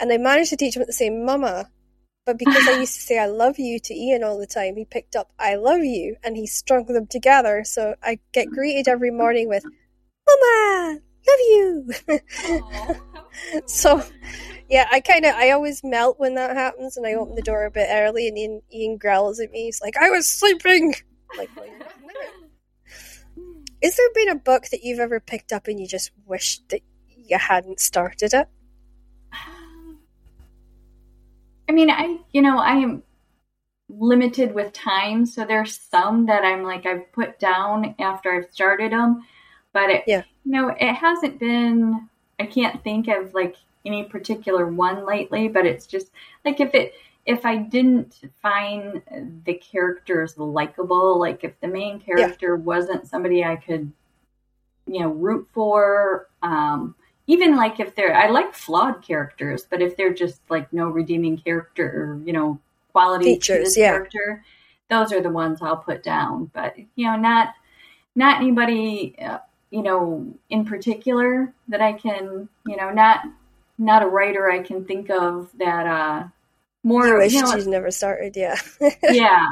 [0.02, 1.70] and i managed to teach him at the same mama
[2.26, 4.84] but because i used to say i love you to ian all the time he
[4.84, 9.12] picked up i love you and he strung them together so i get greeted every
[9.12, 9.64] morning with
[10.28, 11.90] mama love you
[13.66, 14.04] so
[14.72, 17.66] yeah, I kind of, I always melt when that happens, and I open the door
[17.66, 19.66] a bit early, and Ian, Ian growls at me.
[19.66, 20.96] He's like, "I was sleeping."
[21.38, 21.50] like,
[23.82, 26.82] is there been a book that you've ever picked up and you just wished that
[27.08, 28.48] you hadn't started it?
[31.72, 33.02] I mean, I, you know, I am
[33.88, 38.92] limited with time, so there's some that I'm like I've put down after I've started
[38.92, 39.24] them,
[39.72, 42.10] but it, yeah, you know, it hasn't been.
[42.42, 43.56] I can't think of like
[43.86, 46.12] any particular one lately, but it's just
[46.44, 46.94] like if it
[47.26, 49.02] if I didn't find
[49.46, 52.64] the characters likable, like if the main character yeah.
[52.66, 53.90] wasn't somebody I could,
[54.88, 56.96] you know, root for, um,
[57.28, 61.38] even like if they're, I like flawed characters, but if they're just like no redeeming
[61.38, 62.60] character, or, you know,
[62.92, 63.92] quality features, yeah.
[63.92, 64.44] character,
[64.90, 66.52] those are the ones I'll put down.
[66.54, 67.54] But you know, not
[68.16, 73.26] not anybody, uh, you know, in particular that I can, you know, not
[73.78, 76.28] not a writer I can think of that uh,
[76.84, 77.08] more.
[77.08, 78.58] You wish you know, she's never started, yeah.
[79.04, 79.48] yeah,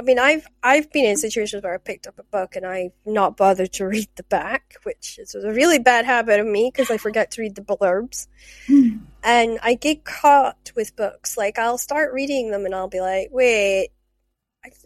[0.00, 2.92] I mean, I've I've been in situations where I picked up a book and I've
[3.04, 6.90] not bothered to read the back, which is a really bad habit of me because
[6.90, 8.26] I forget to read the blurbs.
[8.66, 9.00] Hmm.
[9.22, 11.36] And I get caught with books.
[11.36, 13.90] Like I'll start reading them and I'll be like, wait,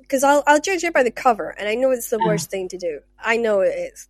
[0.00, 2.26] because I'll I'll judge it by the cover, and I know it's the Yeah.
[2.26, 3.00] worst thing to do.
[3.18, 4.08] I know it is,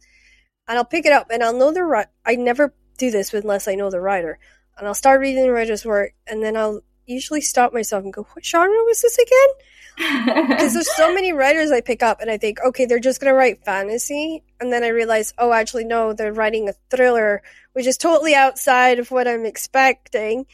[0.68, 2.08] and I'll pick it up and I'll know the right.
[2.24, 4.38] I never do this unless I know the writer,
[4.78, 8.26] and I'll start reading the writer's work, and then I'll usually stop myself and go,
[8.32, 9.48] what genre was this again?
[10.48, 13.34] because there's so many writers I pick up and I think, okay, they're just gonna
[13.34, 17.42] write fantasy, and then I realize, oh, actually, no, they're writing a thriller,
[17.74, 20.46] which is totally outside of what I'm expecting.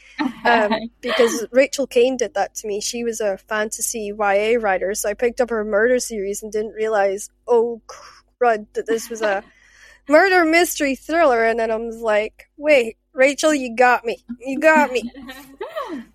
[0.45, 2.81] Um, because Rachel Caine did that to me.
[2.81, 6.73] She was a fantasy YA writer, so I picked up her murder series and didn't
[6.73, 9.43] realize, oh crud, that this was a
[10.07, 14.91] murder mystery thriller, and then I was like, wait, Rachel, you got me, you got
[14.91, 15.11] me.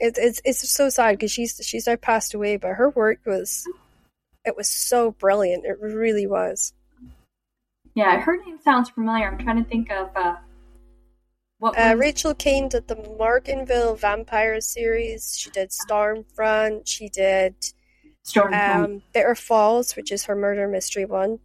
[0.00, 3.68] It, it's it's so sad because she's she's now passed away, but her work was
[4.44, 5.64] it was so brilliant.
[5.66, 6.72] It really was.
[7.94, 9.28] yeah, her name sounds familiar.
[9.28, 10.36] I'm trying to think of uh,
[11.58, 15.36] what Uh, was- Rachel Caine did the Morganville Vampire series.
[15.38, 16.86] She did Stormfront.
[16.86, 17.54] She did
[18.24, 18.54] Storm.
[18.54, 21.38] um, Bitter Falls, which is her murder mystery one,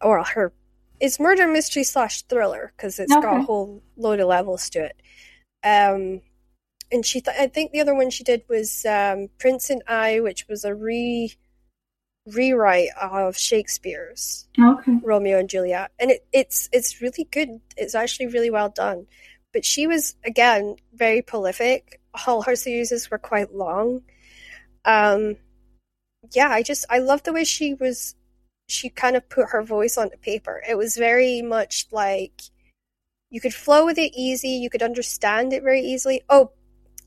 [0.00, 0.52] or her
[1.00, 4.96] it's murder mystery slash thriller because it's got a whole load of levels to it.
[5.64, 6.22] Um,
[6.92, 10.20] and she, th- I think the other one she did was um, Prince and I,
[10.20, 11.34] which was a re
[12.26, 14.98] rewrite of Shakespeare's okay.
[15.02, 17.60] Romeo and Juliet, and it, it's it's really good.
[17.76, 19.06] It's actually really well done.
[19.52, 22.00] But she was again very prolific.
[22.26, 24.02] All her series were quite long.
[24.84, 25.36] Um,
[26.32, 28.14] yeah, I just I love the way she was.
[28.68, 30.62] She kind of put her voice onto paper.
[30.68, 32.42] It was very much like
[33.30, 34.50] you could flow with it easy.
[34.50, 36.22] You could understand it very easily.
[36.28, 36.52] Oh,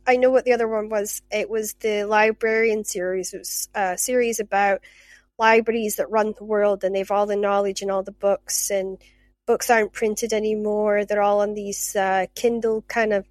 [0.08, 1.22] I know what the other one was.
[1.32, 3.34] It was the Librarian series.
[3.34, 4.82] It was a series about
[5.38, 8.98] libraries that run the world and they've all the knowledge and all the books and
[9.48, 11.06] books aren't printed anymore.
[11.06, 13.26] They're all on these uh, Kindle kind of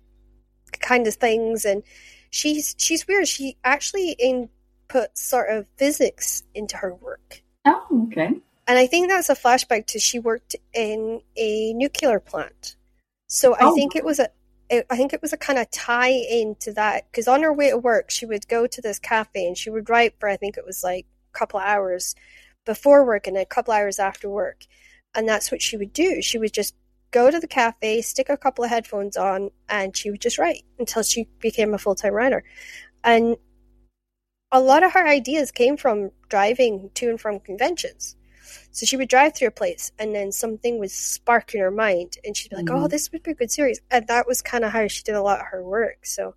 [0.81, 1.83] kind of things and
[2.31, 3.29] she's she's weird.
[3.29, 7.43] She actually input sort of physics into her work.
[7.65, 8.31] Oh, okay.
[8.67, 12.77] And I think that's a flashback to she worked in a nuclear plant.
[13.29, 13.75] So I Oh.
[13.75, 14.29] think it was a
[14.75, 17.53] it, I think it was a kind of tie in to that because on her
[17.53, 20.37] way to work she would go to this cafe and she would write for I
[20.37, 22.15] think it was like a couple of hours
[22.65, 24.67] before work and a couple hours after work.
[25.15, 26.21] And that's what she would do.
[26.23, 26.75] She would just
[27.11, 30.65] go to the cafe, stick a couple of headphones on, and she would just write
[30.79, 32.43] until she became a full time writer.
[33.05, 33.37] And
[34.51, 38.17] a lot of her ideas came from driving to and from conventions.
[38.75, 42.19] So she would drive through a place and then something would spark in her mind
[42.25, 42.91] and she'd be like, oh, Mhm.
[42.91, 43.81] this would be a good series.
[43.91, 46.05] And that was kind of how she did a lot of her work.
[46.05, 46.35] So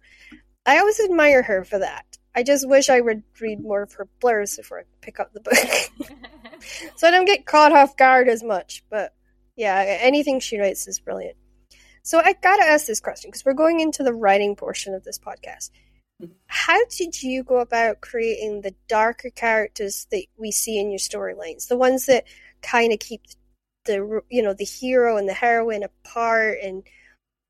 [0.65, 2.05] I always admire her for that.
[2.35, 5.39] I just wish I would read more of her blurs before I pick up the
[5.39, 5.57] book.
[6.95, 8.83] so I don't get caught off guard as much.
[8.89, 9.13] But
[9.55, 11.35] yeah, anything she writes is brilliant.
[12.03, 15.17] So I gotta ask this question because we're going into the writing portion of this
[15.19, 15.71] podcast.
[16.47, 21.67] How did you go about creating the darker characters that we see in your storylines?
[21.67, 22.25] The ones that
[22.61, 23.21] kind of keep
[23.85, 26.83] the you know the hero and the heroine apart, and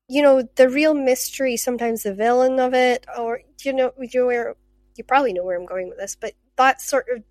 [0.08, 4.54] you know the real mystery, sometimes the villain of it, or you know you where
[4.96, 7.22] you probably know where I'm going with this, but that sort of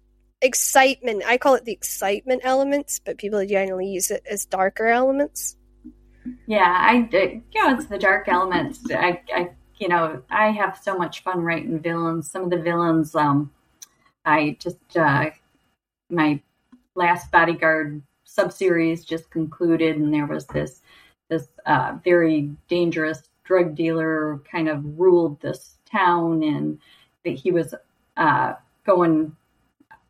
[0.41, 1.23] excitement.
[1.25, 5.55] I call it the excitement elements, but people generally use it as darker elements.
[6.45, 8.79] Yeah, I, I you know, it's the dark elements.
[8.91, 9.49] I, I,
[9.79, 12.29] you know, I have so much fun writing villains.
[12.31, 13.51] Some of the villains, um,
[14.25, 15.29] I just, uh,
[16.09, 16.41] my
[16.95, 20.81] last bodyguard sub series just concluded, and there was this,
[21.29, 26.79] this uh, very dangerous drug dealer kind of ruled this town, and
[27.23, 27.73] that he was
[28.17, 28.53] uh,
[28.85, 29.35] going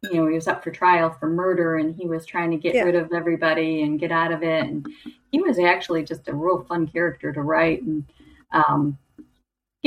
[0.03, 2.76] you know, he was up for trial for murder and he was trying to get
[2.76, 2.84] Yeah.
[2.84, 4.63] rid of everybody and get out of it.
[4.63, 4.88] And
[5.32, 7.82] he was actually just a real fun character to write.
[7.82, 8.05] And,
[8.51, 8.97] um,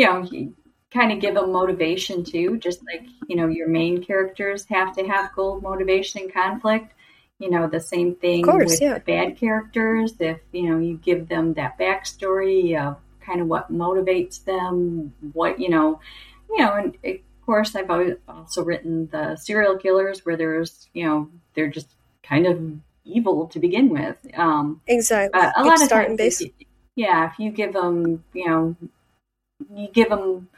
[0.01, 0.51] you know, he
[0.91, 5.07] kind of give them motivation too, just like, you know, your main characters have to
[5.07, 6.95] have goal, motivation, and conflict.
[7.39, 8.95] You know, the same thing course, with yeah.
[8.95, 10.15] the bad characters.
[10.19, 15.61] If, you know, you give them that backstory of kind of what motivates them, what,
[15.61, 16.01] you know,
[16.49, 17.91] you know, and of course, I've
[18.27, 21.89] also written the serial killers where there's, you know, they're just
[22.23, 22.59] kind of
[23.05, 24.17] evil to begin with.
[24.35, 25.39] Um, Exactly.
[25.41, 28.77] a lot of times, if you- yeah, if you give them, you know,
[29.75, 30.49] you give them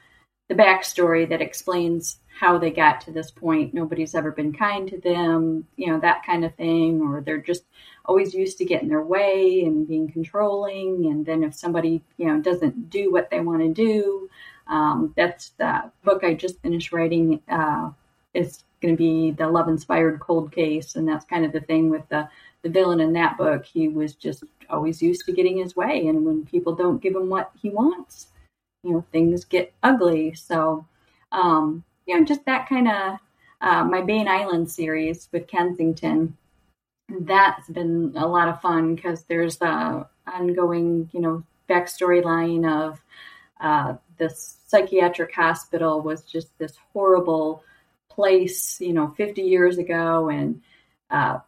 [0.49, 3.75] the backstory that explains how they got to this point.
[3.75, 7.65] Nobody's ever been kind to them, you know, that kind of thing, or they're just
[8.05, 11.07] always used to getting their way and being controlling.
[11.07, 14.29] And then if somebody, you know, doesn't do what they want to do,
[14.67, 17.41] um, that's the book I just finished writing.
[17.49, 17.91] Uh,
[18.35, 21.91] is going to be the love inspired cold case, and that's kind of the thing
[21.91, 22.29] with the
[22.63, 23.65] the villain in that book.
[23.65, 27.29] He was just always used to getting his way, and when people don't give him
[27.29, 28.29] what he wants,
[28.83, 30.35] you know, things get ugly.
[30.35, 30.87] So,
[31.31, 33.19] um, you know, just that kind of
[33.61, 36.37] uh, my Bane Island series with Kensington.
[37.09, 43.01] That's been a lot of fun because there's the ongoing, you know, backstory line of
[43.61, 47.63] uh, this psychiatric hospital was just this horrible
[48.11, 50.63] place, you know, 50 years ago, and
[51.11, 51.39] uh,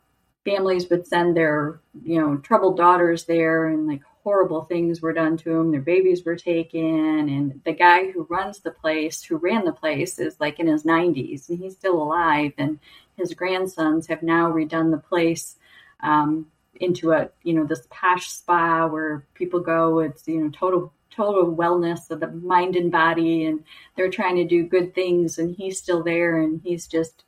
[0.45, 5.37] families would send their, you know, troubled daughters there, and like horrible things were done
[5.37, 5.71] to him.
[5.71, 10.19] Their babies were taken, and the guy who runs the place, who ran the place,
[10.19, 12.81] is like in his 90s, and he's still alive, and
[13.17, 15.57] his grandsons have now redone the place.
[16.01, 16.47] Um,
[16.81, 21.55] into a you know this posh spa where people go it's you know total total
[21.55, 23.63] wellness of the mind and body and
[23.97, 27.25] they're trying to do good things and he's still there and he's just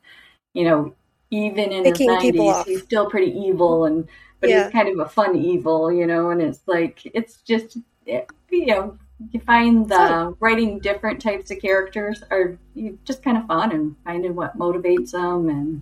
[0.53, 0.93] you know
[1.29, 4.07] even in Picking his 90s he's still pretty evil and
[4.39, 4.63] but Yeah.
[4.63, 7.77] he's kind of a fun evil you know and it's like it's just
[8.09, 8.97] you know
[9.31, 13.95] you find the writing different types of characters are you just kind of fun and
[14.03, 15.81] finding what motivates them and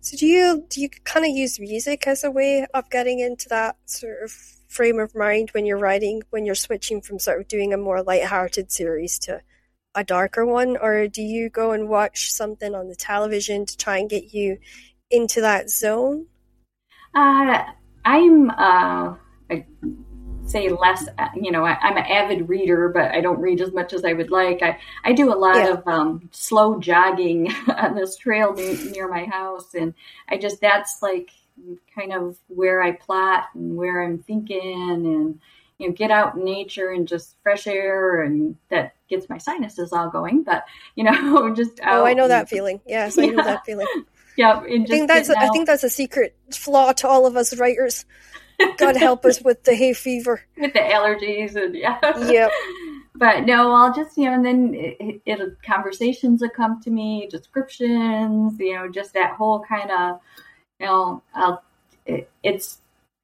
[0.00, 3.48] So do you do you kind of use music as a way of getting into
[3.48, 4.30] that sort of
[4.68, 8.02] frame of mind when you're writing when you're switching from sort of doing a more
[8.02, 9.40] light-hearted series to
[9.94, 13.98] a darker one or do you go and watch something on the television to try
[13.98, 14.58] and get you
[15.10, 16.26] into that zone?
[17.16, 17.64] Uh,
[18.04, 19.14] I'm, uh,
[19.50, 19.64] I
[20.44, 23.94] say less, you know, I, I'm an avid reader, but I don't read as much
[23.94, 24.62] as I would like.
[24.62, 25.72] I, I do a lot Yeah.
[25.72, 29.74] of um, slow jogging on this trail near, near my house.
[29.74, 29.94] And
[30.28, 31.30] I just, that's like
[31.94, 34.60] kind of where I plot and where I'm thinking
[35.06, 35.40] and,
[35.78, 39.92] you know, get out in nature and just fresh air and that gets my sinuses
[39.92, 40.42] all going.
[40.42, 40.64] But,
[40.96, 42.80] you know, just Oh, I know that feeling.
[42.86, 43.86] Yes, I know that feeling.
[44.36, 47.56] Yeah, I think that's getting I think that's a secret flaw to all of us
[47.58, 48.04] writers.
[48.78, 50.42] God help us with the hay fever.
[50.58, 51.98] with the allergies and yeah.
[52.18, 52.50] Yep.
[53.18, 57.26] But no, I'll just you know, and then it, it conversations will come to me,
[57.30, 60.20] descriptions, you know, just that whole kind of,
[60.78, 61.62] you know, I'll,
[62.04, 62.76] it, it's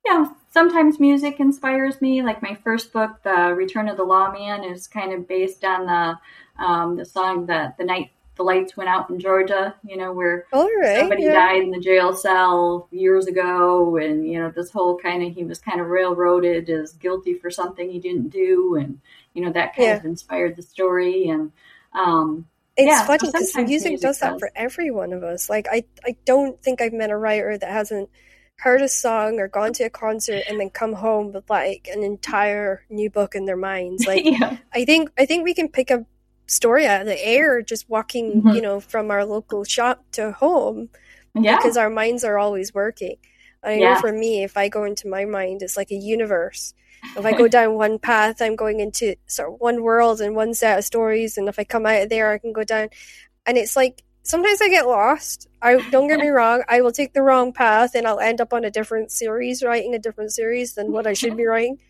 [0.06, 2.22] you know, sometimes music inspires me.
[2.22, 6.64] Like my first book, The Return of the Lawman, is kind of based on the
[6.64, 9.74] um, the song that the night the lights went out in Georgia.
[9.84, 10.98] You know, where right.
[10.98, 11.32] somebody yeah.
[11.32, 15.44] died in the jail cell years ago and you know this whole kind of he
[15.44, 19.00] was kind of railroaded as guilty for something he didn't do and
[19.34, 19.96] you know that kind Yeah.
[19.96, 21.52] of inspired the story and
[21.92, 25.50] um It's Yeah, funny because sometimes music, music does that for every one of us.
[25.50, 28.08] Like I, I don't think I've met a writer that hasn't
[28.56, 32.02] heard a song or gone to a concert and then come home with like an
[32.02, 34.06] entire new book in their minds.
[34.12, 36.06] Like yeah I think I think we can pick a
[36.46, 38.54] story out of the air just walking, Mhm.
[38.54, 40.88] you know, from our local shop to home
[41.34, 43.16] yeah because our minds are always working.
[43.64, 46.74] I know for me, if I go into my mind, it's like a universe.
[47.16, 50.52] If I go down one path, I'm going into sort of one world and one
[50.52, 52.88] set of stories, and if I come out of there, I can go down.
[53.46, 55.48] And it's like sometimes I get lost.
[55.62, 56.62] I don't get me wrong.
[56.68, 59.94] I will take the wrong path, and I'll end up on a different series, writing
[59.94, 61.78] a different series than what I should be writing.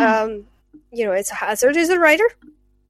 [0.00, 0.46] Um,
[0.90, 2.28] you know, it's a hazard as a writer.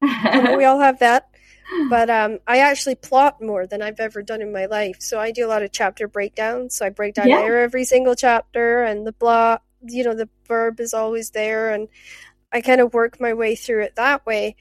[0.00, 1.28] We all have that.
[1.90, 4.98] But um, I actually plot more than I've ever done in my life.
[5.00, 6.76] So I do a lot of chapter breakdowns.
[6.76, 7.40] So I break down Yeah.
[7.42, 11.88] every single chapter, and the plot, you know, the verb is always there, and
[12.52, 14.54] I kind of work my way through it that way.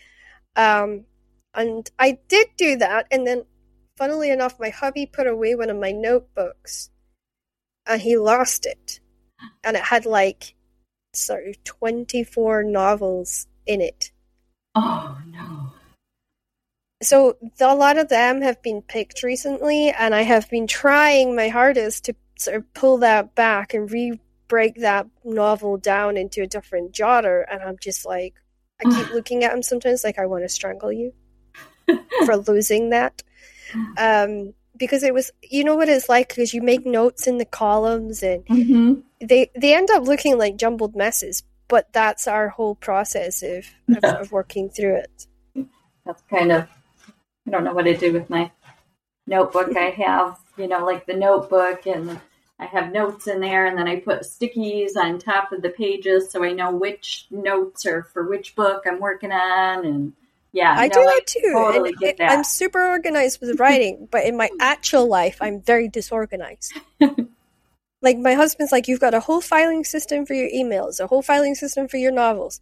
[0.56, 1.06] Um,
[1.54, 3.46] and I did do that, and then,
[3.98, 6.90] funnily enough, my hubby put away one of my notebooks,
[7.86, 9.00] and he lost it,
[9.64, 10.56] and it had like
[11.14, 14.12] sort of twenty four novels in it.
[14.76, 15.72] Oh no
[17.02, 21.36] so the, a lot of them have been picked recently, and I have been trying
[21.36, 26.48] my hardest to sort of pull that back and re-break that novel down into a
[26.48, 27.46] different genre.
[27.50, 28.36] And I'm just like,
[28.82, 31.14] I keep looking at them sometimes, like I want to strangle you
[32.26, 33.22] for losing that.
[33.98, 37.46] Um, because it was, you know what it's like, because you make notes in the
[37.46, 41.44] columns, and hmm they they end up looking like jumbled messes.
[41.68, 45.28] But that's our whole process of of, of working through it.
[46.06, 46.68] that's kind of
[47.48, 48.52] i don't know what i do with my
[49.28, 52.20] notebook i have you know like the notebook and
[52.60, 56.32] i have notes in there and then i put stickies on top of the pages
[56.32, 60.14] so i know which notes are for which book i'm working on and
[60.52, 61.52] yeah I no, do that too.
[61.54, 62.32] totally and that.
[62.32, 66.80] I'm super organized with writing, but in my actual life, I'm very disorganized.
[68.06, 71.22] like my husband's like, you've got a whole filing system for your emails, a whole
[71.22, 72.62] filing system for your novels.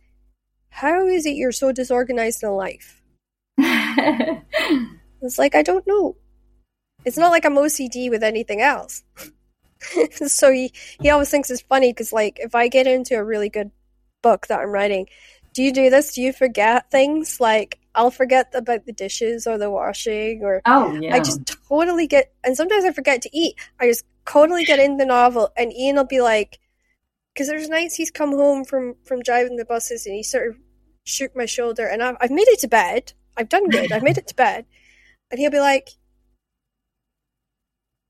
[0.69, 3.01] how is it you're so disorganized in life?
[5.23, 6.17] It's like, I don't know.
[7.05, 9.03] It's not like I'm OCD with anything else.
[10.27, 13.49] so he, he always thinks it's funny because, like, if I get into a really
[13.49, 13.71] good
[14.21, 15.07] book that I'm writing,
[15.53, 16.13] do you do this?
[16.13, 17.39] Do you forget things?
[17.39, 21.15] Like, I'll forget about the dishes or the washing, or oh yeah.
[21.15, 23.55] I just totally get, and sometimes I forget to eat.
[23.79, 26.59] I just totally get in the novel, and Ian will be like,
[27.33, 30.55] because there's nights he's come home from from driving the buses, and he sort of
[31.03, 33.13] shook my shoulder, and I've, I've made it to bed.
[33.35, 33.91] I've done good.
[33.91, 34.65] I've made it to bed,
[35.31, 35.89] and he'll be like,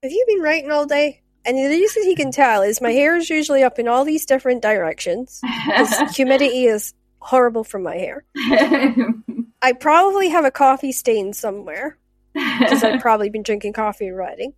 [0.02, 3.18] "Have you been writing all day?" And the reason he can tell is my hair
[3.18, 5.42] is usually up in all these different directions.
[6.16, 8.24] Humidity is horrible for my hair.
[9.62, 11.98] I probably have a coffee stain somewhere
[12.34, 14.54] because I've probably been drinking coffee and writing.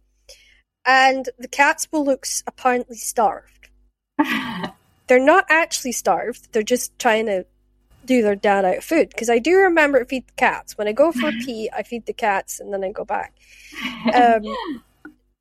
[0.86, 3.70] And the cats will look apparently starved.
[5.08, 6.52] They're not actually starved.
[6.52, 7.46] They're just trying to
[8.06, 9.10] do their dad out food.
[9.10, 10.78] Because I do remember to feed the cats.
[10.78, 13.34] When I go for a pee, I feed the cats and then I go back.
[14.14, 14.44] Um,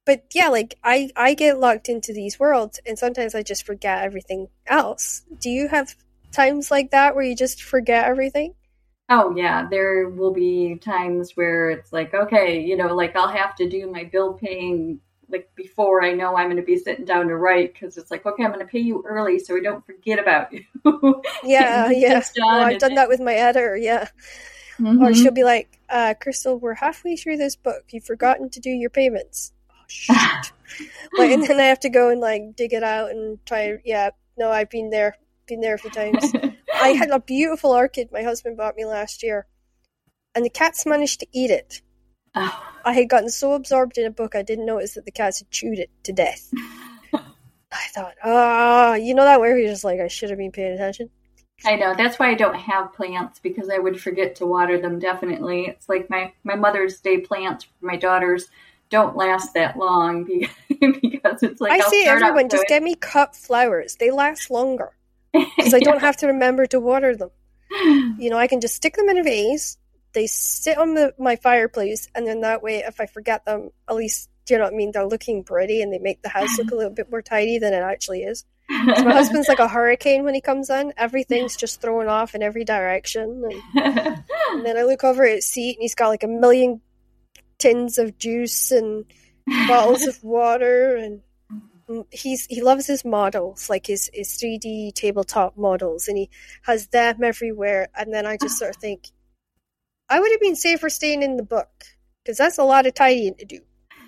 [0.06, 4.04] but yeah, like I, I get locked into these worlds and sometimes I just forget
[4.04, 5.22] everything else.
[5.40, 5.94] Do you have
[6.32, 8.54] times like that where you just forget everything?
[9.08, 13.54] Oh yeah, there will be times where it's like, okay, you know, like I'll have
[13.56, 15.00] to do my bill paying
[15.34, 18.24] like before I know I'm going to be sitting down to write because it's like,
[18.24, 20.62] okay, I'm going to pay you early so I don't forget about you.
[21.44, 22.22] yeah, yeah.
[22.38, 23.76] Well, I've done that with my editor.
[23.76, 24.08] Yeah.
[24.78, 25.02] Mm-hmm.
[25.02, 27.82] Or she'll be like, uh, Crystal, we're halfway through this book.
[27.90, 29.52] You've forgotten to do your payments.
[29.70, 30.16] Oh, shit.
[31.18, 33.76] like, and then I have to go and like dig it out and try.
[33.84, 35.16] Yeah, no, I've been there.
[35.46, 36.32] Been there a few times.
[36.74, 39.46] I had a beautiful orchid my husband bought me last year,
[40.34, 41.82] and the cats managed to eat it.
[42.34, 42.70] Oh.
[42.84, 45.50] I had gotten so absorbed in a book I didn't notice that the cats had
[45.50, 46.50] chewed it to death.
[47.14, 50.52] I thought, ah, oh, you know that where you're just like, I should have been
[50.52, 51.10] paying attention.
[51.64, 54.98] I know that's why I don't have plants because I would forget to water them.
[54.98, 58.48] Definitely, it's like my my Mother's Day plants for my daughters
[58.90, 60.24] don't last that long
[60.68, 63.96] because it's like I I'll say everyone just get me cut flowers.
[63.96, 64.92] They last longer
[65.32, 65.76] because yeah.
[65.76, 67.30] I don't have to remember to water them.
[68.18, 69.78] You know, I can just stick them in a vase.
[70.14, 73.96] They sit on the, my fireplace, and then that way, if I forget them, at
[73.96, 74.92] least you know what I mean.
[74.92, 77.72] They're looking pretty, and they make the house look a little bit more tidy than
[77.72, 78.44] it actually is.
[78.70, 80.92] So my husband's like a hurricane when he comes in.
[80.96, 83.44] Everything's just thrown off in every direction.
[83.44, 84.24] And, and,
[84.66, 86.80] then I look over at his seat and he's got like a million
[87.58, 89.04] tins of juice and
[89.68, 91.20] bottles of water and
[92.10, 96.30] he's he loves his models like his his 3d tabletop models and he
[96.62, 99.10] has them everywhere and then i just sort of think
[100.14, 101.84] i would have been safer staying in the book
[102.22, 103.60] because that's a lot of tidying to do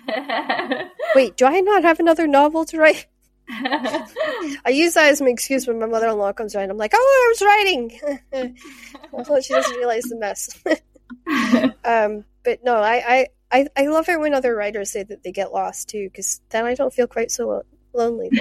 [1.15, 3.07] wait do i not have another novel to write
[3.49, 6.69] I use that as an excuse when my mother-in-law comes around.
[6.69, 8.55] I'm like, "Oh, I was writing."
[9.13, 10.49] well, she doesn't realize the mess.
[11.85, 15.31] um, but no, I, I I, I love it when other writers say that they
[15.31, 18.31] get lost too, because then I don't feel quite so lonely.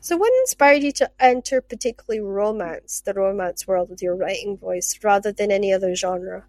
[0.00, 4.98] so, what inspired you to enter particularly romance, the romance world, with your writing voice,
[5.02, 6.44] rather than any other genre?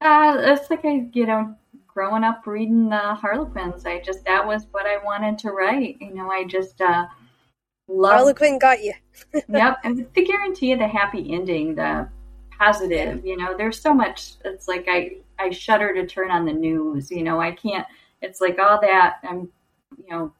[0.00, 1.54] Uh, it's like I, you know,
[1.86, 5.98] growing up reading the Harlequins, I just that was what I wanted to write.
[6.00, 7.06] You know, I just uh,
[7.88, 8.94] love Harlequin got you.
[9.48, 12.08] yep, and the guarantee of the happy ending, the
[12.58, 13.24] positive.
[13.24, 14.34] You know, there's so much.
[14.44, 17.10] It's like I I shudder to turn on the news.
[17.10, 17.86] You know, I can't.
[18.22, 19.18] It's like all that.
[19.22, 19.48] I'm,
[19.98, 20.32] you know,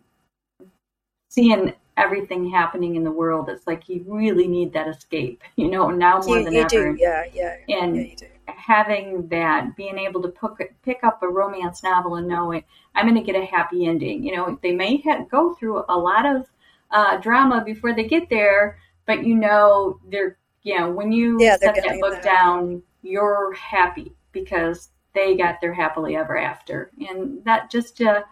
[1.29, 3.49] seeing everything happening in the world.
[3.49, 5.43] It's like you really need that escape.
[5.57, 6.93] You know, now more you, than you ever.
[6.93, 6.97] Do.
[6.99, 7.57] Yeah, yeah.
[7.69, 12.65] And yeah, having that, being able to pick, pick up a romance novel and knowing
[12.95, 14.25] I'm going to get a happy ending.
[14.25, 16.47] You know, they may ha- go through a lot of
[16.91, 21.57] uh, drama before they get there, but you know they're you know when you yeah,
[21.57, 22.23] set that book that.
[22.23, 26.91] down, you're happy because they got their happily ever after.
[27.09, 28.23] And that just, uh,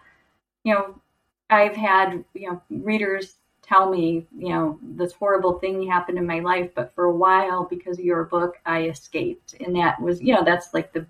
[0.63, 1.01] you know,
[1.49, 3.35] I've had, you know, readers
[3.69, 7.65] tell me, you know, this horrible thing happened in my life, but for a while,
[7.65, 9.55] because of your book, I escaped.
[9.59, 11.05] And that was, you know, that's like the,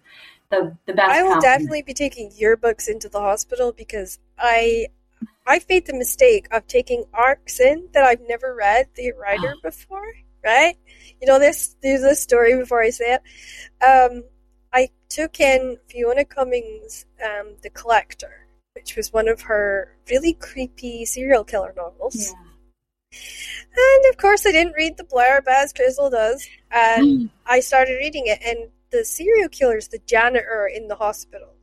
[0.51, 1.09] the, the best.
[1.09, 1.59] I will compliment.
[1.59, 4.87] definitely be taking your books into the hospital because I,
[5.47, 10.13] I made the mistake of taking arcs in that I've never read the writer before,
[10.43, 10.75] right?
[11.21, 11.77] You know this.
[11.81, 13.83] There's this story before I say it.
[13.83, 14.23] Um,
[14.73, 21.05] I took in Fiona Cummins' um, The Collector, which was one of her really creepy
[21.05, 22.31] serial killer novels.
[22.31, 22.48] Yeah.
[23.11, 27.29] And of course, I didn't read the blurb as Crystal does, and mm.
[27.45, 28.39] I started reading it.
[28.45, 31.55] And the serial killer is the janitor in the hospital.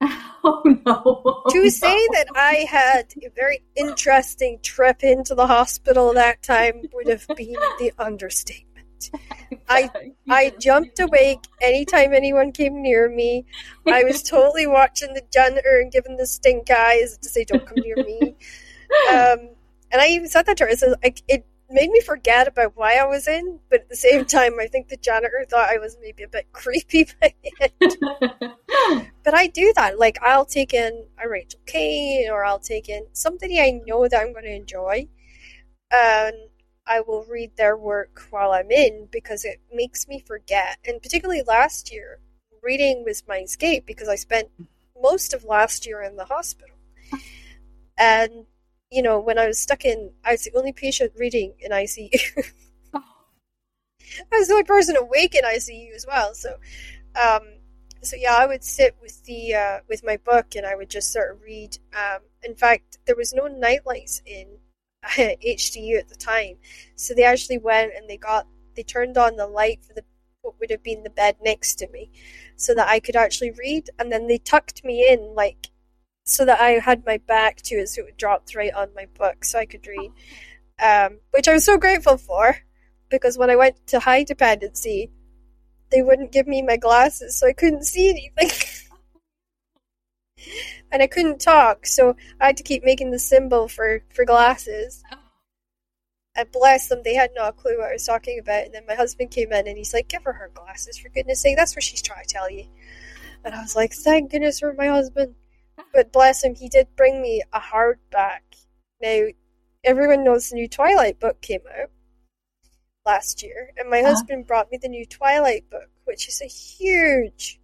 [0.46, 1.42] Oh no!
[1.48, 1.68] to no.
[1.70, 7.26] say that I had a very interesting trip into the hospital that time would have
[7.28, 9.10] been the understatement.
[9.66, 9.90] I
[10.28, 13.46] I jumped awake anytime anyone came near me.
[13.86, 17.78] I was totally watching the janitor and giving the stink eyes to say, "Don't come
[17.82, 18.36] near me."
[19.10, 19.53] Um,
[19.94, 20.74] and I even said that to her.
[20.74, 24.24] So like, it made me forget about why I was in, but at the same
[24.24, 29.06] time, I think the janitor thought I was maybe a bit creepy by the end.
[29.24, 29.96] but I do that.
[29.96, 34.20] Like, I'll take in a Rachel Caine, or I'll take in somebody I know that
[34.20, 35.06] I'm going to enjoy,
[35.92, 36.34] and
[36.88, 40.78] I will read their work while I'm in because it makes me forget.
[40.84, 42.18] And particularly last year,
[42.64, 44.48] reading was my escape because I spent
[45.00, 46.74] most of last year in the hospital.
[47.96, 48.46] And
[48.94, 52.52] you know, when I was stuck in, I was the only patient reading in ICU.
[52.94, 53.02] oh.
[54.32, 56.32] I was the only person awake in ICU as well.
[56.34, 56.54] So,
[57.20, 57.42] um,
[58.02, 61.12] so yeah, I would sit with the uh, with my book and I would just
[61.12, 61.76] sort of read.
[61.92, 64.58] Um, in fact, there was no nightlights in
[65.02, 66.58] uh, HDU at the time,
[66.94, 68.46] so they actually went and they got
[68.76, 70.04] they turned on the light for the
[70.42, 72.12] what would have been the bed next to me,
[72.54, 73.90] so that I could actually read.
[73.98, 75.70] And then they tucked me in like
[76.24, 79.44] so that I had my back to it, so it dropped right on my book,
[79.44, 80.10] so I could read.
[80.82, 82.56] Um, which I was so grateful for,
[83.10, 85.10] because when I went to high dependency,
[85.90, 88.50] they wouldn't give me my glasses, so I couldn't see anything.
[90.90, 95.02] and I couldn't talk, so I had to keep making the symbol for, for glasses.
[96.36, 98.64] And bless them, they had no clue what I was talking about.
[98.64, 101.40] And then my husband came in and he's like, Give her her glasses, for goodness
[101.40, 101.56] sake.
[101.56, 102.64] That's what she's trying to tell you.
[103.44, 105.36] And I was like, Thank goodness for my husband.
[105.92, 108.40] But bless him, he did bring me a hardback.
[109.00, 109.26] Now,
[109.84, 111.90] everyone knows the new Twilight book came out
[113.06, 114.10] last year, and my uh-huh.
[114.10, 117.60] husband brought me the new Twilight book, which is a huge,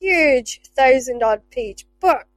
[0.00, 2.28] huge thousand odd page book.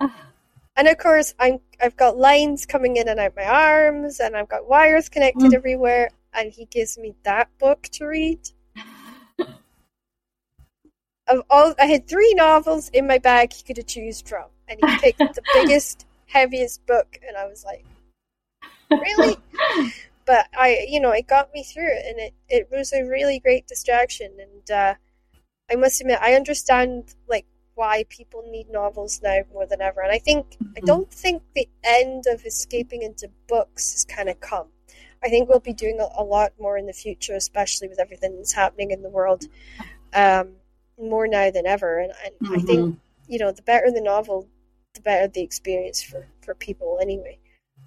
[0.00, 0.30] Uh-huh.
[0.76, 4.48] And of course, I'm I've got lines coming in and out my arms, and I've
[4.48, 5.54] got wires connected mm.
[5.54, 6.10] everywhere.
[6.32, 8.40] And he gives me that book to read
[11.28, 14.78] of all, I had three novels in my bag he could have choose from, and
[14.82, 17.84] he picked the biggest, heaviest book, and I was like,
[18.90, 19.36] really?
[20.26, 23.38] but I, you know, it got me through it, and it it was a really
[23.38, 24.94] great distraction, and uh,
[25.70, 30.12] I must admit, I understand like why people need novels now more than ever, and
[30.12, 30.72] I think mm-hmm.
[30.76, 34.68] I don't think the end of escaping into books has kind of come.
[35.22, 38.36] I think we'll be doing a, a, lot more in the future, especially with everything
[38.36, 39.46] that's happening in the world.
[40.12, 40.56] Um,
[40.98, 41.98] more now than ever.
[42.00, 42.54] And, and mm-hmm.
[42.54, 43.32] I think mm-hmm.
[43.32, 44.48] you know the better the novel,
[44.94, 47.38] the better the experience for for people anyway.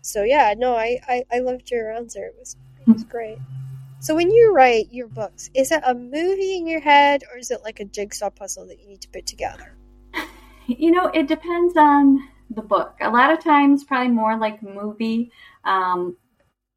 [0.01, 2.25] So yeah, no, I I, I loved your answer.
[2.25, 3.37] It was it was great.
[3.99, 7.49] So when you write your books, is it a movie in your head or is
[7.49, 9.75] it like a jigsaw puzzle that you need to put together?
[10.67, 12.19] You know, it depends on
[12.49, 12.95] the book.
[12.99, 15.31] A lot of times, probably more like movie.
[15.63, 16.17] Um,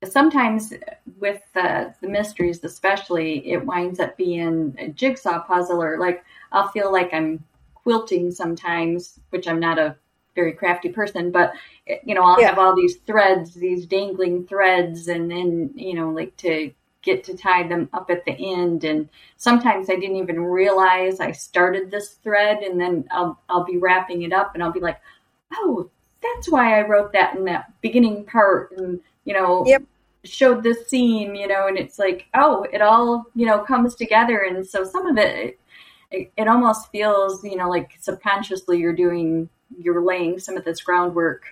[0.05, 0.73] sometimes
[1.19, 6.69] with the, the mysteries especially it winds up being a jigsaw puzzle or like i'll
[6.69, 7.43] feel like i'm
[7.75, 9.97] quilting sometimes which i'm not a
[10.35, 11.53] very crafty person but
[12.05, 12.49] you know i'll yeah.
[12.49, 16.73] have all these threads these dangling threads and then you know like to
[17.03, 21.31] get to tie them up at the end and sometimes i didn't even realize i
[21.31, 25.01] started this thread and then i'll, I'll be wrapping it up and i'll be like
[25.55, 25.91] oh
[26.23, 29.83] that's why i wrote that in that beginning part and you know, yep.
[30.25, 34.39] showed this scene, you know, and it's like, oh, it all, you know, comes together.
[34.39, 35.59] And so some of it,
[36.11, 39.49] it, it almost feels, you know, like subconsciously you're doing,
[39.79, 41.45] you're laying some of this groundwork,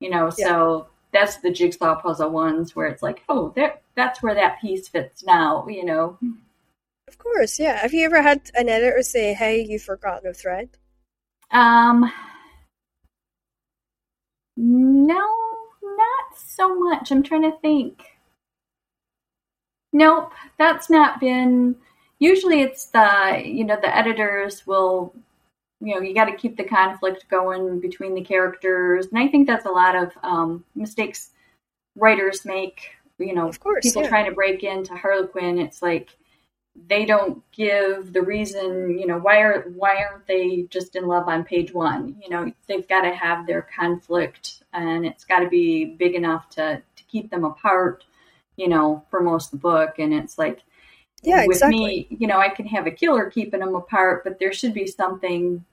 [0.00, 0.46] you know, yeah.
[0.46, 4.88] so that's the jigsaw puzzle ones where it's like, oh, there, that's where that piece
[4.88, 6.18] fits now, you know.
[7.06, 7.76] Of course, yeah.
[7.76, 10.70] Have you ever had an editor say, "Hey, you forgot a thread"?
[11.50, 12.10] Um,
[14.56, 15.30] no,
[16.36, 17.10] so much.
[17.10, 18.02] I'm trying to think.
[19.92, 21.76] Nope, that's not been.
[22.18, 25.14] Usually, it's the you know the editors will
[25.80, 29.46] you know you got to keep the conflict going between the characters, and I think
[29.46, 31.30] that's a lot of um, mistakes
[31.96, 32.90] writers make.
[33.18, 34.08] You know, of course, people yeah.
[34.08, 35.58] trying to break into Harlequin.
[35.58, 36.16] It's like
[36.88, 41.28] they don't give the reason you know why are why aren't they just in love
[41.28, 45.48] on page one you know they've got to have their conflict and it's got to
[45.48, 48.04] be big enough to to keep them apart
[48.56, 50.62] you know for most of the book and it's like
[51.22, 51.78] yeah with exactly.
[51.78, 54.86] me you know i can have a killer keeping them apart but there should be
[54.86, 55.64] something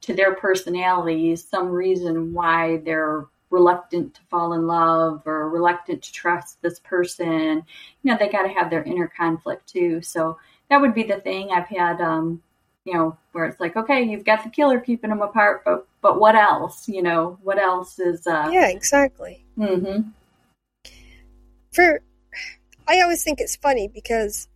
[0.00, 6.12] to their personalities some reason why they're reluctant to fall in love or reluctant to
[6.12, 7.64] trust this person.
[8.02, 10.02] You know, they got to have their inner conflict too.
[10.02, 10.38] So
[10.70, 11.50] that would be the thing.
[11.50, 12.42] I've had, um,
[12.84, 16.20] you know, where it's like, okay, you've got the killer keeping them apart, but but
[16.20, 16.88] what else?
[16.88, 18.26] You know, what else is?
[18.26, 19.44] Uh, yeah, exactly.
[19.58, 20.10] Mm-hmm.
[21.72, 22.00] For,
[22.86, 24.48] I always think it's funny because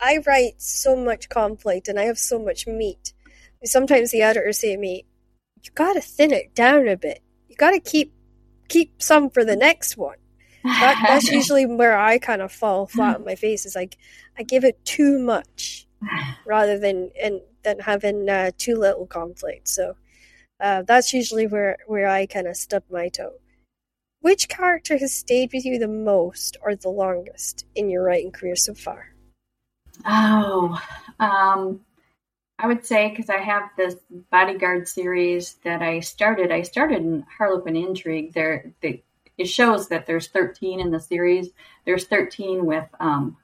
[0.00, 3.12] I write so much conflict and I have so much meat.
[3.64, 5.06] Sometimes the editors say to me,
[5.62, 7.22] "You got to thin it down a bit.
[7.48, 8.12] You got to keep
[8.68, 10.16] keep some for the next one."
[10.62, 13.66] That, that's usually where I kind of fall flat on my face.
[13.66, 13.96] Is like
[14.38, 15.86] I give it too much
[16.46, 19.68] rather than and than having uh, too little conflict.
[19.68, 19.96] So
[20.60, 23.34] uh, that's usually where where I kind of stub my toe.
[24.20, 28.56] Which character has stayed with you the most or the longest in your writing career
[28.56, 29.14] so far?
[30.06, 30.80] Oh,
[31.20, 31.84] um,
[32.58, 33.96] I would say because I have this
[34.30, 36.52] bodyguard series that I started.
[36.52, 38.32] I started in Harlequin Intrigue.
[38.32, 39.02] There, the,
[39.36, 41.50] it shows that there's 13 in the series.
[41.84, 43.36] There's 13 with um,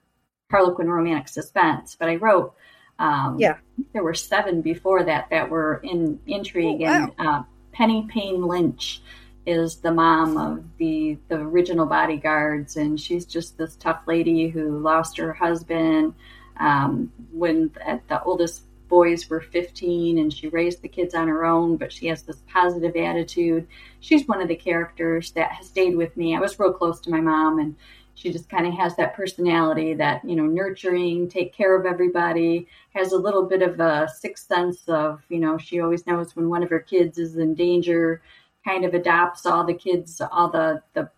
[0.50, 2.54] Harlequin Romantic Suspense, but I wrote.
[2.98, 3.56] Um, yeah,
[3.94, 6.92] there were seven before that that were in Intrigue, oh, wow.
[6.92, 7.42] and uh,
[7.72, 9.00] Penny Payne Lynch
[9.46, 14.78] is the mom of the the original bodyguards, and she's just this tough lady who
[14.80, 16.14] lost her husband
[16.58, 21.46] um, when at the oldest boys were 15 and she raised the kids on her
[21.46, 23.66] own, but she has this positive attitude.
[24.00, 26.36] She's one of the characters that has stayed with me.
[26.36, 27.76] I was real close to my mom and
[28.16, 32.66] she just kind of has that personality that, you know, nurturing, take care of everybody,
[32.94, 36.50] has a little bit of a sixth sense of, you know, she always knows when
[36.50, 38.20] one of her kids is in danger,
[38.64, 41.08] kind of adopts all the kids, all the, the,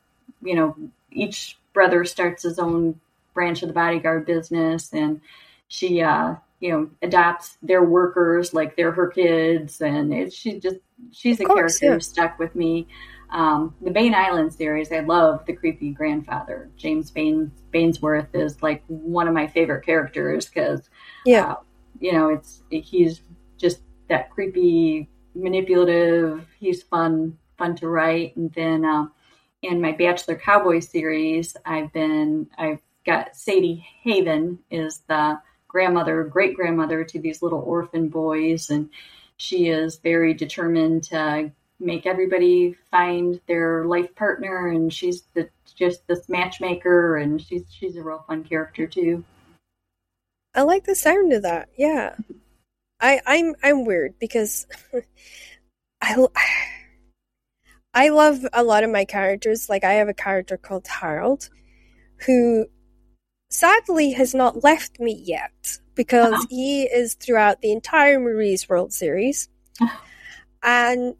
[0.43, 0.77] you know,
[1.11, 3.01] each brother starts his own
[3.35, 5.21] branch of the bodyguard business and
[5.69, 10.77] she uh you know adopts their workers like they're her kids and it, she just
[11.11, 11.93] she's of a course, character yeah.
[11.95, 12.87] who stuck with me
[13.33, 16.71] um, the Bain Island series, I love the creepy grandfather.
[16.77, 20.91] James Bain Bainsworth is like one of my favorite characters because,
[21.25, 21.53] Yeah.
[21.53, 21.57] uh,
[21.99, 23.23] you know, it's he's
[23.57, 26.47] just that creepy, manipulative.
[26.61, 28.37] He's fun, fun to write.
[28.37, 29.07] And then uh,
[29.63, 35.41] in my Bachelor Cowboy series, I've been I've got Sadie Haven is the
[35.73, 38.91] grandmother, great grandmother to these little orphan boys, and
[39.39, 41.51] she is very determined to
[41.81, 47.97] make everybody find their life partner, and she's the, just this matchmaker, and she's she's
[47.97, 49.25] a real fun character too.
[50.55, 51.71] I like the sound of that.
[51.77, 52.15] Yeah.
[53.01, 54.67] I I'm I'm weird because
[56.01, 56.27] I
[57.95, 59.69] I love a lot of my characters.
[59.69, 61.49] Like I have a character called Harold
[62.27, 62.67] who
[63.53, 66.47] sadly has not left me yet because Uh-oh.
[66.51, 69.49] he is throughout the entire Marie's World series.
[69.81, 69.99] Uh-huh.
[70.63, 71.15] and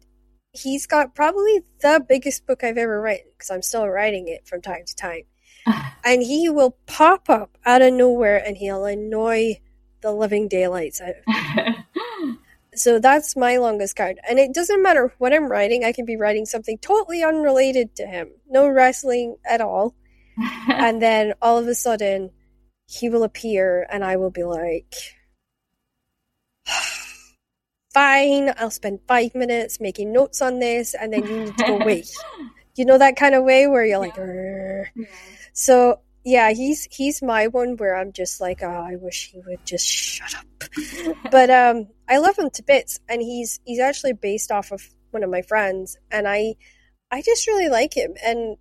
[0.51, 4.61] he's got probably the biggest book I've ever written because I'm still writing it from
[4.61, 5.23] time to time.
[5.65, 5.89] Uh-huh.
[6.03, 9.61] and he will pop up out of nowhere and he'll annoy
[10.01, 11.75] the living daylights out of me.
[12.75, 14.19] So that's my longest card.
[14.27, 18.07] And it doesn't matter what I'm writing, I can be writing something totally unrelated to
[18.07, 18.31] him.
[18.49, 19.93] No wrestling at all.
[20.69, 22.31] and then all of a sudden
[22.87, 24.95] he will appear and I will be like
[27.93, 31.79] Fine, I'll spend five minutes making notes on this and then you need to go
[31.79, 32.03] away.
[32.75, 34.85] You know that kind of way where you're like "Grr."
[35.53, 39.65] So yeah, he's he's my one where I'm just like, oh, I wish he would
[39.65, 40.45] just shut up.
[41.31, 44.81] but um, I love him to bits, and he's he's actually based off of
[45.11, 46.55] one of my friends, and I
[47.11, 48.57] I just really like him, and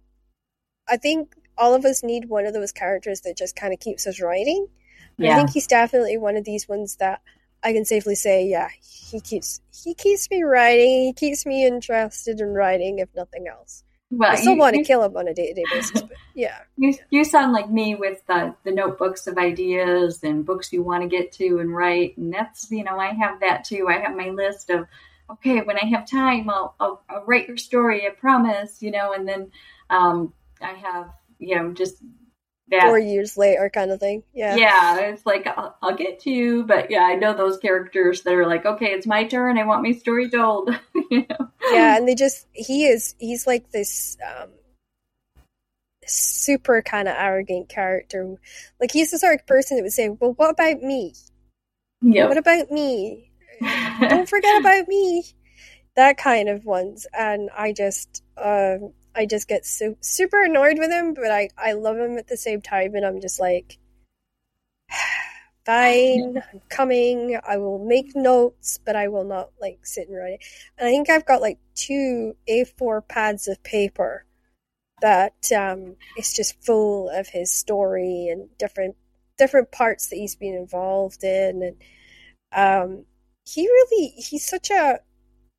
[0.89, 4.07] I think all of us need one of those characters that just kind of keeps
[4.07, 4.67] us writing.
[5.19, 7.21] And I think he's definitely one of these ones that
[7.63, 11.03] I can safely say, yeah, he keeps he keeps me writing.
[11.05, 13.85] He keeps me interested in writing, if nothing else.
[14.11, 16.03] well, I still you- want to you- kill him on a day to day basis,
[16.09, 16.59] but yeah.
[16.77, 21.03] You, you sound like me with the, the notebooks of ideas and books you want
[21.03, 22.17] to get to and write.
[22.17, 23.87] And that's, you know, I have that too.
[23.89, 24.87] I have my list of,
[25.31, 29.13] okay, when I have time, I'll, I'll, I'll write your story, I promise, you know,
[29.13, 29.53] and then
[29.91, 31.11] um, I have,
[31.43, 31.97] you know, just
[32.69, 32.87] that.
[32.87, 34.23] Four years later, kind of thing.
[34.33, 34.57] Yeah.
[34.57, 38.33] yeah, it's like I'll, I'll get to you, but yeah, I know those characters that
[38.33, 39.59] are like, okay, it's my turn.
[39.59, 40.71] I want my story told.
[41.11, 41.49] you know?
[41.73, 44.49] yeah and they just he is he's like this um
[46.07, 48.35] super kind of arrogant character
[48.81, 51.15] like he's the sort of person that would say well what about me
[52.03, 52.29] Yep.
[52.29, 53.31] what about me
[54.01, 55.25] don't forget about me
[55.97, 60.91] that kind of ones and i just um i just get so super annoyed with
[60.91, 63.79] him but i i love him at the same time and i'm just like
[65.67, 70.35] fine i'm coming i will make notes but i will not like sit and write
[70.35, 70.45] it.
[70.77, 74.25] And i think i've got like two a4 pads of paper
[75.03, 78.97] that um is just full of his story and different
[79.37, 81.77] different parts that he's been involved in and
[82.53, 83.05] um
[83.45, 85.01] he really he's such a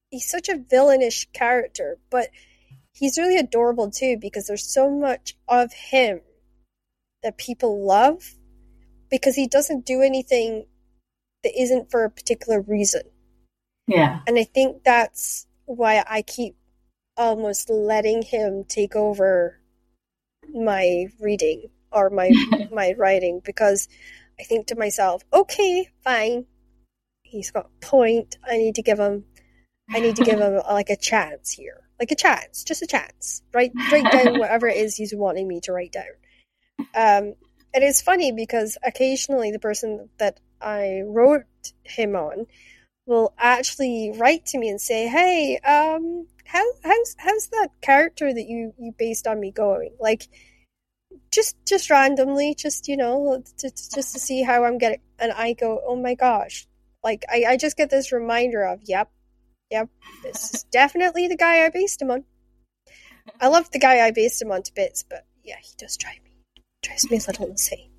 [0.09, 2.29] he's such a villainish character but
[2.93, 6.21] he's really adorable too because there's so much of him
[7.23, 8.35] that people love
[9.09, 10.65] because he doesn't do anything
[11.43, 13.01] that isn't for a particular reason.
[13.87, 14.21] Yeah.
[14.27, 16.55] And I think that's why I keep
[17.17, 19.59] almost letting him take over
[20.53, 22.31] my reading or my
[22.71, 23.87] my writing because
[24.39, 26.45] I think to myself, okay, fine.
[27.23, 28.37] He's got a point.
[28.49, 29.25] I need to give him
[29.89, 31.82] I need to give him like a chance here.
[31.99, 33.43] Like a chance, just a chance.
[33.53, 36.05] Write write down whatever it is he's wanting me to write down.
[36.95, 37.35] Um
[37.73, 41.43] and it's funny because occasionally the person that I wrote
[41.83, 42.45] him on
[43.05, 48.47] will actually write to me and say, "Hey, um, how how's how's that character that
[48.47, 49.95] you you based on me going?
[49.99, 50.27] Like,
[51.31, 55.53] just just randomly, just you know, to, just to see how I'm getting." And I
[55.53, 56.67] go, "Oh my gosh!"
[57.03, 59.11] Like I I just get this reminder of, "Yep,
[59.73, 59.89] yep,
[60.21, 62.23] this is definitely the guy I based him on."
[63.41, 66.21] I love the guy I based him on to bits, but yeah, he does drive
[66.23, 66.33] me
[66.83, 67.89] drives me a little insane,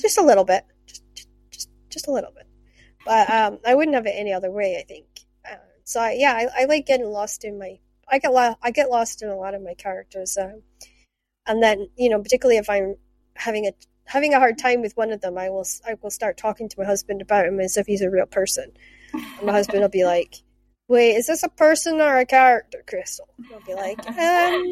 [0.00, 1.02] just a little bit, just
[1.50, 2.46] just just a little bit.
[3.04, 4.76] But um, I wouldn't have it any other way.
[4.78, 5.06] I think.
[5.48, 7.78] Uh, so I, yeah, I, I, like getting lost in my.
[8.08, 10.62] I get lo- I get lost in a lot of my characters, um,
[11.46, 12.96] and then you know, particularly if I'm
[13.36, 13.72] having a
[14.06, 16.78] having a hard time with one of them, I will I will start talking to
[16.78, 18.72] my husband about him as if he's a real person.
[19.12, 20.36] And my husband will be like,
[20.88, 24.66] "Wait, is this a person or a character, Crystal?" I'll be like, um,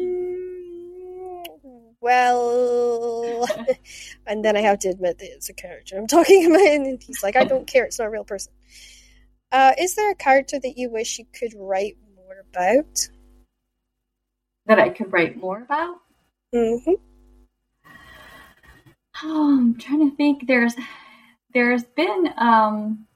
[2.01, 3.47] "Well,"
[4.27, 7.23] and then I have to admit that it's a character I'm talking about, and he's
[7.23, 8.53] like, "I don't care; it's not a real person."
[9.51, 13.07] Uh, is there a character that you wish you could write more about?
[14.65, 15.97] That I could write more about?
[16.53, 16.93] Mm-hmm.
[19.23, 20.47] Oh, I'm trying to think.
[20.47, 20.73] There's
[21.53, 23.07] there's been um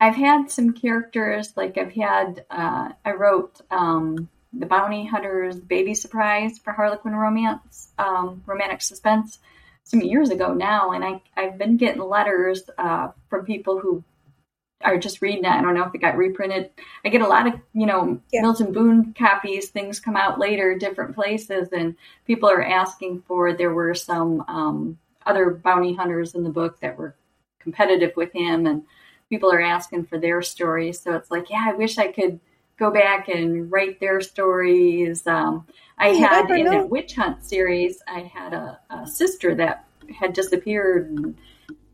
[0.00, 5.94] I've had some characters like I've had uh I wrote um the bounty hunter's baby
[5.94, 9.38] surprise for Harlequin romance, um, romantic suspense
[9.84, 14.02] some years ago now, and I I've been getting letters uh, from people who
[14.82, 15.48] are just reading it.
[15.50, 16.70] I don't know if it got reprinted.
[17.04, 18.42] I get a lot of you know Yeah.
[18.42, 19.68] Mills and Boon copies.
[19.68, 21.96] Things come out later, different places, and
[22.26, 23.52] people are asking for.
[23.52, 27.14] There were some um, other bounty hunters in the book that were
[27.60, 28.82] competitive with him, and
[29.30, 31.00] people are asking for their stories.
[31.00, 32.40] So it's like, yeah, I wish I could
[32.78, 35.26] go back and write their stories.
[35.26, 35.66] Um,
[35.96, 36.70] I had in know.
[36.72, 39.84] that witch hunt series, I had a, a sister that
[40.18, 41.10] had disappeared.
[41.10, 41.38] And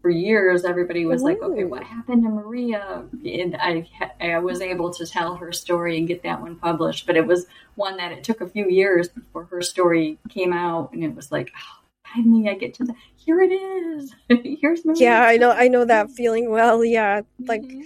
[0.00, 3.88] for years, everybody was like, "Okay, what happened to Maria?" And I,
[4.20, 7.06] I was able to tell her story and get that one published.
[7.06, 10.92] But it was one that it took a few years before her story came out,
[10.92, 14.14] and it was like, oh, finally, I get to the here it is.
[14.60, 15.00] Here's Maria.
[15.00, 15.50] Yeah, I know.
[15.50, 16.84] I know that feeling well.
[16.84, 17.84] Yeah, like Mhm.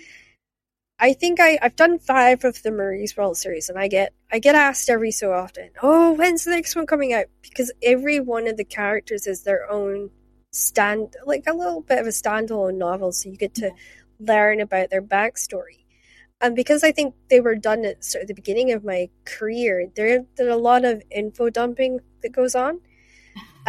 [0.98, 4.38] I think I I've done five of the Marie's World series, and I get I
[4.38, 8.46] get asked every so often, "Oh, when's the next one coming out?" Because every one
[8.46, 10.10] of the characters is their own
[10.52, 13.70] stand, like a little bit of a standalone novel, so you get to
[14.18, 15.84] learn about their backstory.
[16.40, 19.86] And because I think they were done at sort of the beginning of my career,
[19.94, 22.80] there there's a lot of info dumping that goes on,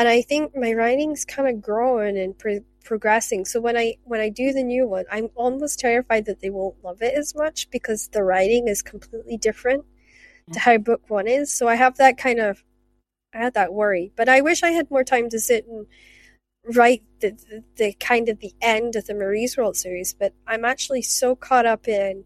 [0.02, 3.45] and I think my writing's kind of growing and pro- progressing.
[3.45, 6.84] So when I when I do the new one, I'm almost terrified that they won't
[6.84, 9.86] love it as much because the writing is completely different
[10.53, 10.64] to mm.
[10.64, 11.53] how book one is.
[11.56, 12.64] So I have that kind of
[13.32, 15.86] I had that worry, but I wish I had more time to sit and
[16.76, 20.15] write the, the, the kind of the end of the Marie's World series.
[20.15, 22.23] But I'm actually so caught up in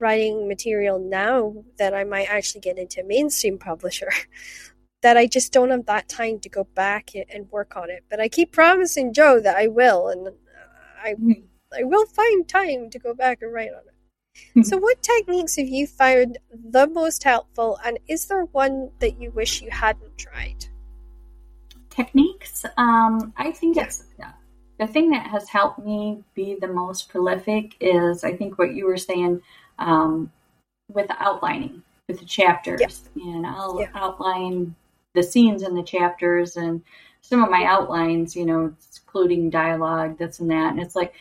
[0.00, 4.12] writing material now that I might actually get into a mainstream publisher
[5.06, 8.02] that I just don't have that time to go back and- work on it.
[8.10, 10.22] But I keep promising Joe that I will, and
[11.08, 11.14] I
[11.80, 14.66] I will find time to go back and write on it.
[14.66, 19.30] so, what techniques have you found the most helpful, and is there one that you
[19.30, 20.66] wish you hadn't tried?
[21.90, 23.84] techniques um, i think Yeah.
[23.84, 24.04] it's
[24.78, 28.84] the thing that has helped me be the most prolific is i think what you
[28.86, 29.40] were saying
[29.78, 30.30] um,
[30.92, 33.88] with the outlining with the chapters and i'll Yeah.
[33.94, 34.74] outline
[35.16, 36.82] the scenes in the chapters and
[37.22, 38.72] some of my outlines you know
[39.02, 41.14] including dialogue this and that and it's like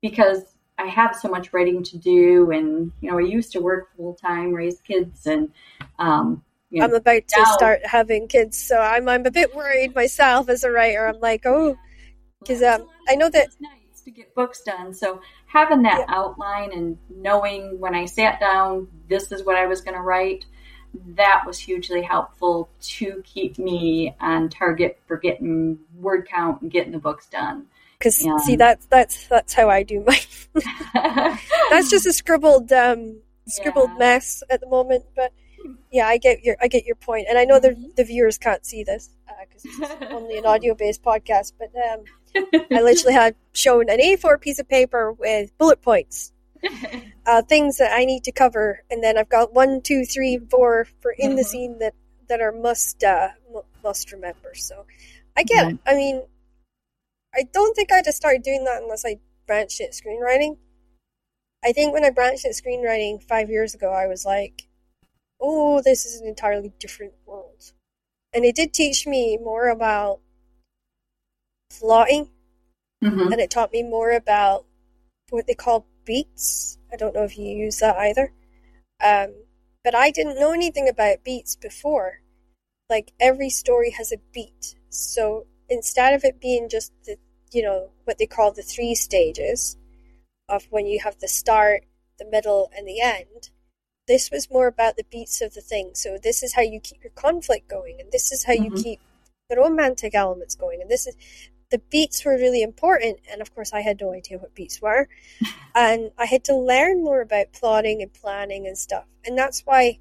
[0.00, 3.94] because i have so much writing to do and you know i used to work
[3.96, 5.52] full time raise kids and
[5.98, 9.94] um, you know, I'm about to start having kids, so I'm I'm a bit worried
[9.94, 11.06] myself as a writer.
[11.06, 11.76] I'm like, oh,
[12.40, 14.94] because um, I know that- nights to get books done.
[14.94, 16.14] So having that Yeah.
[16.16, 20.46] outline and knowing when I sat down, this is what I was going to write.
[20.94, 26.92] That was hugely helpful to keep me on target for getting word count and getting
[26.92, 27.66] the books done.
[27.98, 28.36] because Yeah.
[28.38, 30.20] see that's that's that's how I do my.
[31.70, 33.98] that's just a scribbled um scribbled Yeah.
[33.98, 35.32] mess at the moment, but
[35.90, 38.64] yeah, I get your I get your point, and I know the the viewers can't
[38.66, 39.10] see this
[39.48, 42.04] because it's only an audio based podcast, but um,
[42.70, 46.32] I literally had shown an A4 piece of paper with bullet points,
[47.26, 50.86] uh, things that I need to cover, and then I've got one, two, three, four
[51.00, 51.46] for in the Mhm.
[51.46, 51.94] scene that
[52.28, 54.54] that are must uh, mu- must remember.
[54.54, 54.86] So
[55.36, 55.72] I get.
[55.72, 55.78] it.
[55.86, 56.22] I mean,
[57.34, 60.58] I don't think I'd started doing that unless I branched it screenwriting.
[61.64, 64.66] I think when I branched it screenwriting five years ago, I was like,
[65.40, 67.72] "Oh, this is an entirely different world,"
[68.32, 70.20] and it did teach me more about
[71.70, 72.30] plotting
[73.02, 73.32] Mhm.
[73.32, 74.64] and it taught me more about
[75.30, 76.78] what they call beats.
[76.92, 78.32] I don't know if you use that either.
[79.02, 79.34] Um,
[79.84, 82.20] but I didn't know anything about beats before.
[82.88, 84.76] Like every story has a beat.
[84.90, 87.16] So instead of it being just the,
[87.50, 89.76] you know, what they call the three stages
[90.48, 91.84] of when you have the start,
[92.18, 93.50] the middle, and the end,
[94.06, 95.92] this was more about the beats of the thing.
[95.94, 98.82] So this is how you keep your conflict going, and this is how you Mhm.
[98.82, 99.00] keep
[99.48, 101.16] the romantic elements going, and this is
[101.72, 105.08] the beats were really important, and of course, I had no idea what beats were.
[105.74, 109.06] and I had to learn more about plotting and planning and stuff.
[109.24, 109.98] And that's why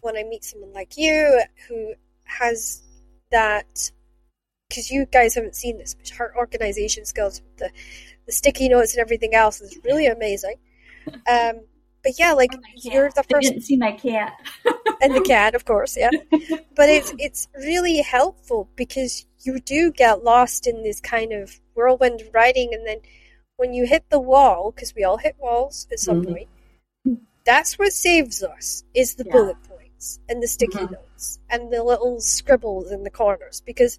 [0.00, 1.92] when I meet someone like you who
[2.24, 2.82] has
[3.30, 3.90] that,
[4.68, 7.70] because you guys haven't seen this, but her organization skills with the,
[8.24, 10.56] the sticky notes and everything else is really amazing.
[11.30, 11.60] Um,
[12.02, 14.32] but yeah, like you're the first didn't see my cat.
[15.02, 16.10] and the cat, of course, yeah.
[16.74, 22.20] But it's it's really helpful because you do get lost in this kind of whirlwind
[22.20, 23.00] of writing, and then
[23.56, 26.34] when you hit the wall, because we all hit walls at some Mhm.
[26.34, 26.48] point,
[27.44, 29.32] that's what saves us is the Yeah.
[29.32, 30.92] bullet points and the sticky Mhm.
[30.92, 33.60] notes and the little scribbles in the corners.
[33.60, 33.98] Because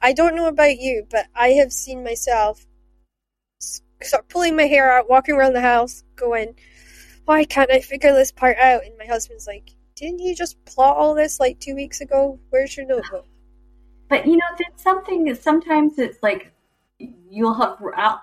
[0.00, 2.66] I don't know about you, but I have seen myself
[4.00, 6.54] start pulling my hair out, walking around the house, going,
[7.24, 10.96] "Why can't I figure this part out?" And my husband's like, "Didn't you just plot
[10.96, 12.38] all this like two weeks ago?
[12.50, 13.26] Where's your notebook?"
[14.08, 16.52] But you know, that's something sometimes it's like
[16.98, 18.22] you'll have I'll,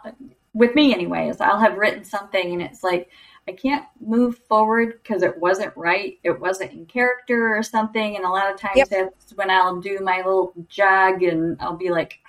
[0.53, 1.39] with me anyways.
[1.41, 3.09] I'll have written something and it's like
[3.47, 6.17] I can't move forward because it wasn't right.
[6.23, 8.15] It wasn't in character or something.
[8.15, 8.89] And a lot of times Yep.
[8.89, 12.19] that's when I'll do my little jog and I'll be like,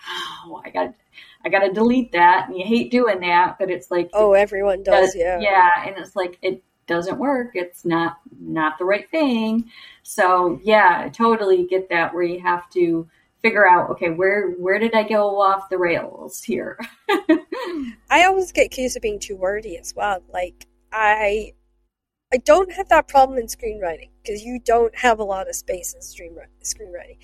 [0.44, 0.94] oh, I got,
[1.42, 2.48] I got to delete that.
[2.48, 5.40] And you hate doing that, but it's like, Oh, everyone does, yeah.
[5.40, 7.52] yeah, and it's like it doesn't work.
[7.54, 9.70] It's not not the right thing.
[10.02, 13.08] So yeah, I totally get that where you have to
[13.46, 16.78] figure out okay where where did I go off the rails here?
[18.10, 20.20] I always get accused of being too wordy as well.
[20.32, 21.52] Like I,
[22.32, 25.94] I don't have that problem in screenwriting because you don't have a lot of space
[25.94, 27.18] in screen screenwriting.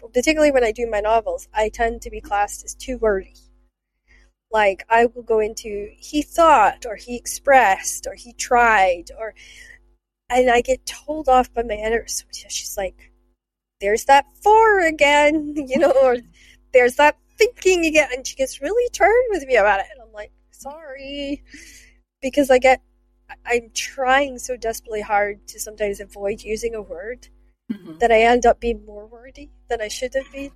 [0.00, 3.34] But particularly when I do my novels, I tend to be classed as too wordy.
[4.50, 9.34] Like I will go into he thought or he expressed or he tried or,
[10.28, 12.08] and I get told off by my editor.
[12.08, 13.12] So she's like,
[13.80, 16.18] "There's that four again," you know, or
[16.72, 20.12] "There's that thinking again," and she gets really turned with me about it, and I'm
[20.12, 21.42] like, "Sorry,"
[22.20, 22.80] because I get,
[23.44, 27.28] I'm trying so desperately hard to sometimes avoid using a word
[27.70, 27.98] Mhm.
[28.00, 30.52] that I end up being more wordy than I should have been.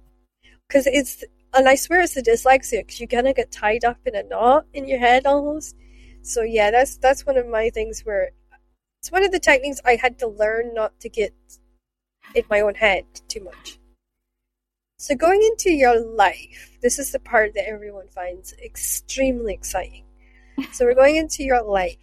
[0.67, 1.23] Because it's,
[1.55, 4.23] and I swear it's the dyslexia, because you kind of get tied up in a
[4.23, 5.77] knot in your head almost.
[6.23, 8.31] So yeah, that's that's one of my things where
[9.01, 11.35] it's one of the techniques I had to learn not to get
[12.35, 13.79] in my own head too much.
[14.99, 20.05] So going into your life, this is the part that everyone finds extremely exciting.
[20.73, 21.97] So we're going into your life.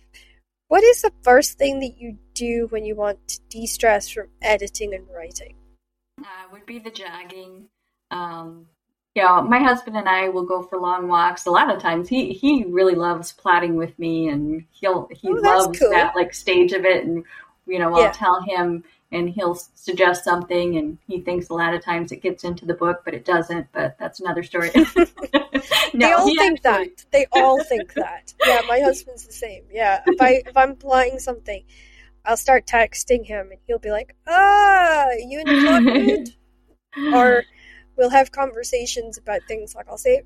[0.68, 4.94] What is the first thing that you do when you want to de-stress from editing
[4.94, 5.56] and writing?
[6.20, 7.70] Uh, would be the jogging.
[8.12, 8.68] Um,
[9.16, 11.46] you know, my husband and I will go for long walks.
[11.46, 15.40] A lot of times, he he really loves plotting with me, and he'll he Oh,
[15.42, 15.90] loves cool.
[15.90, 17.06] that like stage of it.
[17.06, 17.24] And
[17.66, 18.12] you know, I'll Yeah.
[18.12, 22.44] tell him, and he'll suggest something, and he thinks a lot of times it gets
[22.44, 23.68] into the book, but it doesn't.
[23.72, 24.70] But that's another story.
[25.94, 27.06] they all think actually- that.
[27.12, 28.34] They all think that.
[28.46, 29.64] Yeah, my husband's the same.
[29.72, 31.64] Yeah, if I if I'm plotting something,
[32.26, 37.44] I'll start texting him, and he'll be like, "Ah, you in the plot mood?" Or
[37.98, 40.22] we'll have conversations about things like I'll say,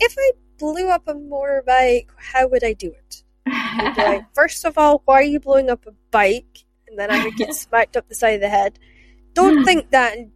[0.00, 3.22] "If I blew up a motorbike, how would I do it?"
[3.96, 6.64] Like, first of all, why are you blowing up a bike?
[6.88, 8.78] And then I would get smacked up the side of the head.
[9.34, 10.32] Don't think that, and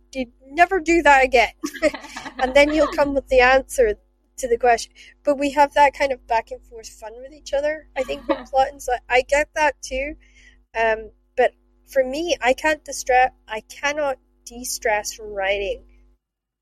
[0.52, 1.52] never do that again.
[2.38, 3.94] and then you'll come with the answer
[4.38, 4.92] to the question.
[5.24, 7.88] But we have that kind of back and forth fun with each other.
[7.96, 10.14] I think when plotting, so I get that too.
[10.78, 11.52] Um, but
[11.88, 13.32] for me, I can't distress.
[13.48, 15.84] I cannot de-stress from writing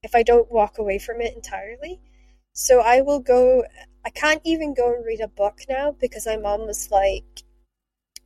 [0.02, 2.00] if I don't walk away from it entirely.
[2.52, 3.64] So I will go.
[4.04, 7.44] I can't even go and read a book now because I'm almost like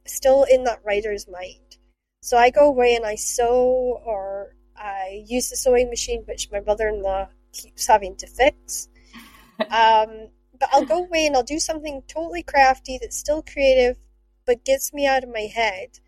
[0.07, 1.79] still in that writer's mind.
[2.21, 6.61] So I go away and I sew or I use the sewing machine, which my
[6.61, 8.89] mother in law keeps having to fix.
[9.61, 10.29] um,
[10.59, 13.99] but I'll go away and I'll do something totally crafty that's still creative,
[14.47, 15.99] but gets me out of my head.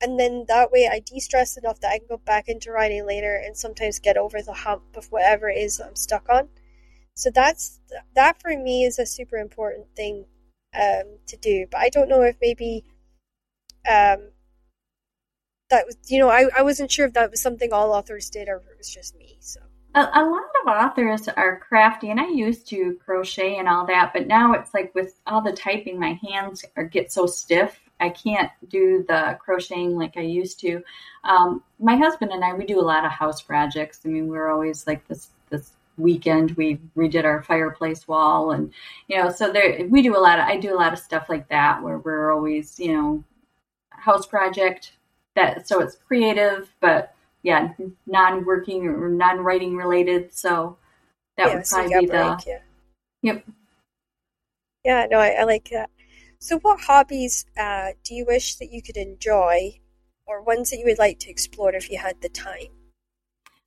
[0.00, 3.06] And then that way I de stress enough that I can go back into writing
[3.06, 6.48] later and sometimes get over the hump of whatever it is that I'm stuck on.
[7.14, 7.80] So that's
[8.14, 10.24] that for me is a super important thing
[10.74, 11.66] um, to do.
[11.70, 12.84] But I don't know if maybe
[13.88, 14.30] um,
[15.70, 18.48] that was you know I, I wasn't sure if that was something all authors did
[18.48, 19.36] or if it was just me.
[19.40, 19.60] So
[19.94, 24.12] a, a, lot of authors are crafty, and I used to crochet and all that,
[24.12, 27.80] but now it's like with all the typing, my hands are, get so stiff.
[27.98, 30.82] I can't do the crocheting like I used to.
[31.24, 34.00] Um, my husband and I, we do a lot of house projects.
[34.04, 38.72] I mean, we're always like this this weekend we redid our fireplace wall, and
[39.08, 40.46] you know, so there we do a lot of.
[40.46, 43.24] I do a lot of stuff like that where we're always, you know,
[44.00, 44.92] house project
[45.36, 47.72] that so it's creative, but yeah,
[48.06, 50.32] non-working or non-writing related.
[50.34, 50.76] So
[51.36, 52.50] that yeah, would probably so be break, the.
[52.50, 52.58] Yeah.
[53.22, 53.44] Yep.
[54.84, 55.90] Yeah, no, I, I like that.
[56.38, 59.78] So, what hobbies uh, do you wish that you could enjoy,
[60.26, 62.68] or ones that you would like to explore if you had the time?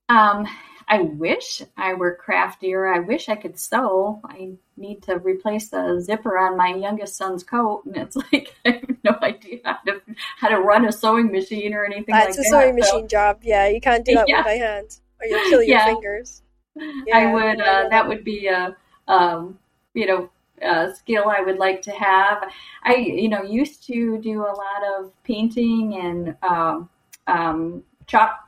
[0.09, 0.47] Um,
[0.93, 2.85] I wish I were craftier.
[2.85, 4.21] I wish I could sew.
[4.23, 8.73] I need to replace the zipper on my youngest son's coat, and it's like I
[8.73, 10.01] have no idea how to
[10.37, 13.39] how to run a sewing machine or anything That's like a sewing machine job.
[13.41, 14.37] Yeah, you can't do that yeah.
[14.37, 15.85] with my hands, or you'll kill your yeah.
[15.87, 16.43] fingers.
[16.75, 17.59] Yeah, I would.
[17.59, 18.75] Uh, that would be a
[19.07, 19.57] um,
[19.95, 20.29] you know
[20.61, 22.51] a skill I would like to have.
[22.83, 26.87] I you know used to do a lot of painting and um,
[27.25, 28.47] um, chalk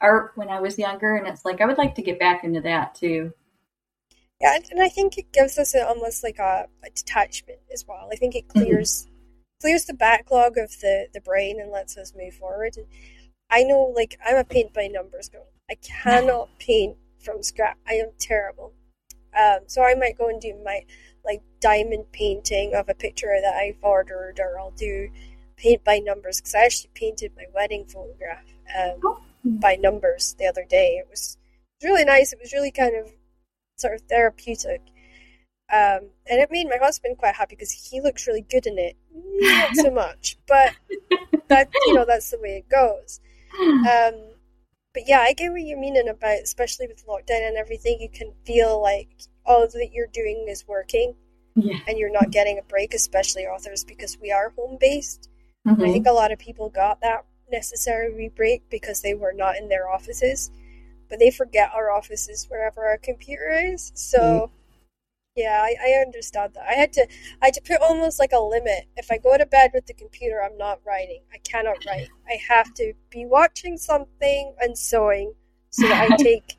[0.00, 2.60] art when I was younger, and it's like I would like to get back into
[2.62, 3.32] that too.
[4.40, 8.08] Yeah, and I think it gives us a, almost like a, a, detachment as well.
[8.10, 8.60] I think it mm-hmm.
[8.60, 9.14] clears mm-hmm.
[9.60, 12.76] clears the backlog of the the brain and lets us move forward.
[12.76, 12.86] And
[13.50, 15.46] I know, like I'm a paint by numbers girl.
[15.70, 17.76] I cannot paint from scratch.
[17.88, 18.72] I am terrible.
[19.38, 20.80] Um, so I might go and do my
[21.24, 25.08] like diamond painting of a picture that I've ordered, or I'll do
[25.56, 28.46] paint by numbers because I actually painted my wedding photograph.
[28.74, 30.96] Um, oh by numbers the other day.
[30.98, 31.36] It was,
[31.80, 32.32] it was really nice.
[32.32, 33.12] It was really kind of
[33.76, 34.82] sort of therapeutic.
[35.72, 38.96] Um, and it made my husband quite happy because he looks really good in it.
[39.14, 40.74] Not so much, but
[41.48, 43.20] that you know that's the way it goes.
[43.58, 44.14] Um,
[44.92, 47.98] but yeah, I get what you're meaning about, especially with lockdown and everything.
[48.00, 49.08] You can feel like
[49.46, 51.14] all that you're doing is working,
[51.54, 51.78] yeah.
[51.86, 55.28] and you're not getting a break, especially authors because we are home based.
[55.66, 55.82] Mm-hmm.
[55.82, 59.68] I think a lot of people got that necessarily break because they were not in
[59.68, 60.50] their offices,
[61.08, 63.92] but they forget our offices wherever our computer is.
[63.94, 64.50] So, mm.
[65.36, 66.66] yeah, I, I understand that.
[66.68, 67.06] I had to
[67.42, 68.86] I had to put almost like a limit.
[68.96, 71.22] If I go to bed with the computer, I'm not writing.
[71.32, 72.08] I cannot write.
[72.28, 75.34] I have to be watching something and sewing
[75.70, 76.56] so that I take.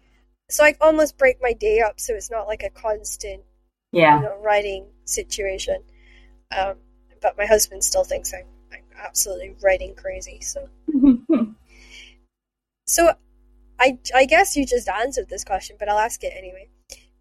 [0.50, 3.44] so I almost break my day up so it's not like a constant,
[3.92, 5.84] yeah, you know, writing situation.
[6.58, 6.76] Um,
[7.22, 8.46] but my husband still thinks I'm
[9.02, 10.42] absolutely writing crazy.
[10.42, 10.70] So,
[12.86, 13.14] so
[13.80, 16.70] I I guess you just answered this question, but I'll ask it anyway.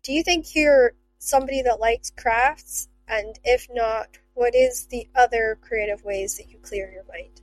[0.03, 2.89] Do you think you're somebody that likes crafts?
[3.09, 7.41] And if not, what is the other creative ways that you clear your mind?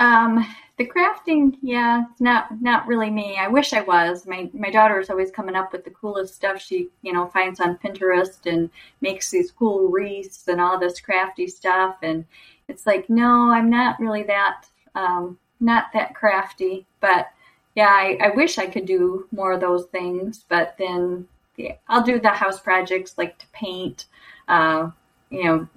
[0.00, 0.46] Um,
[0.78, 3.36] the crafting, yeah, not not really me.
[3.38, 4.26] I wish I was.
[4.26, 7.60] My my daughter is always coming up with the coolest stuff she you know finds
[7.60, 8.70] on Pinterest and
[9.02, 11.96] makes these cool wreaths and all this crafty stuff.
[12.02, 12.24] And
[12.66, 14.64] it's like, no, I'm not really that
[14.94, 16.86] um, not that crafty.
[17.00, 17.28] But
[17.74, 20.46] yeah, I, I wish I could do more of those things.
[20.48, 21.28] But then
[21.58, 24.06] yeah, I'll do the house projects like to paint,
[24.48, 24.90] uh,
[25.28, 25.68] you know,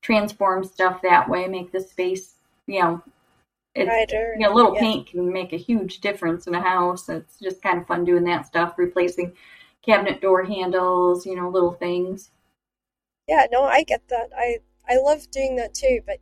[0.00, 2.36] transform stuff that way, make the space
[2.66, 3.02] you know
[3.78, 4.80] it's, you know, a little yeah.
[4.80, 7.08] paint can make a huge difference in a house.
[7.08, 9.34] It's just kind of fun doing that stuff, replacing
[9.84, 12.30] cabinet door handles, you know, little things.
[13.28, 14.30] Yeah, no, I get that.
[14.36, 16.00] I I love doing that too.
[16.06, 16.18] But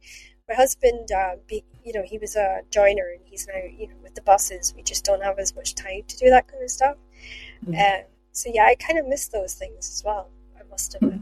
[0.49, 3.95] my husband, uh, be, you know, he was a joiner, and he's now, you know,
[4.03, 6.71] with the buses, we just don't have as much time to do that kind of
[6.71, 6.97] stuff.
[7.65, 7.75] Mm-hmm.
[7.75, 10.29] Uh, so yeah, I kind of miss those things as well.
[10.59, 11.13] I must admit.
[11.13, 11.21] Mm-hmm.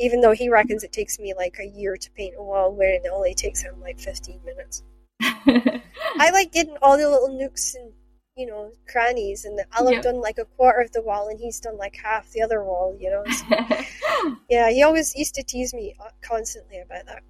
[0.00, 2.94] Even though he reckons it takes me like a year to paint a wall, where
[2.94, 4.84] it only takes him like fifteen minutes.
[5.20, 7.92] I like getting all the little nooks and
[8.36, 11.60] you know crannies, and I'll have done like a quarter of the wall, and he's
[11.60, 12.96] done like half the other wall.
[12.98, 14.70] You know, so, yeah.
[14.70, 17.22] He always used to tease me uh, constantly about that.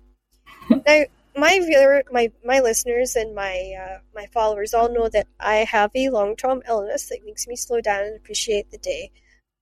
[0.86, 1.04] now,
[1.38, 5.90] my viewer, my my listeners, and my uh, my followers all know that I have
[5.94, 9.10] a long term illness that makes me slow down and appreciate the day.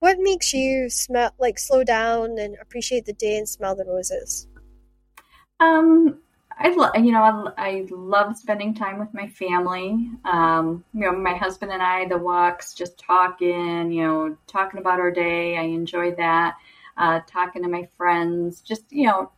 [0.00, 4.46] What makes you smell like slow down and appreciate the day and smell the roses?
[5.58, 6.20] Um,
[6.58, 10.10] I lo- you know I, I love spending time with my family.
[10.24, 13.92] Um, you know, my husband and I, the walks, just talking.
[13.92, 15.58] You know, talking about our day.
[15.58, 16.56] I enjoy that.
[16.96, 19.30] Uh, talking to my friends, just you know,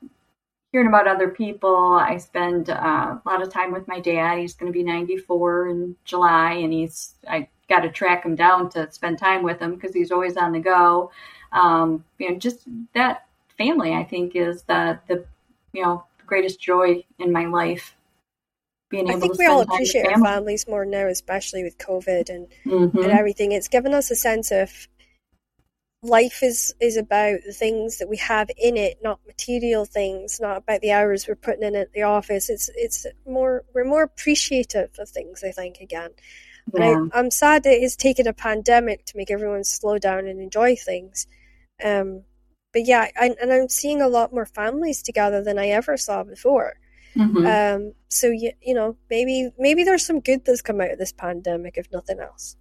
[0.73, 1.95] hearing about other people.
[1.95, 4.39] I spend uh, a lot of time with my dad.
[4.39, 8.70] He's going to be 94 in July, and he's I got to track him down
[8.70, 11.11] to spend time with him because he's always on the go.
[11.53, 12.61] Um, you know, just
[12.95, 13.27] that
[13.57, 13.95] family.
[13.95, 15.24] I think is the the
[15.73, 17.97] you know greatest joy in my life.
[18.91, 22.99] Being I think we all appreciate our families more now, especially with COVID and mm-hmm.
[22.99, 23.53] and everything.
[23.53, 24.89] It's given us a sense of
[26.03, 30.59] life is is about the things that we have in it, not material things, not
[30.59, 32.49] about the hours we're putting in at the office.
[32.49, 35.45] It's it's more we're more appreciative of things.
[35.45, 36.11] I think again.
[36.73, 36.93] Yeah.
[36.93, 40.41] And I, am sad that it's taken a pandemic to make everyone slow down and
[40.41, 41.27] enjoy things.
[41.83, 42.25] Um,
[42.73, 46.24] but yeah, I, and I'm seeing a lot more families together than I ever saw
[46.24, 46.74] before.
[47.16, 47.47] Mm-hmm.
[47.47, 51.12] Um, so you, you know, maybe maybe there's some good that's come out of this
[51.12, 52.57] pandemic, if nothing else.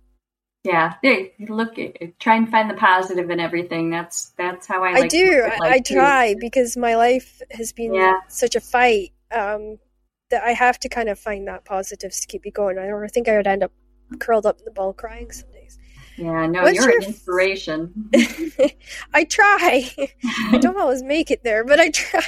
[0.63, 1.75] Yeah, hey, look,
[2.19, 3.89] try and find the positive in everything.
[3.89, 4.93] That's that's how I.
[4.93, 5.49] Like I do.
[5.61, 8.19] I, I try because my life has been yeah.
[8.27, 9.77] such a fight um,
[10.29, 12.77] that I have to kind of find that positives to keep me going.
[12.77, 13.71] I don't think I would end up
[14.19, 15.56] curled up in the ball crying some days.
[16.17, 16.97] Yeah, no, What's you're your...
[16.99, 18.09] an inspiration.
[19.13, 19.89] I try.
[20.51, 22.23] I don't always make it there, but I try.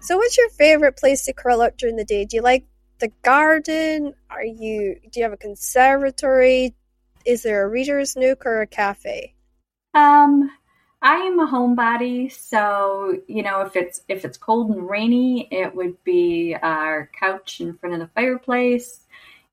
[0.00, 2.24] so, what's your favorite place to curl up during the day?
[2.24, 2.66] Do you like
[2.98, 4.14] the garden?
[4.28, 4.96] Are you?
[5.08, 6.74] Do you have a conservatory?
[7.24, 9.34] Is there a reader's nook or a cafe?
[9.94, 10.50] Um,
[11.00, 15.76] I am a homebody, so you know if it's if it's cold and rainy, it
[15.76, 19.06] would be our couch in front of the fireplace.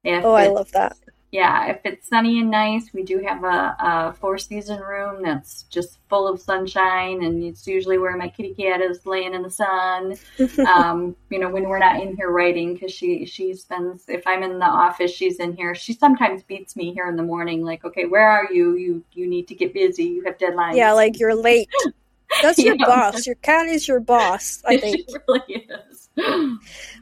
[0.03, 0.97] If oh, I love that
[1.31, 5.63] yeah, if it's sunny and nice, we do have a, a four season room that's
[5.63, 9.49] just full of sunshine, and it's usually where my kitty cat is laying in the
[9.49, 10.15] sun.
[10.73, 14.05] um, you know, when we're not in here writing, because she she spends.
[14.07, 15.75] If I'm in the office, she's in here.
[15.75, 18.77] She sometimes beats me here in the morning, like, "Okay, where are you?
[18.77, 20.05] You you need to get busy.
[20.05, 21.69] You have deadlines." Yeah, like you're late.
[22.41, 23.25] That's your boss.
[23.25, 24.61] Your cat is your boss.
[24.65, 25.09] I think.
[25.09, 26.09] She really is.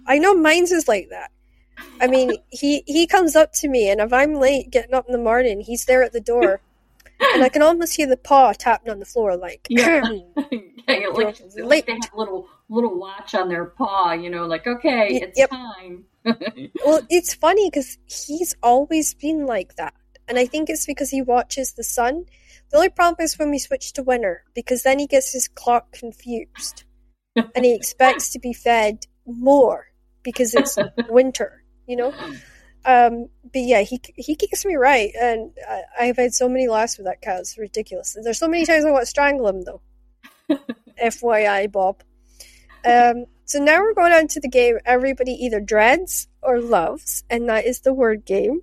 [0.07, 1.31] I know mine's is like that.
[1.99, 5.11] I mean, he he comes up to me, and if I'm late getting up in
[5.11, 6.61] the morning, he's there at the door,
[7.19, 10.01] and I can almost hear the paw tapping on the floor, like yeah,
[10.87, 14.67] yeah like, like they have a little little watch on their paw, you know, like
[14.67, 15.49] okay, it's yep.
[15.49, 16.05] time.
[16.85, 19.93] well, it's funny because he's always been like that,
[20.27, 22.25] and I think it's because he watches the sun.
[22.71, 25.91] The only problem is when we switch to winter, because then he gets his clock
[25.91, 26.83] confused,
[27.35, 29.87] and he expects to be fed more
[30.23, 30.77] because it's
[31.07, 32.13] winter you know.
[32.85, 35.51] Um, but yeah, he he kicks me right, and
[35.99, 37.39] I, have had so many laughs with that cat.
[37.39, 38.15] It's ridiculous.
[38.21, 39.81] There's so many times I want to strangle him, though.
[41.03, 42.03] FYI, Bob.
[42.85, 47.49] Um, so now we're going on to the game everybody either dreads or loves, and
[47.49, 48.61] that is the word game.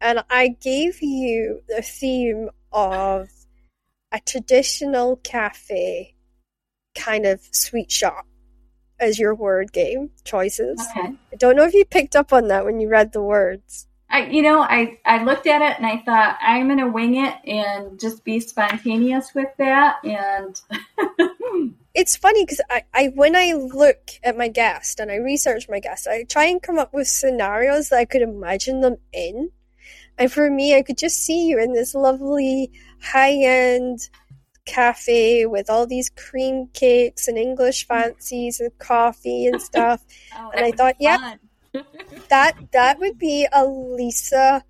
[0.00, 3.30] And I gave you the theme of
[4.12, 6.14] a traditional cafe
[6.94, 8.26] kind of sweet shop
[9.00, 10.80] as your word game choices.
[10.90, 11.14] Okay.
[11.32, 13.86] I don't know if you picked up on that when you read the words.
[14.10, 17.16] I, you know, I, I looked at it and I thought I'm going to wing
[17.16, 19.96] it and just be spontaneous with that.
[20.04, 20.60] And
[21.94, 25.80] it's funny because I, I, when I look at my guest and I research my
[25.80, 29.50] guest, I try and come up with scenarios that I could imagine them in.
[30.16, 32.70] And for me, I could just see you in this lovely
[33.02, 34.08] high end
[34.64, 40.02] cafe with all these cream cakes and English fancies and coffee and stuff.
[40.36, 41.36] oh, and I thought, yeah,
[42.28, 44.64] that that would be a Lisa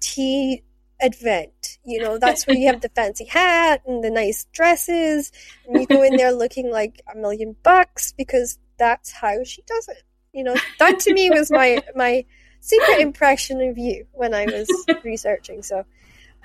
[0.00, 0.62] tea
[1.00, 1.78] event.
[1.84, 5.32] You know, that's where you have the fancy hat and the nice dresses,
[5.66, 9.88] and you go in there looking like a million bucks because that's how she does
[9.88, 10.02] it.
[10.32, 12.24] You know, that to me was my my
[12.60, 14.68] secret impression of you when I was
[15.04, 15.62] researching.
[15.62, 15.84] So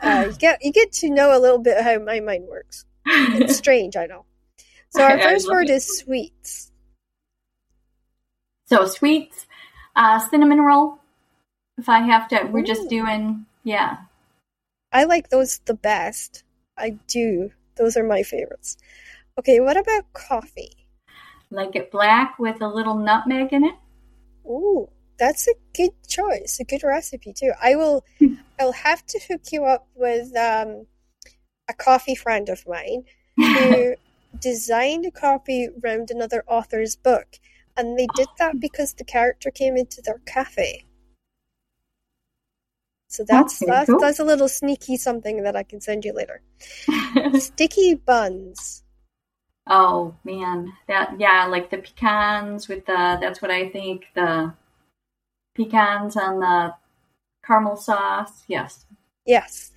[0.03, 2.85] uh, you get you get to know a little bit how my mind works.
[3.05, 4.25] It's strange, I know.
[4.89, 5.73] So our first word it.
[5.73, 6.71] is sweets.
[8.65, 9.47] So sweets,
[9.95, 10.99] uh, cinnamon roll.
[11.77, 12.65] If I have to, we're Ooh.
[12.65, 13.97] just doing yeah.
[14.91, 16.43] I like those the best.
[16.77, 17.51] I do.
[17.75, 18.77] Those are my favorites.
[19.39, 20.85] Okay, what about coffee?
[21.49, 23.75] Like it black with a little nutmeg in it.
[24.45, 26.57] Ooh, that's a good choice.
[26.59, 27.51] A good recipe too.
[27.61, 28.05] I will.
[28.59, 30.85] I'll have to hook you up with um,
[31.67, 33.03] a coffee friend of mine
[33.35, 33.95] who
[34.39, 37.39] designed a coffee around another author's book,
[37.75, 40.85] and they did that because the character came into their cafe.
[43.07, 43.99] So that's that's, cool.
[43.99, 46.41] that's a little sneaky something that I can send you later.
[47.39, 48.83] Sticky buns.
[49.67, 54.51] Oh man, that yeah, like the pecans with the that's what I think the
[55.53, 56.73] pecans and the
[57.45, 58.43] caramel sauce.
[58.47, 58.85] Yes.
[59.25, 59.71] Yes.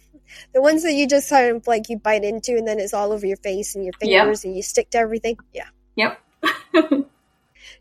[0.52, 3.12] The ones that you just kind of like you bite into and then it's all
[3.12, 4.48] over your face and your fingers yep.
[4.48, 5.36] and you stick to everything.
[5.52, 5.68] Yeah.
[5.96, 6.20] Yep.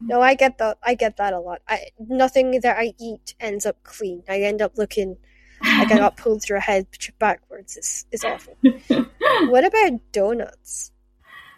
[0.01, 0.77] no, I get that.
[0.83, 1.61] I get that a lot.
[1.67, 4.23] I nothing that I eat ends up clean.
[4.29, 5.17] I end up looking
[5.63, 6.87] like I got pulled through a head
[7.19, 7.77] backwards.
[7.77, 8.57] It's it's awful.
[9.49, 10.91] what about donuts?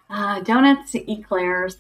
[0.10, 1.78] Uh, donuts, eclairs.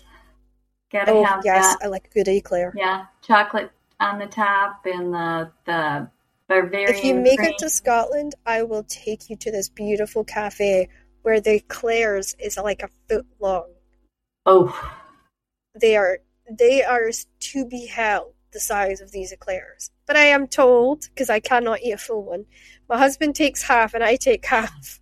[0.91, 1.85] Gotta oh, have yes, that.
[1.85, 2.73] I like a good eclair.
[2.75, 6.09] Yeah, chocolate on the top and the the
[6.47, 6.89] Bavarian.
[6.89, 7.51] If you make cream.
[7.51, 10.87] it to Scotland, I will take you to this beautiful cafe
[11.21, 13.69] where the eclairs is like a foot long.
[14.45, 14.91] Oh,
[15.79, 16.19] they are
[16.49, 19.91] they are to be held the size of these eclairs.
[20.05, 22.45] But I am told because I cannot eat a full one.
[22.87, 25.01] My husband takes half and I take half,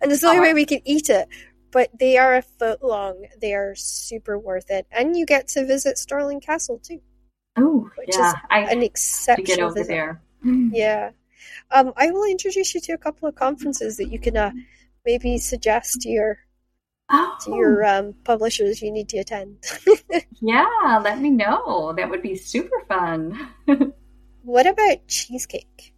[0.00, 0.42] and it's the only oh.
[0.42, 1.28] way we can eat it
[1.72, 3.24] but they are a foot long.
[3.40, 7.00] They are super worth it, and you get to visit Stirling Castle too.
[7.56, 9.44] Oh, yeah, I an exception.
[9.44, 9.88] to get over visit.
[9.88, 10.22] there.
[10.44, 11.10] Yeah,
[11.70, 14.52] um, I will introduce you to a couple of conferences that you can uh,
[15.04, 16.38] maybe suggest to your
[17.10, 17.36] oh.
[17.42, 19.58] to your um, publishers you need to attend.
[20.40, 21.92] yeah, let me know.
[21.96, 23.48] That would be super fun.
[24.42, 25.94] what about cheesecake?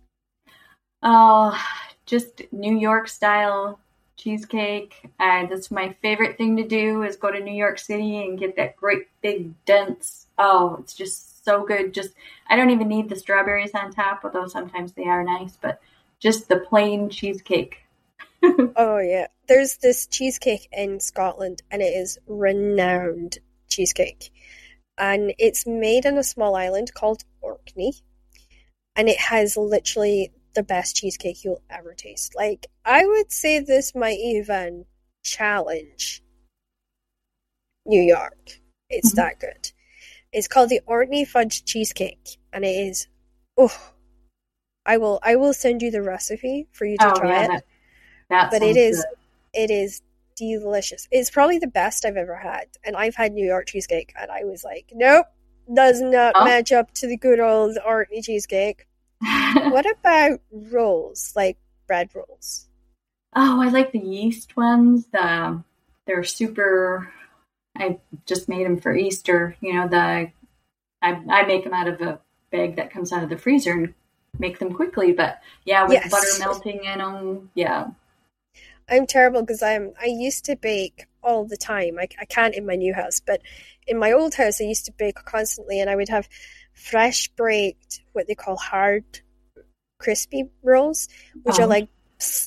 [1.02, 1.58] Oh,
[2.06, 3.78] just New York style
[4.16, 5.10] cheesecake.
[5.20, 8.56] Uh, that's my favorite thing to do is go to New York City and get
[8.56, 10.26] that great big dense.
[10.38, 11.94] Oh, it's just so good.
[11.94, 12.14] Just
[12.48, 15.80] I don't even need the strawberries on top, although sometimes they are nice, but
[16.20, 17.78] just the plain cheesecake.
[18.76, 23.38] oh yeah, there's this cheesecake in Scotland, and it is renowned
[23.68, 24.30] cheesecake,
[24.98, 27.94] and it's made in a small island called Orkney,
[28.96, 32.34] and it has literally the best cheesecake you'll ever taste.
[32.36, 34.86] Like, I would say this might even
[35.24, 36.22] challenge
[37.84, 38.60] New York.
[38.88, 39.16] It's mm-hmm.
[39.16, 39.72] that good.
[40.34, 43.06] It's called the Orkney Fudge Cheesecake, and it is,
[43.56, 43.74] oh,
[44.84, 47.48] I will, I will send you the recipe for you to oh, try yeah, it.
[47.48, 47.64] That,
[48.28, 49.62] that but it is, good.
[49.62, 50.02] it is
[50.36, 51.08] delicious.
[51.10, 54.44] It's probably the best I've ever had, and I've had New York cheesecake, and I
[54.44, 55.26] was like, nope,
[55.72, 56.44] does not oh.
[56.44, 58.86] match up to the good old Orkney cheesecake
[59.70, 61.56] what about rolls, like
[61.86, 62.66] bread rolls?
[63.34, 65.06] Oh, I like the yeast ones.
[65.12, 65.62] The
[66.06, 67.12] they're super.
[67.76, 69.56] I just made them for Easter.
[69.60, 70.30] You know, the
[71.02, 72.20] I I make them out of a
[72.50, 73.94] bag that comes out of the freezer and
[74.38, 75.12] make them quickly.
[75.12, 76.10] But yeah, with yes.
[76.10, 77.88] butter melting in them, yeah.
[78.88, 81.98] I'm terrible because I'm I used to bake all the time.
[81.98, 83.40] I, I can't in my new house, but
[83.86, 86.28] in my old house I used to bake constantly, and I would have
[86.74, 89.04] fresh baked what they call hard
[89.98, 91.08] crispy rolls,
[91.42, 91.68] which are oh.
[91.68, 91.88] like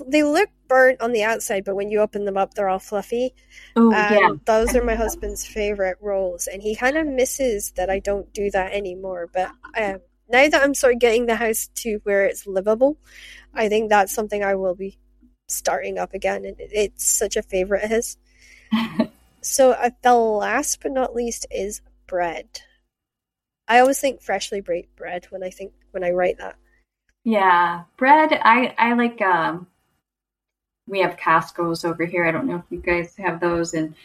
[0.08, 3.34] they look burnt on the outside, but when you open them up, they're all fluffy.
[3.76, 8.00] Oh yeah, those are my husband's favorite rolls, and he kind of misses that I
[8.00, 9.30] don't do that anymore.
[9.34, 10.00] But um,
[10.30, 12.98] now that I'm sort of getting the house to where it's livable,
[13.54, 14.98] I think that's something I will be
[15.48, 18.18] starting up again, and it's such a favorite of his.
[19.42, 22.62] so uh, the last but not least is bread.
[23.68, 26.56] I always think freshly baked bread when I think when I write that.
[27.28, 28.40] Yeah, bread.
[28.42, 29.22] I I like.
[29.22, 29.68] Um,
[30.88, 32.26] we have Costco's over here.
[32.26, 33.96] I don't know if you guys have those, and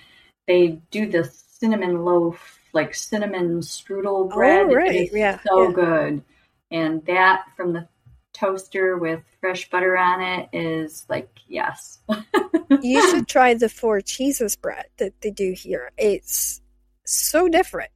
[0.48, 4.66] they do the cinnamon loaf, like cinnamon strudel oh, bread.
[4.66, 5.08] Oh, right.
[5.12, 5.72] yeah, so yeah.
[5.72, 6.24] good.
[6.72, 7.86] And that from the
[8.32, 12.00] toaster with fresh butter on it is like yes.
[12.82, 15.92] you should try the four cheeses bread that they do here.
[15.96, 16.60] It's
[17.06, 17.92] so different.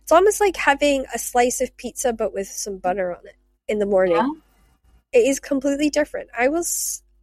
[0.00, 3.36] It's almost like having a slice of pizza but with some butter on it
[3.68, 4.16] in the morning.
[4.16, 4.30] Yeah.
[5.14, 6.28] It is completely different.
[6.36, 6.64] I will,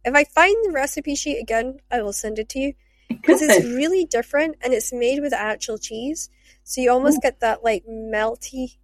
[0.04, 2.74] if I find the recipe sheet again, I will send it to you
[3.08, 6.30] because it's really different and it's made with actual cheese.
[6.64, 7.22] So you almost Ooh.
[7.22, 8.78] get that like melty,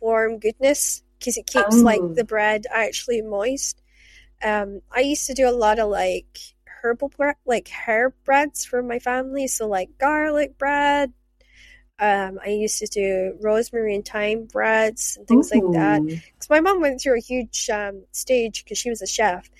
[0.00, 1.82] warm goodness because it keeps oh.
[1.82, 3.80] like the bread actually moist.
[4.42, 6.38] Um, I used to do a lot of like
[6.82, 9.46] herbal bread, like herb breads for my family.
[9.46, 11.12] So like garlic bread,
[12.00, 15.60] um, I used to do rosemary and thyme breads and things Ooh.
[15.60, 16.02] like that.
[16.02, 19.50] Because my mom went through a huge um, stage because she was a chef,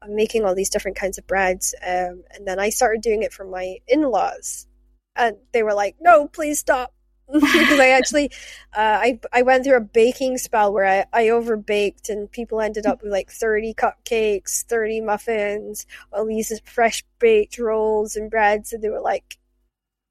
[0.00, 1.74] of making all these different kinds of breads.
[1.86, 4.66] Um, and then I started doing it for my in laws.
[5.14, 6.94] And they were like, no, please stop.
[7.32, 8.32] because I actually,
[8.76, 12.86] uh, I, I went through a baking spell where I, I overbaked and people ended
[12.86, 18.72] up with like 30 cupcakes, 30 muffins, all these fresh baked rolls and breads.
[18.72, 19.38] And they were like,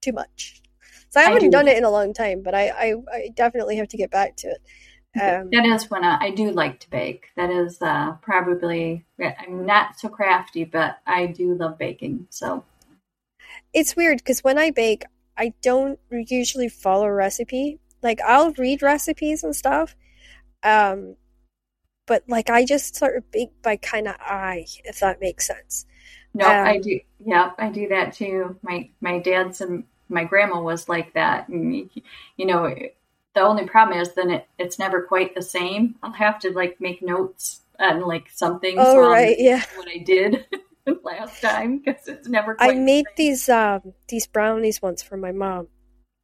[0.02, 0.62] too much
[1.10, 3.78] so I haven't I done it in a long time, but I, I, I definitely
[3.78, 4.62] have to get back to it.
[5.20, 7.30] Um, that is when I, I, do like to bake.
[7.36, 12.28] That is uh, probably I'm not so crafty, but I do love baking.
[12.30, 12.64] So
[13.74, 15.06] it's weird because when I bake,
[15.36, 17.80] I don't usually follow recipe.
[18.04, 19.96] Like I'll read recipes and stuff,
[20.62, 21.16] um,
[22.06, 25.88] but like I just sort of bake by kind of eye, if that makes sense.
[26.36, 27.00] No, um, I do.
[27.26, 28.58] Yeah, I do that too.
[28.62, 31.48] My my dad's and my grandma was like that.
[31.48, 31.90] And,
[32.36, 32.76] you know,
[33.36, 35.96] the only problem is then it, it's never quite the same.
[36.04, 38.76] I'll have to like make notes and like something.
[38.78, 39.64] Oh right, yeah.
[39.76, 40.46] What I did
[41.04, 42.56] last time because it's never.
[42.60, 45.68] I made the these um these brownies once for my mom,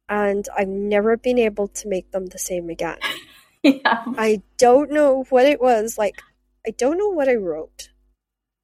[0.08, 2.98] and I've never been able to make them the same again.
[3.62, 4.04] yeah.
[4.18, 6.22] I don't know what it was like.
[6.66, 7.90] I don't know what I wrote.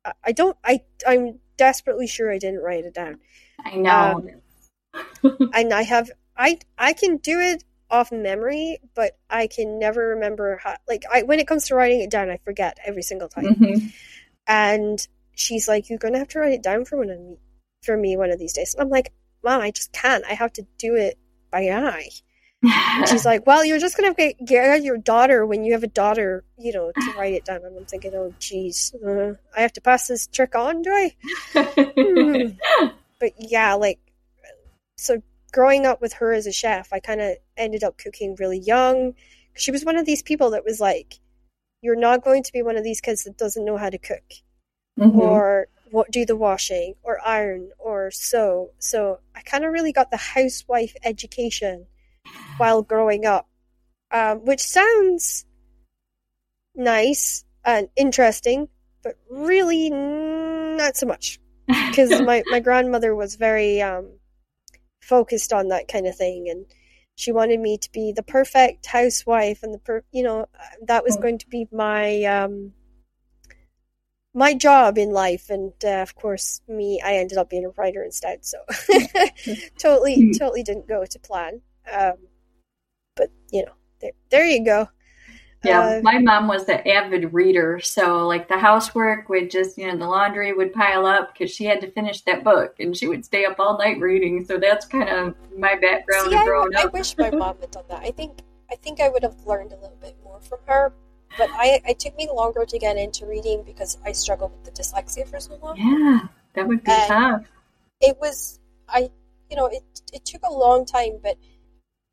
[0.05, 0.57] I, I don't.
[0.65, 3.21] I I'm desperately sure I didn't write it down.
[3.65, 4.17] I know.
[4.17, 4.29] Um,
[5.23, 10.59] and I have I I can do it off memory, but I can never remember
[10.63, 10.77] how.
[10.89, 13.45] Like I, when it comes to writing it down, I forget every single time.
[13.45, 13.87] Mm-hmm.
[14.47, 17.37] And she's like, "You're gonna have to write it down for one of me,
[17.83, 19.13] for me one of these days." And I'm like,
[19.45, 20.25] "Mom, I just can't.
[20.29, 21.19] I have to do it
[21.51, 22.09] by eye."
[22.65, 25.89] and she's like, "Well, you're just gonna get, get your daughter when you have a
[25.89, 29.73] daughter, you know, to write it down." And I'm thinking, "Oh, geez, uh, I have
[29.75, 31.15] to pass this trick on, do I?"
[31.55, 32.87] hmm.
[33.21, 34.01] But yeah, like,
[35.03, 35.23] so
[35.53, 39.15] growing up with her as a chef, I kind of ended up cooking really young.
[39.55, 41.19] She was one of these people that was like,
[41.83, 44.25] "You're not going to be one of these kids that doesn't know how to cook,
[44.99, 45.19] mm-hmm.
[45.19, 50.11] or what do the washing, or iron, or sew." So I kind of really got
[50.11, 51.87] the housewife education
[52.57, 53.49] while growing up,
[54.11, 55.45] um, which sounds
[56.75, 58.69] nice and interesting,
[59.03, 64.09] but really not so much because my my grandmother was very um,
[65.03, 66.65] focused on that kind of thing and
[67.15, 70.47] she wanted me to be the perfect housewife and the per you know
[70.87, 71.23] that was mm.
[71.23, 72.73] going to be my um
[74.35, 78.03] my job in life and uh, of course me i ended up being a writer
[78.03, 78.59] instead so
[79.79, 80.39] totally mm.
[80.39, 81.61] totally didn't go to plan
[81.93, 82.15] um
[83.17, 84.89] but you know there, there you go
[85.65, 89.87] yeah, uh, my mom was an avid reader, so like the housework would just, you
[89.87, 93.07] know, the laundry would pile up because she had to finish that book, and she
[93.07, 94.45] would stay up all night reading.
[94.45, 96.87] So that's kind of my background See, growing I, up.
[96.87, 98.03] I wish my mom had done that.
[98.03, 98.41] I think
[98.71, 100.93] I think I would have learned a little bit more from her,
[101.39, 104.83] but I it took me longer to get into reading because I struggled with the
[104.83, 105.77] dyslexia for so long.
[105.77, 107.43] Yeah, that would be and tough.
[108.01, 108.59] It was
[108.89, 109.11] I,
[109.49, 111.37] you know, it it took a long time, but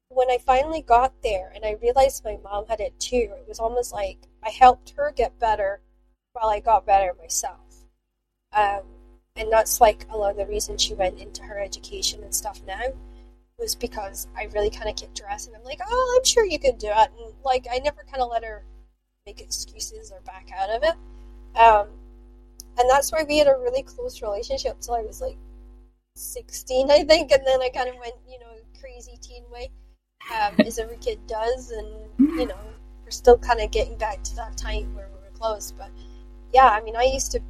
[0.09, 3.59] when I finally got there and I realized my mom had it too, it was
[3.59, 5.81] almost like I helped her get better
[6.33, 7.85] while I got better myself.
[8.51, 8.81] Um,
[9.35, 12.59] and that's like a lot of the reason she went into her education and stuff
[12.65, 12.81] now
[13.59, 16.45] was because I really kind of kicked her ass and I'm like, oh, I'm sure
[16.45, 17.09] you could do it.
[17.19, 18.65] And like, I never kind of let her
[19.27, 20.95] make excuses or back out of it.
[21.57, 21.87] Um,
[22.79, 25.37] and that's why we had a really close relationship till I was like
[26.15, 27.31] 16, I think.
[27.31, 29.71] And then I kind of went, you know, crazy teen way
[30.31, 31.87] um, as every kid does, and
[32.17, 32.59] you know
[33.03, 35.71] we're still kind of getting back to that time where we were close.
[35.71, 35.89] But
[36.53, 37.41] yeah, I mean, I used to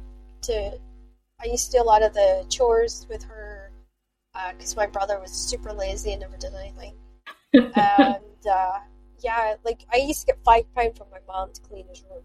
[0.42, 0.78] to
[1.42, 3.70] I used to do a lot of the chores with her
[4.52, 6.94] because uh, my brother was super lazy and never did anything.
[7.52, 8.78] and uh,
[9.20, 12.22] yeah, like I used to get five pound from my mom to clean his room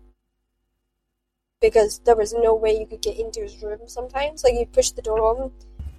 [1.61, 3.79] because there was no way you could get into his room.
[3.87, 5.51] Sometimes, like you'd push the door open,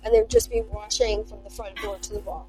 [0.05, 2.49] and they would just be washing from the front door to the wall.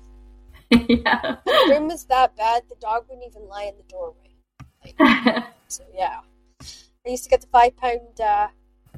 [0.89, 1.37] yeah.
[1.45, 4.35] The room was that bad, the dog wouldn't even lie in the doorway.
[4.83, 6.21] Like, so yeah.
[6.61, 8.47] I used to get the five pound uh,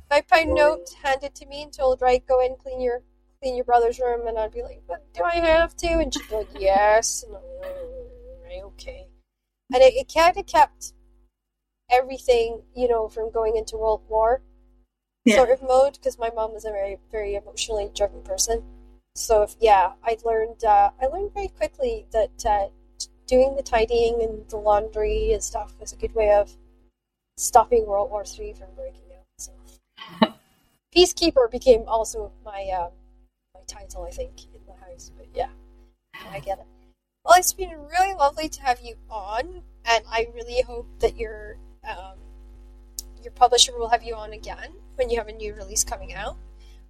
[0.10, 3.04] five pound note handed to me and told, right, go in, clean your
[3.42, 5.88] clean your brother's room and I'd be like, But do I have to?
[5.88, 7.44] And she'd be like, Yes and I'm
[8.44, 9.08] like, okay.
[9.74, 10.94] And it, it kinda kept
[11.92, 14.42] everything, you know, from going into World War
[15.26, 15.36] yeah.
[15.36, 18.64] sort of mode because my mom was a very, very emotionally driven person
[19.16, 22.70] so if, yeah, I learned uh, I learned very quickly that uh,
[23.28, 26.56] doing the tidying and the laundry and stuff was a good way of
[27.38, 29.26] stopping World War Three from breaking out.
[29.38, 29.52] So
[30.96, 32.90] peacekeeper became also my uh,
[33.54, 35.12] my title, I think, in the house.
[35.16, 35.50] But yeah,
[36.32, 36.66] I get it.
[37.26, 41.58] Well, it's been really lovely to have you on, and I really hope that your
[41.84, 42.18] um,
[43.22, 46.38] your publisher will have you on again when you have a new release coming out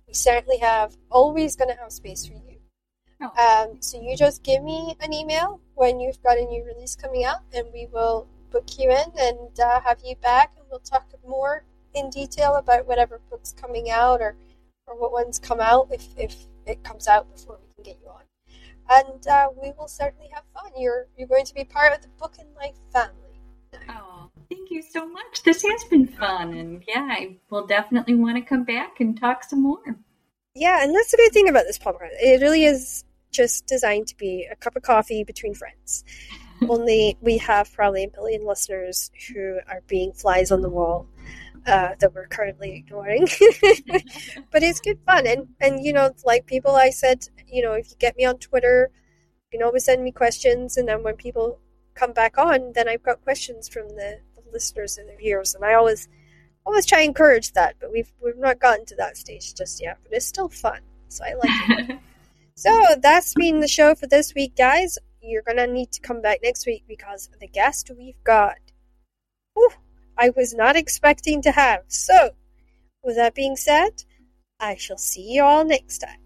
[0.10, 2.58] we certainly have always going to have space for you.
[3.22, 3.68] Oh.
[3.70, 7.26] Um, so you just give me an email when you've got a new release coming
[7.26, 11.06] out, and we will book you in and uh, have you back, and we'll talk
[11.28, 11.64] more
[11.94, 14.36] in detail about whatever book's coming out or
[14.88, 18.10] or what ones come out if if it comes out before we can get you
[18.10, 18.24] on.
[18.90, 20.72] And uh, we will certainly have fun.
[20.76, 23.14] You're you're going to be part of the Book and Life family.
[23.90, 24.09] Oh,
[24.70, 25.44] thank you so much.
[25.44, 26.54] This has been fun.
[26.54, 29.98] And yeah, I will definitely want to come back and talk some more.
[30.56, 32.10] Yeah, and that's the good thing about this podcast.
[32.22, 36.04] It really is just designed to be a cup of coffee between friends.
[36.70, 41.08] Only we have probably a million listeners who are being flies on the wall
[41.66, 43.28] uh, that we're currently ignoring.
[44.52, 47.92] but it's good fun, and and you know, like people, I said, you know, if
[47.92, 48.92] you get me on Twitter,
[49.52, 51.60] you can always send me questions, and then when people
[52.00, 54.20] come back on, then I've got questions from the
[54.52, 56.08] listeners and the viewers, and I always
[56.66, 57.76] always try to encourage that.
[57.80, 61.24] But we've we've not gotten to that stage just yet, but it's still fun, so
[61.24, 62.00] I like it.
[62.56, 62.72] so
[63.02, 64.98] that's been the show for this week, guys.
[65.22, 68.58] You're gonna need to come back next week because the guest we've got.
[69.54, 69.72] Whew,
[70.18, 71.84] I was not expecting to have.
[71.88, 72.32] So,
[73.04, 74.04] with that being said,
[74.60, 76.20] I shall see you all next time.